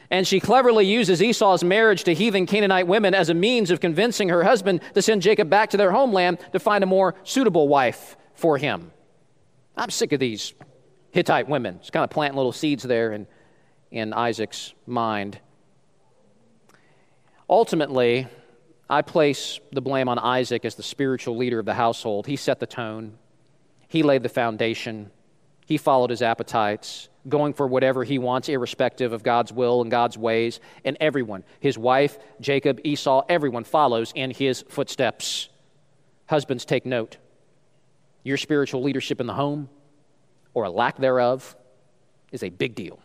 And 0.10 0.28
she 0.28 0.42
cleverly 0.42 0.86
uses 0.86 1.24
Esau's 1.24 1.64
marriage 1.64 2.04
to 2.04 2.14
heathen 2.14 2.46
Canaanite 2.46 2.88
women 2.88 3.14
as 3.14 3.30
a 3.30 3.34
means 3.34 3.72
of 3.72 3.80
convincing 3.80 4.28
her 4.28 4.44
husband 4.44 4.82
to 4.96 5.02
send 5.02 5.22
Jacob 5.22 5.50
back 5.50 5.70
to 5.70 5.78
their 5.78 5.94
homeland 5.94 6.40
to 6.52 6.60
find 6.60 6.84
a 6.84 6.88
more 6.88 7.16
suitable 7.24 7.70
wife 7.70 8.18
for 8.34 8.58
him. 8.58 8.92
I'm 9.78 9.92
sick 9.92 10.12
of 10.12 10.20
these 10.20 10.54
Hittite 11.12 11.48
women. 11.48 11.80
Just 11.80 11.94
kind 11.94 12.04
of 12.04 12.10
planting 12.10 12.36
little 12.36 12.52
seeds 12.52 12.84
there 12.84 13.14
in, 13.14 13.26
in 13.92 14.12
Isaac's 14.12 14.74
mind. 14.86 15.40
Ultimately, 17.50 18.28
I 18.90 19.04
place 19.04 19.62
the 19.72 19.82
blame 19.82 20.10
on 20.10 20.20
Isaac 20.20 20.66
as 20.66 20.76
the 20.76 20.84
spiritual 20.84 21.38
leader 21.38 21.60
of 21.60 21.66
the 21.66 21.76
household. 21.76 22.28
He 22.28 22.36
set 22.36 22.60
the 22.60 22.68
tone, 22.68 23.18
he 23.94 24.02
laid 24.02 24.24
the 24.24 24.30
foundation. 24.30 25.12
He 25.68 25.78
followed 25.78 26.10
his 26.10 26.24
appetites, 26.24 27.10
going 27.30 27.54
for 27.54 27.68
whatever 27.68 28.04
he 28.04 28.18
wants, 28.18 28.50
irrespective 28.50 29.14
of 29.14 29.22
God's 29.22 29.54
will 29.54 29.84
and 29.84 29.92
God's 29.92 30.18
ways. 30.18 30.60
And 30.84 30.98
everyone, 31.00 31.44
his 31.60 31.78
wife, 31.78 32.18
Jacob, 32.42 32.82
Esau, 32.84 33.24
everyone 33.30 33.64
follows 33.64 34.12
in 34.16 34.32
his 34.32 34.64
footsteps. 34.68 35.48
Husbands, 36.26 36.66
take 36.66 36.88
note. 36.88 37.18
Your 38.24 38.38
spiritual 38.38 38.82
leadership 38.82 39.22
in 39.22 39.28
the 39.28 39.36
home, 39.36 39.70
or 40.56 40.64
a 40.64 40.72
lack 40.72 40.98
thereof, 40.98 41.56
is 42.32 42.42
a 42.42 42.50
big 42.50 42.74
deal. 42.74 43.00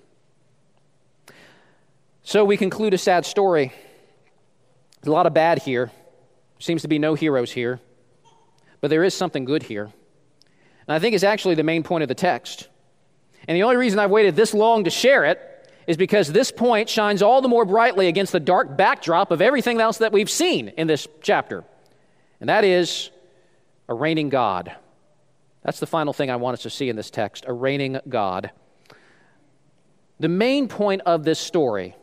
So 2.22 2.46
we 2.46 2.56
conclude 2.56 2.94
a 2.94 2.98
sad 2.98 3.26
story. 3.26 3.74
There's 5.02 5.10
a 5.10 5.12
lot 5.12 5.26
of 5.26 5.34
bad 5.34 5.58
here. 5.58 5.92
Seems 6.58 6.80
to 6.80 6.88
be 6.88 6.98
no 6.98 7.12
heroes 7.12 7.52
here. 7.52 7.78
But 8.80 8.88
there 8.88 9.04
is 9.04 9.12
something 9.12 9.44
good 9.44 9.64
here. 9.64 9.92
And 10.88 10.94
I 10.94 10.98
think 10.98 11.14
it's 11.14 11.24
actually 11.24 11.54
the 11.54 11.62
main 11.62 11.82
point 11.82 12.02
of 12.02 12.08
the 12.08 12.14
text. 12.14 12.68
And 13.46 13.54
the 13.54 13.62
only 13.62 13.76
reason 13.76 13.98
I've 13.98 14.10
waited 14.10 14.34
this 14.34 14.54
long 14.54 14.84
to 14.84 14.90
share 14.90 15.24
it 15.26 15.70
is 15.86 15.96
because 15.96 16.32
this 16.32 16.50
point 16.50 16.88
shines 16.88 17.22
all 17.22 17.42
the 17.42 17.48
more 17.48 17.66
brightly 17.66 18.08
against 18.08 18.32
the 18.32 18.40
dark 18.40 18.76
backdrop 18.76 19.30
of 19.30 19.40
everything 19.42 19.80
else 19.80 19.98
that 19.98 20.12
we've 20.12 20.30
seen 20.30 20.68
in 20.68 20.86
this 20.86 21.06
chapter. 21.20 21.62
And 22.40 22.48
that 22.48 22.64
is 22.64 23.10
a 23.88 23.94
reigning 23.94 24.30
God. 24.30 24.74
That's 25.62 25.80
the 25.80 25.86
final 25.86 26.12
thing 26.12 26.30
I 26.30 26.36
want 26.36 26.54
us 26.54 26.62
to 26.62 26.70
see 26.70 26.88
in 26.88 26.96
this 26.96 27.10
text 27.10 27.44
a 27.46 27.52
reigning 27.52 28.00
God. 28.08 28.50
The 30.20 30.28
main 30.28 30.68
point 30.68 31.02
of 31.04 31.24
this 31.24 31.38
story 31.38 31.94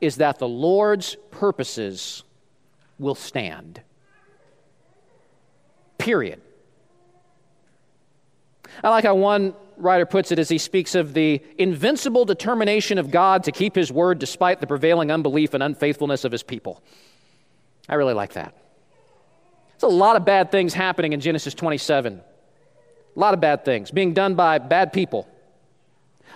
is 0.00 0.16
that 0.16 0.38
the 0.38 0.48
Lord's 0.48 1.16
purposes 1.30 2.24
will 2.98 3.14
stand. 3.14 3.80
Period. 5.98 6.40
I 8.82 8.90
like 8.90 9.04
how 9.04 9.14
one 9.14 9.54
writer 9.76 10.06
puts 10.06 10.32
it 10.32 10.38
as 10.38 10.48
he 10.48 10.58
speaks 10.58 10.94
of 10.94 11.14
the 11.14 11.42
invincible 11.56 12.24
determination 12.24 12.98
of 12.98 13.10
God 13.10 13.44
to 13.44 13.52
keep 13.52 13.74
his 13.74 13.92
word 13.92 14.18
despite 14.18 14.60
the 14.60 14.66
prevailing 14.66 15.10
unbelief 15.10 15.54
and 15.54 15.62
unfaithfulness 15.62 16.24
of 16.24 16.32
his 16.32 16.42
people. 16.42 16.82
I 17.88 17.94
really 17.94 18.14
like 18.14 18.34
that. 18.34 18.54
There's 19.78 19.92
a 19.92 19.96
lot 19.96 20.16
of 20.16 20.24
bad 20.24 20.50
things 20.50 20.74
happening 20.74 21.12
in 21.12 21.20
Genesis 21.20 21.54
27. 21.54 22.14
A 22.14 23.18
lot 23.18 23.34
of 23.34 23.40
bad 23.40 23.64
things 23.64 23.90
being 23.90 24.12
done 24.12 24.34
by 24.34 24.58
bad 24.58 24.92
people. 24.92 25.28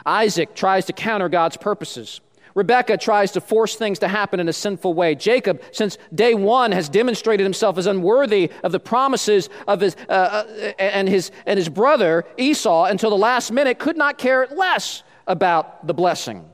Isaac 0.07 0.55
tries 0.55 0.87
to 0.87 0.93
counter 0.93 1.29
God's 1.29 1.57
purposes. 1.57 2.21
Rebecca 2.55 2.97
tries 2.97 3.33
to 3.33 3.41
force 3.41 3.77
things 3.77 3.99
to 4.01 4.09
happen 4.09 4.41
in 4.41 4.49
a 4.49 4.53
sinful 4.53 4.95
way. 4.95 5.15
Jacob, 5.15 5.63
since 5.73 5.99
day 6.15 6.35
one, 6.35 6.73
has 6.73 6.89
demonstrated 6.89 7.45
himself 7.45 7.79
as 7.79 7.87
unworthy 7.87 8.51
of 8.63 8.73
the 8.73 8.81
promises 8.81 9.49
of 9.67 9.81
his, 9.81 9.97
uh, 10.09 10.13
uh, 10.13 10.45
and, 10.79 11.09
his, 11.09 11.31
and 11.47 11.59
his 11.59 11.69
brother 11.69 12.25
Esau 12.37 12.85
until 12.85 13.11
the 13.11 13.17
last 13.17 13.53
minute 13.53 13.79
could 13.79 13.97
not 13.97 14.19
care 14.19 14.47
less 14.55 15.03
about 15.27 15.87
the 15.87 15.95
blessing. 15.95 16.49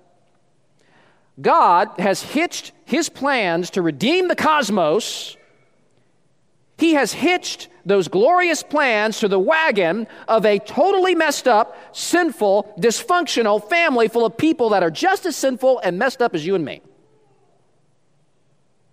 God 1.40 1.90
has 1.98 2.22
hitched 2.22 2.72
his 2.84 3.08
plans 3.08 3.70
to 3.70 3.82
redeem 3.82 4.28
the 4.28 4.36
cosmos. 4.36 5.36
He 6.78 6.94
has 6.94 7.12
hitched 7.12 7.68
those 7.88 8.08
glorious 8.08 8.62
plans 8.62 9.18
to 9.20 9.28
the 9.28 9.38
wagon 9.38 10.06
of 10.28 10.44
a 10.44 10.58
totally 10.58 11.14
messed 11.14 11.48
up, 11.48 11.76
sinful, 11.96 12.74
dysfunctional 12.78 13.66
family 13.68 14.08
full 14.08 14.26
of 14.26 14.36
people 14.36 14.70
that 14.70 14.82
are 14.82 14.90
just 14.90 15.26
as 15.26 15.36
sinful 15.36 15.78
and 15.80 15.98
messed 15.98 16.20
up 16.20 16.34
as 16.34 16.44
you 16.44 16.54
and 16.54 16.64
me. 16.64 16.82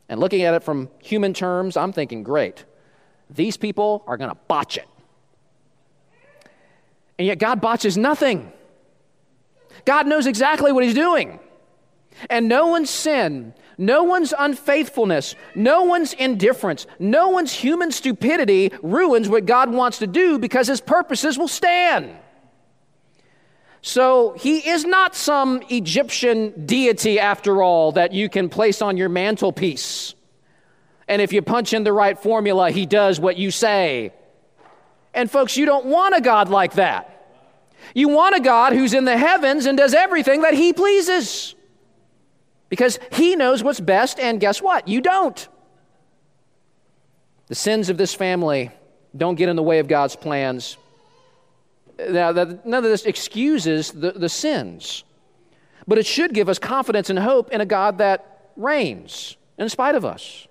And 0.08 0.20
looking 0.20 0.44
at 0.44 0.54
it 0.54 0.64
from 0.64 0.90
human 1.00 1.34
terms, 1.34 1.76
I'm 1.76 1.92
thinking, 1.92 2.24
great, 2.24 2.64
these 3.30 3.58
people 3.58 4.04
are 4.08 4.18
going 4.18 4.30
to 4.30 4.38
botch 4.48 4.78
it. 4.78 4.88
And 7.18 7.26
yet, 7.26 7.40
God 7.40 7.62
botches 7.62 7.98
nothing. 7.98 8.52
God 9.86 10.08
knows 10.08 10.28
exactly 10.28 10.72
what 10.72 10.84
He's 10.84 10.94
doing. 10.94 11.40
And 12.30 12.48
no 12.48 12.68
one's 12.68 12.90
sin 12.90 13.54
no 13.78 14.04
one's 14.04 14.34
unfaithfulness, 14.38 15.36
no 15.54 15.84
one's 15.84 16.14
indifference, 16.14 16.88
no 17.00 17.30
one's 17.30 17.54
human 17.54 17.92
stupidity 17.92 18.72
ruins 18.82 19.30
what 19.30 19.46
God 19.46 19.72
wants 19.72 20.00
to 20.00 20.08
do 20.08 20.40
because 20.40 20.68
his 20.68 20.82
purposes 20.82 21.38
will 21.38 21.48
stand. 21.48 22.16
So 23.82 24.34
he 24.34 24.68
is 24.68 24.84
not 24.84 25.16
some 25.16 25.62
Egyptian 25.70 26.66
deity, 26.66 27.20
after 27.20 27.62
all, 27.62 27.92
that 27.92 28.14
you 28.14 28.30
can 28.30 28.50
place 28.50 28.82
on 28.82 28.98
your 28.98 29.10
mantelpiece. 29.10 30.16
And 31.08 31.22
if 31.22 31.32
you 31.32 31.44
punch 31.44 31.72
in 31.72 31.84
the 31.84 31.94
right 31.94 32.18
formula, 32.18 32.72
he 32.72 32.88
does 32.88 33.20
what 33.20 33.38
you 33.38 33.52
say. 33.52 34.12
And 35.14 35.30
folks, 35.30 35.56
you 35.56 35.68
don't 35.68 35.86
want 35.86 36.16
a 36.16 36.22
God 36.22 36.50
like 36.50 36.74
that. 36.74 37.12
You 37.94 38.10
want 38.10 38.36
a 38.36 38.40
God 38.40 38.74
who's 38.74 38.94
in 38.94 39.06
the 39.06 39.18
heavens 39.18 39.68
and 39.68 39.78
does 39.78 39.94
everything 39.94 40.42
that 40.42 40.56
he 40.56 40.74
pleases 40.74 41.54
because 42.76 43.00
he 43.10 43.38
knows 43.38 43.64
what's 43.64 43.80
best, 43.80 44.20
and 44.20 44.38
guess 44.38 44.62
what? 44.62 44.86
You 44.90 45.00
don't. 45.00 45.48
The 47.48 47.56
sins 47.56 47.90
of 47.90 47.98
this 47.98 48.14
family 48.14 48.70
don't 49.16 49.36
get 49.36 49.48
in 49.48 49.56
the 49.56 49.64
way 49.64 49.80
of 49.80 49.88
God's 49.88 50.18
plans. 50.18 50.76
Now, 51.98 52.32
none 52.34 52.74
of 52.74 52.84
this 52.84 53.06
excuses 53.06 53.94
the, 53.94 54.12
the 54.12 54.28
sins, 54.28 55.06
but 55.88 55.98
it 55.98 56.06
should 56.06 56.34
give 56.34 56.50
us 56.50 56.60
confidence 56.60 57.10
and 57.10 57.18
hope 57.18 57.50
in 57.54 57.62
a 57.62 57.66
God 57.66 58.00
that 58.00 58.52
reigns 58.58 59.38
in 59.58 59.70
spite 59.70 59.96
of 59.96 60.04
us. 60.04 60.46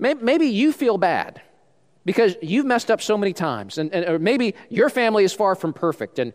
Maybe, 0.00 0.46
you 0.46 0.72
feel 0.72 0.98
bad 0.98 1.40
because 2.04 2.34
you've 2.42 2.66
messed 2.66 2.90
up 2.90 3.00
so 3.00 3.16
many 3.16 3.32
times, 3.32 3.78
and, 3.78 3.94
and 3.94 4.04
or 4.06 4.18
maybe 4.18 4.56
your 4.70 4.90
family 4.90 5.22
is 5.22 5.32
far 5.32 5.54
from 5.54 5.72
perfect, 5.72 6.18
and, 6.18 6.32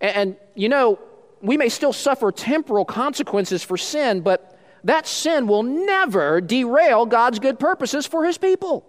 and 0.00 0.36
you 0.56 0.68
know, 0.68 0.98
we 1.40 1.56
may 1.56 1.68
still 1.68 1.92
suffer 1.92 2.32
temporal 2.32 2.84
consequences 2.84 3.62
for 3.62 3.76
sin, 3.76 4.20
but 4.20 4.58
that 4.84 5.06
sin 5.06 5.46
will 5.46 5.62
never 5.62 6.40
derail 6.40 7.06
God's 7.06 7.38
good 7.38 7.58
purposes 7.58 8.06
for 8.06 8.24
his 8.24 8.38
people. 8.38 8.86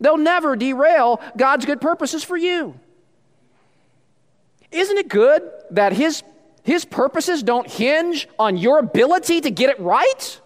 They'll 0.00 0.18
never 0.18 0.56
derail 0.56 1.20
God's 1.36 1.64
good 1.64 1.80
purposes 1.80 2.22
for 2.22 2.36
you. 2.36 2.78
Isn't 4.70 4.98
it 4.98 5.08
good 5.08 5.42
that 5.70 5.92
his, 5.92 6.22
his 6.62 6.84
purposes 6.84 7.42
don't 7.42 7.70
hinge 7.70 8.28
on 8.38 8.56
your 8.56 8.78
ability 8.78 9.40
to 9.42 9.50
get 9.50 9.70
it 9.70 9.80
right? 9.80 10.40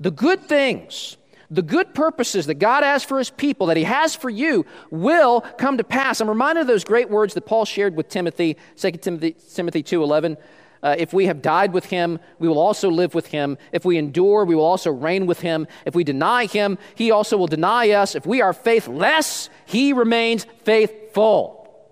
The 0.00 0.10
good 0.10 0.42
things, 0.42 1.16
the 1.54 1.62
good 1.62 1.94
purposes 1.94 2.46
that 2.46 2.54
God 2.54 2.82
has 2.82 3.04
for 3.04 3.18
his 3.18 3.30
people, 3.30 3.68
that 3.68 3.76
he 3.76 3.84
has 3.84 4.14
for 4.14 4.28
you, 4.28 4.66
will 4.90 5.40
come 5.40 5.78
to 5.78 5.84
pass. 5.84 6.20
I'm 6.20 6.28
reminded 6.28 6.62
of 6.62 6.66
those 6.66 6.84
great 6.84 7.08
words 7.08 7.34
that 7.34 7.42
Paul 7.42 7.64
shared 7.64 7.96
with 7.96 8.08
Timothy, 8.08 8.56
2 8.76 8.90
Timothy, 8.92 9.36
Timothy 9.54 9.82
2.11. 9.82 10.36
Uh, 10.82 10.94
if 10.98 11.14
we 11.14 11.26
have 11.26 11.40
died 11.40 11.72
with 11.72 11.86
him, 11.86 12.18
we 12.38 12.48
will 12.48 12.58
also 12.58 12.90
live 12.90 13.14
with 13.14 13.28
him. 13.28 13.56
If 13.72 13.84
we 13.84 13.96
endure, 13.96 14.44
we 14.44 14.54
will 14.54 14.64
also 14.64 14.90
reign 14.90 15.26
with 15.26 15.40
him. 15.40 15.66
If 15.86 15.94
we 15.94 16.04
deny 16.04 16.44
him, 16.44 16.76
he 16.94 17.10
also 17.10 17.38
will 17.38 17.46
deny 17.46 17.90
us. 17.90 18.14
If 18.14 18.26
we 18.26 18.42
are 18.42 18.52
faithless, 18.52 19.48
he 19.64 19.94
remains 19.94 20.46
faithful, 20.64 21.88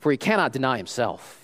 for 0.00 0.10
he 0.10 0.18
cannot 0.18 0.52
deny 0.52 0.76
himself. 0.76 1.36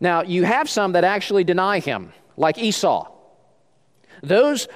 Now, 0.00 0.22
you 0.22 0.42
have 0.42 0.68
some 0.68 0.92
that 0.92 1.04
actually 1.04 1.44
deny 1.44 1.78
him, 1.78 2.12
like 2.36 2.58
Esau. 2.58 3.12
Those, 4.22 4.68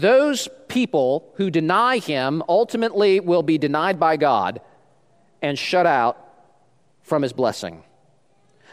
those 0.00 0.48
people 0.68 1.32
who 1.36 1.50
deny 1.50 1.98
him 1.98 2.42
ultimately 2.48 3.20
will 3.20 3.42
be 3.42 3.56
denied 3.56 3.98
by 3.98 4.16
God 4.16 4.60
and 5.40 5.58
shut 5.58 5.86
out 5.86 6.18
from 7.02 7.22
his 7.22 7.32
blessing. 7.32 7.82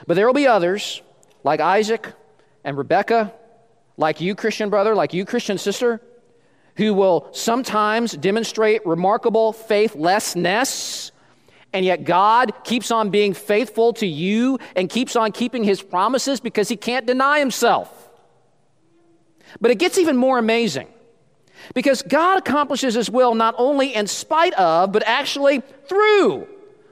But 0.05 0.15
there 0.15 0.25
will 0.25 0.33
be 0.33 0.47
others, 0.47 1.01
like 1.43 1.59
Isaac 1.59 2.11
and 2.63 2.77
Rebekah, 2.77 3.33
like 3.95 4.19
you, 4.19 4.35
Christian 4.35 4.69
brother, 4.69 4.95
like 4.95 5.13
you, 5.13 5.23
Christian 5.23 5.57
sister, 5.57 6.01
who 6.75 6.93
will 6.93 7.29
sometimes 7.31 8.13
demonstrate 8.13 8.85
remarkable 8.85 9.53
faithlessness, 9.53 11.11
and 11.71 11.85
yet 11.85 12.03
God 12.03 12.53
keeps 12.63 12.91
on 12.91 13.11
being 13.11 13.33
faithful 13.33 13.93
to 13.93 14.07
you 14.07 14.59
and 14.75 14.89
keeps 14.89 15.15
on 15.15 15.31
keeping 15.31 15.63
his 15.63 15.81
promises 15.81 16.39
because 16.39 16.67
he 16.67 16.75
can't 16.75 17.05
deny 17.05 17.39
himself. 17.39 18.09
But 19.61 19.71
it 19.71 19.79
gets 19.79 19.97
even 19.97 20.17
more 20.17 20.37
amazing 20.37 20.87
because 21.73 22.01
God 22.01 22.39
accomplishes 22.39 22.95
his 22.95 23.09
will 23.09 23.35
not 23.35 23.55
only 23.57 23.93
in 23.93 24.07
spite 24.07 24.53
of, 24.53 24.91
but 24.91 25.03
actually 25.05 25.61
through 25.87 26.47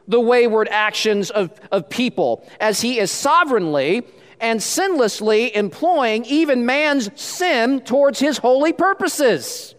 the 0.08 0.20
wayward 0.20 0.68
actions 0.70 1.30
of, 1.30 1.52
of 1.72 1.90
people, 1.90 2.48
as 2.60 2.82
he 2.82 3.00
is 3.00 3.12
sovereignly 3.12 4.04
and 4.40 4.60
sinlessly 4.60 5.52
employing 5.56 6.26
even 6.26 6.66
man's 6.66 7.10
sin 7.20 7.80
towards 7.82 8.20
his 8.20 8.40
holy 8.40 8.74
purposes. 8.74 9.76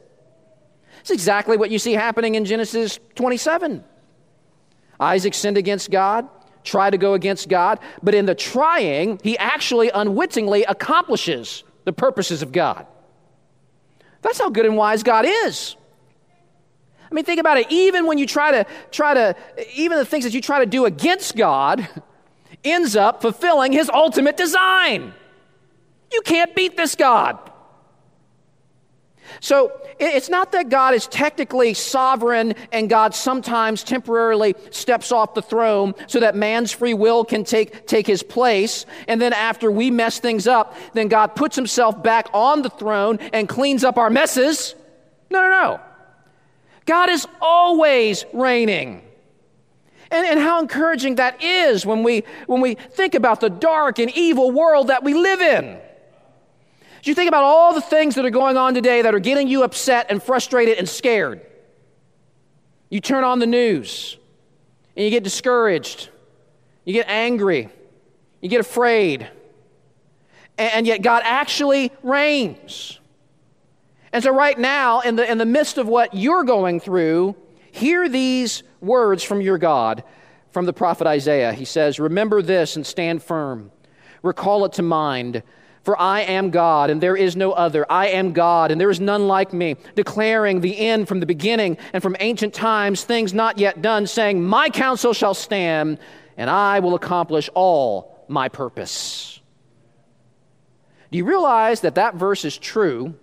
It's 1.01 1.11
exactly 1.11 1.57
what 1.57 1.71
you 1.71 1.79
see 1.79 1.93
happening 1.93 2.37
in 2.37 2.45
Genesis 2.45 3.01
27. 3.17 3.85
Isaac 5.01 5.35
sinned 5.35 5.59
against 5.59 5.91
God, 5.91 6.29
tried 6.63 6.91
to 6.91 6.99
go 6.99 7.15
against 7.15 7.49
God, 7.49 7.81
but 8.05 8.15
in 8.15 8.25
the 8.25 8.37
trying, 8.37 9.19
he 9.25 9.37
actually 9.37 9.91
unwittingly 9.93 10.63
accomplishes 10.65 11.65
the 11.85 11.93
purposes 11.93 12.41
of 12.43 12.53
God. 12.53 12.87
That's 14.23 14.39
how 14.39 14.49
good 14.51 14.67
and 14.67 14.77
wise 14.77 15.03
God 15.03 15.27
is. 15.27 15.77
I 17.11 17.15
mean, 17.15 17.27
think 17.27 17.41
about 17.41 17.59
it. 17.59 17.67
Even 17.71 18.07
when 18.07 18.17
you 18.17 18.27
try 18.27 18.53
to 18.53 18.67
try 18.91 19.13
to, 19.13 19.37
even 19.75 19.99
the 19.99 20.07
things 20.07 20.25
that 20.25 20.33
you 20.33 20.41
try 20.41 20.61
to 20.61 20.67
do 20.67 20.87
against 20.87 21.37
God 21.37 21.87
ends 22.65 22.97
up 22.97 23.21
fulfilling 23.21 23.73
his 23.73 23.91
ultimate 23.91 24.37
design. 24.39 25.13
You 26.11 26.23
can't 26.23 26.55
beat 26.55 26.77
this 26.77 26.95
God. 26.95 27.39
So 29.41 29.73
it's 29.99 30.29
not 30.29 30.53
that 30.53 30.69
God 30.69 30.95
is 30.95 31.07
technically 31.07 31.75
sovereign 31.75 32.55
and 32.73 32.89
God 32.89 33.15
sometimes 33.15 33.83
temporarily 33.85 34.55
steps 34.71 35.13
off 35.13 35.35
the 35.35 35.43
throne 35.43 35.95
so 36.07 36.21
that 36.21 36.35
man's 36.35 36.73
free 36.73 36.95
will 36.95 37.25
can 37.25 37.45
take, 37.45 37.87
take 37.87 38.07
his 38.07 38.23
place. 38.23 38.87
And 39.09 39.21
then 39.21 39.33
after 39.33 39.71
we 39.71 39.91
mess 39.91 40.19
things 40.19 40.47
up, 40.47 40.77
then 40.95 41.09
God 41.09 41.35
puts 41.35 41.57
himself 41.57 42.03
back 42.03 42.29
on 42.33 42.63
the 42.63 42.71
throne 42.71 43.19
and 43.33 43.49
cleans 43.49 43.85
up 43.85 43.99
our 43.99 44.11
messes. 44.11 44.75
No, 45.31 45.41
no, 45.43 45.49
no. 45.49 45.81
God 46.85 47.11
is 47.11 47.27
always 47.41 48.25
reigning. 48.33 49.03
And, 50.11 50.27
and 50.27 50.41
how 50.41 50.61
encouraging 50.61 51.15
that 51.17 51.43
is 51.43 51.87
when 51.87 52.03
we, 52.03 52.25
when 52.47 52.61
we 52.61 52.75
think 52.75 53.15
about 53.15 53.41
the 53.41 53.49
dark 53.49 53.99
and 53.99 54.11
evil 54.15 54.51
world 54.51 54.89
that 54.89 55.03
we 55.03 55.15
live 55.15 55.41
in. 55.41 55.81
As 57.03 57.09
you 57.09 57.17
think 57.17 57.27
about 57.27 57.43
all 57.43 57.75
the 57.75 57.81
things 57.81 58.15
that 58.15 58.25
are 58.25 58.31
going 58.31 58.57
on 58.57 58.75
today 58.75 59.03
that 59.03 59.13
are 59.13 59.19
getting 59.19 59.49
you 59.49 59.65
upset 59.65 60.07
and 60.09 60.23
frustrated 60.23 60.79
and 60.79 60.89
scared, 60.89 61.41
you 62.91 63.01
turn 63.01 63.25
on 63.25 63.41
the 63.41 63.47
news 63.47 64.17
and 64.97 65.05
you 65.05 65.11
get 65.11 65.25
discouraged, 65.25 66.11
you 66.85 66.93
get 66.93 67.09
angry, 67.09 67.69
you 68.41 68.49
get 68.49 68.61
afraid, 68.61 69.29
and 70.57 70.87
yet 70.87 71.03
God 71.03 71.23
actually 71.25 71.91
reigns. 72.05 73.01
And 74.13 74.23
so, 74.23 74.33
right 74.33 74.57
now, 74.57 75.01
in 75.01 75.17
the, 75.17 75.29
in 75.29 75.39
the 75.39 75.47
midst 75.47 75.79
of 75.79 75.89
what 75.89 76.15
you're 76.15 76.45
going 76.45 76.79
through, 76.79 77.35
hear 77.73 78.09
these 78.09 78.63
words 78.81 79.25
from 79.25 79.41
your 79.41 79.59
God, 79.59 80.05
from 80.53 80.67
the 80.67 80.73
prophet 80.73 81.09
Isaiah. 81.09 81.53
He 81.53 81.65
says, 81.65 81.99
Remember 81.99 82.43
this 82.43 82.77
and 82.77 82.87
stand 82.87 83.25
firm. 83.25 83.73
Recall 84.23 84.65
it 84.67 84.75
to 84.75 84.83
mind. 84.83 85.43
For 85.83 86.01
I 86.01 86.21
am 86.21 86.51
God, 86.51 86.91
and 86.91 87.01
there 87.01 87.17
is 87.17 87.35
no 87.35 87.53
other. 87.53 87.91
I 87.91 88.09
am 88.09 88.33
God, 88.33 88.71
and 88.71 88.81
there 88.81 88.91
is 88.91 89.01
none 89.01 89.27
like 89.27 89.53
me, 89.53 89.77
declaring 89.97 90.61
the 90.61 90.79
end 90.79 91.09
from 91.09 91.21
the 91.21 91.27
beginning 91.27 91.77
and 91.93 92.03
from 92.03 92.17
ancient 92.21 92.55
times, 92.55 93.05
things 93.05 93.35
not 93.35 93.59
yet 93.59 93.83
done, 93.83 94.07
saying, 94.07 94.43
My 94.43 94.69
counsel 94.69 95.13
shall 95.13 95.35
stand, 95.35 95.99
and 96.37 96.49
I 96.49 96.81
will 96.81 96.95
accomplish 96.95 97.51
all 97.55 98.25
my 98.29 98.49
purpose. 98.49 99.41
Do 101.11 101.19
you 101.19 101.25
realize 101.25 101.81
that 101.81 101.97
that 101.97 102.15
verse 102.15 102.45
is 102.45 102.57
true 102.57 103.15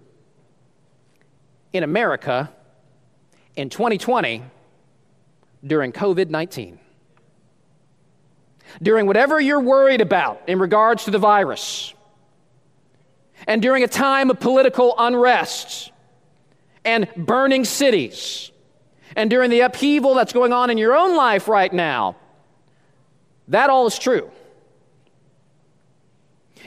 in 1.74 1.84
America 1.84 2.52
in 3.56 3.70
2020 3.70 4.44
during 5.66 5.92
COVID 5.92 6.30
19. 6.30 6.80
During 8.82 9.08
whatever 9.08 9.40
you're 9.40 9.60
worried 9.60 10.02
about 10.02 10.44
in 10.48 10.60
regards 10.60 11.06
to 11.06 11.12
the 11.12 11.18
virus, 11.18 11.94
and 13.48 13.62
during 13.62 13.84
a 13.84 13.88
time 13.88 14.30
of 14.30 14.40
political 14.40 14.96
unrest 14.98 15.92
and 16.86 17.08
burning 17.16 17.66
cities, 17.66 18.52
and 19.16 19.30
during 19.30 19.50
the 19.50 19.62
upheaval 19.62 20.14
that's 20.14 20.34
going 20.34 20.54
on 20.54 20.70
in 20.70 20.78
your 20.78 20.96
own 20.96 21.16
life 21.16 21.48
right 21.48 21.72
now, 21.72 22.16
that 23.48 23.70
all 23.70 23.88
is 23.88 23.98
true. 23.98 24.30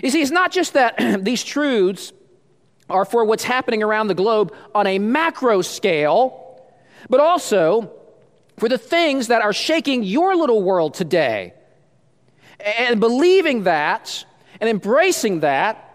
You 0.03 0.11
see, 0.11 0.21
it's 0.21 0.31
not 0.31 0.53
just 0.53 0.73
that 0.75 0.97
these 1.25 1.45
truths 1.45 2.13
are 2.91 3.05
for 3.05 3.25
what's 3.25 3.45
happening 3.45 3.83
around 3.83 4.09
the 4.09 4.15
globe 4.15 4.55
on 4.75 4.87
a 4.87 4.99
macro 4.99 5.63
scale, 5.63 6.61
but 7.09 7.21
also 7.21 7.93
for 8.59 8.69
the 8.69 8.79
things 8.79 9.29
that 9.29 9.43
are 9.43 9.53
shaking 9.53 10.03
your 10.03 10.37
little 10.37 10.63
world 10.63 10.95
today. 10.95 11.55
And 12.61 13.01
believing 13.01 13.65
that 13.65 14.25
and 14.61 14.69
embracing 14.69 15.41
that 15.41 15.92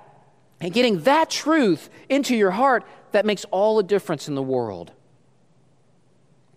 and 0.60 0.74
getting 0.74 1.01
that 1.01 1.30
truth 1.30 1.89
into 2.10 2.36
your 2.36 2.51
heart 2.51 2.84
that 3.12 3.26
makes 3.26 3.45
all 3.45 3.78
the 3.78 3.84
difference 3.84 4.28
in 4.28 4.36
the 4.36 4.43
world. 4.43 4.91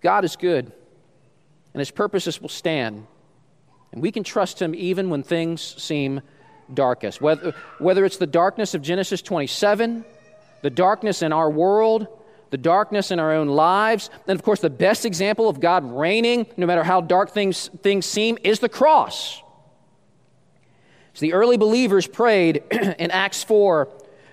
God 0.00 0.24
is 0.24 0.36
good, 0.36 0.72
and 1.74 1.78
his 1.80 1.90
purposes 1.90 2.40
will 2.40 2.48
stand. 2.48 3.06
And 3.92 4.00
we 4.00 4.12
can 4.12 4.24
trust 4.24 4.60
him 4.60 4.74
even 4.74 5.10
when 5.10 5.22
things 5.22 5.60
seem 5.60 6.20
darkest. 6.72 7.20
Whether, 7.20 7.54
whether 7.78 8.04
it's 8.04 8.16
the 8.16 8.26
darkness 8.26 8.74
of 8.74 8.82
Genesis 8.82 9.20
27 9.20 10.04
the 10.62 10.70
darkness 10.70 11.22
in 11.22 11.32
our 11.32 11.50
world, 11.50 12.06
the 12.50 12.58
darkness 12.58 13.10
in 13.10 13.18
our 13.18 13.32
own 13.32 13.48
lives. 13.48 14.10
And 14.26 14.38
of 14.38 14.44
course, 14.44 14.60
the 14.60 14.70
best 14.70 15.06
example 15.06 15.48
of 15.48 15.60
God 15.60 15.84
reigning, 15.84 16.46
no 16.56 16.66
matter 16.66 16.82
how 16.84 17.00
dark 17.00 17.30
things, 17.30 17.68
things 17.82 18.06
seem, 18.06 18.38
is 18.42 18.58
the 18.58 18.68
cross. 18.68 19.42
So 21.14 21.20
the 21.26 21.32
early 21.32 21.56
believers 21.56 22.06
prayed 22.06 22.62
in 22.70 23.10
Acts 23.10 23.42
4 23.42 23.88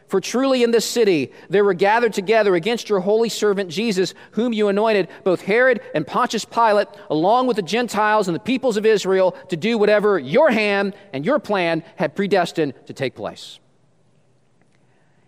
For 0.07 0.21
truly 0.21 0.63
in 0.63 0.71
this 0.71 0.85
city 0.85 1.31
there 1.49 1.63
were 1.63 1.73
gathered 1.73 2.13
together 2.13 2.55
against 2.55 2.89
your 2.89 2.99
holy 2.99 3.29
servant 3.29 3.69
Jesus, 3.69 4.13
whom 4.31 4.53
you 4.53 4.67
anointed, 4.67 5.07
both 5.23 5.41
Herod 5.41 5.81
and 5.93 6.05
Pontius 6.05 6.45
Pilate, 6.45 6.87
along 7.09 7.47
with 7.47 7.55
the 7.55 7.63
Gentiles 7.63 8.27
and 8.27 8.35
the 8.35 8.39
peoples 8.39 8.77
of 8.77 8.85
Israel, 8.85 9.31
to 9.49 9.57
do 9.57 9.77
whatever 9.77 10.19
your 10.19 10.51
hand 10.51 10.95
and 11.13 11.25
your 11.25 11.39
plan 11.39 11.83
had 11.95 12.15
predestined 12.15 12.73
to 12.85 12.93
take 12.93 13.15
place. 13.15 13.59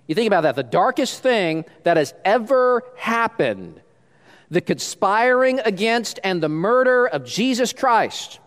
You 0.10 0.16
think 0.16 0.26
about 0.26 0.42
that. 0.42 0.56
The 0.56 0.64
darkest 0.64 1.22
thing 1.22 1.66
that 1.84 1.96
has 1.96 2.16
ever 2.26 2.84
happened, 2.98 3.80
the 4.50 4.60
conspiring 4.60 5.60
against 5.60 6.20
and 6.24 6.42
the 6.42 6.50
murder 6.50 7.06
of 7.06 7.26
Jesus 7.26 7.74
Christ, 7.74 8.40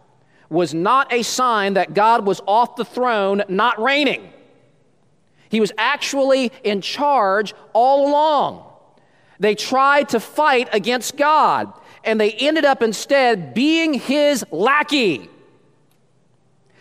was 0.52 0.74
not 0.74 1.12
a 1.12 1.22
sign 1.22 1.74
that 1.74 1.94
God 1.94 2.26
was 2.26 2.40
off 2.46 2.76
the 2.76 2.84
throne, 2.84 3.42
not 3.48 3.80
reigning. 3.80 4.32
He 5.48 5.60
was 5.60 5.72
actually 5.76 6.52
in 6.62 6.80
charge 6.80 7.54
all 7.72 8.08
along. 8.08 8.64
They 9.40 9.54
tried 9.54 10.10
to 10.10 10.20
fight 10.20 10.68
against 10.72 11.16
God, 11.16 11.72
and 12.04 12.20
they 12.20 12.30
ended 12.32 12.64
up 12.64 12.82
instead 12.82 13.54
being 13.54 13.94
his 13.94 14.44
lackey, 14.50 15.28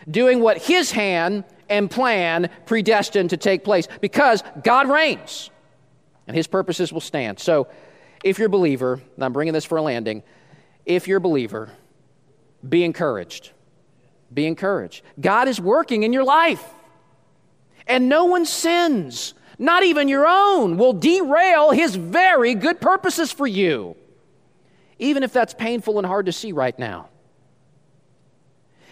doing 0.09 0.41
what 0.41 0.57
his 0.57 0.91
hand 0.91 1.43
and 1.69 1.89
plan 1.89 2.49
predestined 2.65 3.31
to 3.31 3.37
take 3.37 3.63
place 3.63 3.87
because 4.01 4.43
God 4.63 4.89
reigns 4.89 5.49
and 6.27 6.35
his 6.35 6.47
purposes 6.47 6.93
will 6.93 7.01
stand. 7.01 7.39
So, 7.39 7.67
if 8.23 8.37
you're 8.37 8.47
a 8.47 8.49
believer, 8.49 9.01
and 9.15 9.25
I'm 9.25 9.33
bringing 9.33 9.53
this 9.53 9.65
for 9.65 9.79
a 9.79 9.81
landing, 9.81 10.21
if 10.85 11.07
you're 11.07 11.17
a 11.17 11.21
believer, 11.21 11.71
be 12.67 12.83
encouraged. 12.83 13.51
Be 14.33 14.45
encouraged. 14.45 15.03
God 15.19 15.47
is 15.47 15.59
working 15.59 16.03
in 16.03 16.13
your 16.13 16.23
life 16.23 16.63
and 17.87 18.07
no 18.07 18.25
one's 18.25 18.49
sins, 18.49 19.33
not 19.57 19.83
even 19.83 20.07
your 20.07 20.25
own, 20.27 20.77
will 20.77 20.93
derail 20.93 21.71
his 21.71 21.95
very 21.95 22.55
good 22.55 22.79
purposes 22.79 23.31
for 23.31 23.47
you, 23.47 23.95
even 24.99 25.23
if 25.23 25.33
that's 25.33 25.53
painful 25.53 25.97
and 25.97 26.07
hard 26.07 26.27
to 26.27 26.31
see 26.31 26.51
right 26.51 26.77
now. 26.77 27.09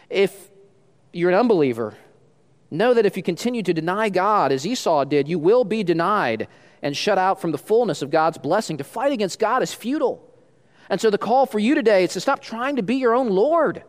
If 0.10 0.50
you're 1.14 1.30
an 1.30 1.38
unbeliever, 1.38 1.96
know 2.72 2.94
that 2.94 3.06
if 3.06 3.16
you 3.16 3.24
continue 3.24 3.64
to 3.64 3.74
deny 3.74 4.10
God 4.10 4.52
as 4.52 4.66
Esau 4.66 5.06
did, 5.06 5.28
you 5.28 5.40
will 5.40 5.64
be 5.64 5.84
denied 5.84 6.48
and 6.82 6.96
shut 6.96 7.18
out 7.18 7.42
from 7.42 7.52
the 7.52 7.58
fullness 7.58 8.02
of 8.02 8.10
God's 8.10 8.38
blessing. 8.38 8.78
To 8.78 8.84
fight 8.84 9.12
against 9.12 9.40
God 9.40 9.64
is 9.64 9.74
futile. 9.74 10.26
And 10.90 11.00
so 11.00 11.10
the 11.10 11.18
call 11.18 11.46
for 11.46 11.60
you 11.60 11.76
today 11.76 12.04
is 12.04 12.14
to 12.14 12.20
stop 12.20 12.42
trying 12.42 12.78
to 12.78 12.84
be 12.84 12.96
your 12.96 13.14
own 13.14 13.30
Lord. 13.30 13.84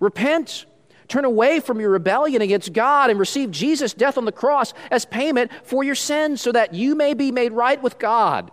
Repent 0.00 0.66
Turn 1.08 1.24
away 1.24 1.60
from 1.60 1.80
your 1.80 1.90
rebellion 1.90 2.42
against 2.42 2.72
God 2.72 3.10
and 3.10 3.18
receive 3.18 3.50
Jesus' 3.50 3.94
death 3.94 4.18
on 4.18 4.24
the 4.24 4.32
cross 4.32 4.74
as 4.90 5.04
payment 5.04 5.50
for 5.62 5.84
your 5.84 5.94
sins 5.94 6.40
so 6.40 6.52
that 6.52 6.74
you 6.74 6.94
may 6.94 7.14
be 7.14 7.30
made 7.30 7.52
right 7.52 7.80
with 7.80 7.98
God. 7.98 8.50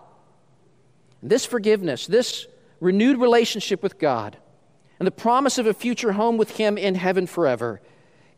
This 1.22 1.46
forgiveness, 1.46 2.06
this 2.06 2.48
renewed 2.80 3.20
relationship 3.20 3.82
with 3.82 3.98
God, 3.98 4.38
and 5.00 5.08
the 5.08 5.12
promise 5.12 5.58
of 5.58 5.68
a 5.68 5.74
future 5.74 6.12
home 6.12 6.38
with 6.38 6.58
Him 6.58 6.78
in 6.78 6.96
heaven 6.96 7.26
forever 7.26 7.82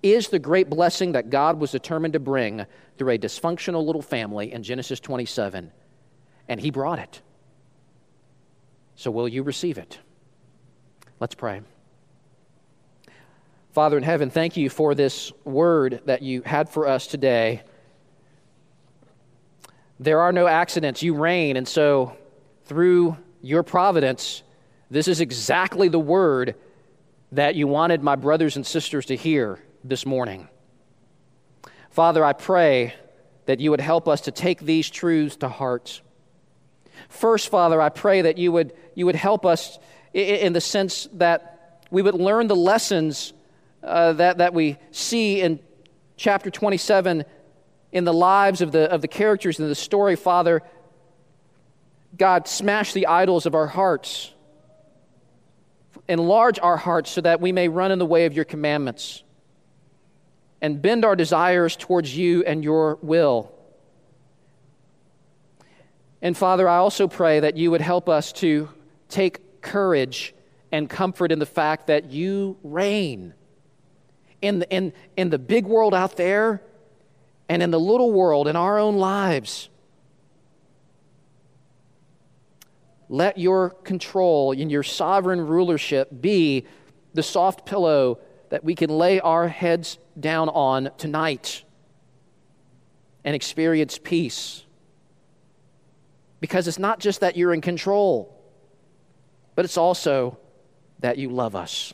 is 0.02 0.30
the 0.30 0.40
great 0.40 0.70
blessing 0.70 1.14
that 1.14 1.30
God 1.30 1.60
was 1.60 1.72
determined 1.72 2.14
to 2.14 2.20
bring 2.20 2.66
through 2.98 3.14
a 3.14 3.18
dysfunctional 3.18 3.86
little 3.86 4.02
family 4.02 4.54
in 4.54 4.64
Genesis 4.64 5.00
27. 5.00 5.72
And 6.48 6.60
He 6.60 6.72
brought 6.72 7.00
it. 7.00 7.22
So, 8.96 9.12
will 9.12 9.28
you 9.28 9.44
receive 9.44 9.78
it? 9.78 10.00
Let's 11.20 11.36
pray. 11.36 11.62
Father 13.76 13.98
in 13.98 14.04
heaven, 14.04 14.30
thank 14.30 14.56
you 14.56 14.70
for 14.70 14.96
this 14.96 15.34
word 15.44 16.02
that 16.06 16.22
you 16.22 16.42
had 16.44 16.70
for 16.70 16.88
us 16.88 17.08
today. 17.08 17.62
There 20.00 20.22
are 20.22 20.32
no 20.32 20.48
accidents. 20.48 21.04
You 21.04 21.14
reign. 21.14 21.58
And 21.58 21.68
so, 21.68 22.16
through 22.68 23.18
your 23.42 23.64
providence, 23.64 24.44
this 24.90 25.10
is 25.10 25.20
exactly 25.20 25.90
the 25.90 26.00
word 26.00 26.56
that 27.34 27.56
you 27.56 27.68
wanted 27.68 28.02
my 28.02 28.16
brothers 28.16 28.56
and 28.56 28.66
sisters 28.66 29.08
to 29.08 29.18
hear 29.18 29.60
this 29.84 30.06
morning. 30.06 30.48
Father, 31.90 32.24
I 32.24 32.32
pray 32.32 32.94
that 33.46 33.60
you 33.60 33.72
would 33.72 33.82
help 33.82 34.08
us 34.08 34.22
to 34.22 34.32
take 34.32 34.62
these 34.62 34.90
truths 34.90 35.36
to 35.36 35.50
heart. 35.50 36.02
First, 37.10 37.50
Father, 37.50 37.82
I 37.82 37.90
pray 37.90 38.22
that 38.22 38.38
you 38.38 38.54
would, 38.54 38.72
you 38.94 39.06
would 39.06 39.18
help 39.18 39.46
us 39.46 39.80
in 40.14 40.54
the 40.54 40.62
sense 40.62 41.10
that 41.16 41.84
we 41.92 42.02
would 42.02 42.16
learn 42.16 42.48
the 42.48 42.56
lessons 42.56 43.34
uh, 43.86 44.14
that, 44.14 44.40
that 44.40 44.54
we 44.54 44.78
see 44.92 45.42
in 45.42 45.60
chapter 46.18 46.50
27 46.50 47.24
in 47.92 48.04
the 48.04 48.14
lives 48.14 48.62
of 48.62 48.72
the, 48.72 48.92
of 48.92 49.02
the 49.02 49.08
characters 49.08 49.60
in 49.60 49.68
the 49.70 49.76
story, 49.76 50.16
Father, 50.16 50.62
God, 52.18 52.48
smash 52.48 52.94
the 52.94 53.08
idols 53.08 53.46
of 53.46 53.56
our 53.56 53.68
hearts. 53.68 54.34
Enlarge 56.08 56.60
our 56.60 56.78
hearts 56.78 57.12
so 57.12 57.22
that 57.22 57.42
we 57.42 57.52
may 57.52 57.68
run 57.68 57.92
in 57.92 58.00
the 58.00 58.06
way 58.06 58.26
of 58.26 58.34
your 58.34 58.46
commandments 58.46 59.24
and 60.62 60.82
bend 60.82 61.06
our 61.06 61.16
desires 61.16 61.76
towards 61.76 62.16
you 62.16 62.44
and 62.44 62.64
your 62.64 62.98
will. 63.02 63.52
And 66.22 66.36
Father, 66.36 66.68
I 66.68 66.78
also 66.78 67.08
pray 67.08 67.42
that 67.42 67.56
you 67.56 67.72
would 67.72 67.82
help 67.82 68.10
us 68.10 68.32
to 68.34 68.70
take 69.10 69.62
courage 69.62 70.34
and 70.72 70.90
comfort 70.90 71.32
in 71.32 71.40
the 71.40 71.46
fact 71.46 71.88
that 71.88 72.12
you 72.12 72.58
reign 72.64 73.34
in 74.42 74.60
the, 74.60 74.70
in, 74.70 74.94
in 75.18 75.30
the 75.30 75.40
big 75.40 75.66
world 75.66 75.94
out 75.94 76.18
there 76.18 76.62
and 77.50 77.62
in 77.62 77.72
the 77.72 77.80
little 77.80 78.12
world 78.12 78.48
in 78.48 78.56
our 78.56 78.78
own 78.78 78.98
lives. 78.98 79.70
Let 83.08 83.38
your 83.38 83.70
control 83.70 84.52
and 84.52 84.72
your 84.72 84.84
sovereign 84.84 85.46
rulership 85.46 86.10
be 86.22 86.66
the 87.14 87.24
soft 87.24 87.66
pillow 87.66 88.20
that 88.50 88.64
we 88.64 88.76
can 88.76 88.90
lay 88.90 89.20
our 89.20 89.48
heads 89.48 89.98
down 90.20 90.50
on 90.50 90.90
tonight 90.98 91.64
and 93.24 93.36
experience 93.36 94.00
peace. 94.02 94.64
Because 96.40 96.68
it's 96.68 96.80
not 96.80 97.00
just 97.00 97.22
that 97.22 97.38
you're 97.38 97.54
in 97.54 97.62
control, 97.62 98.32
but 99.56 99.66
it's 99.66 99.78
also 99.78 100.38
that 101.00 101.18
you 101.18 101.30
love 101.30 101.56
us. 101.56 101.94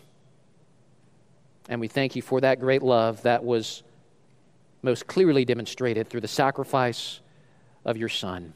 And 1.72 1.80
we 1.80 1.88
thank 1.88 2.18
you 2.18 2.22
for 2.22 2.42
that 2.42 2.60
great 2.60 2.84
love 2.84 3.22
that 3.22 3.46
was 3.46 3.82
most 4.82 5.08
clearly 5.08 5.46
demonstrated 5.46 6.10
through 6.10 6.20
the 6.20 6.28
sacrifice 6.28 7.22
of 7.86 7.96
your 7.96 8.10
Son. 8.10 8.54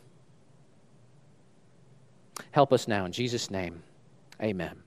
Help 2.51 2.73
us 2.73 2.89
now 2.89 3.05
in 3.05 3.13
Jesus' 3.13 3.49
name. 3.49 3.81
Amen. 4.43 4.84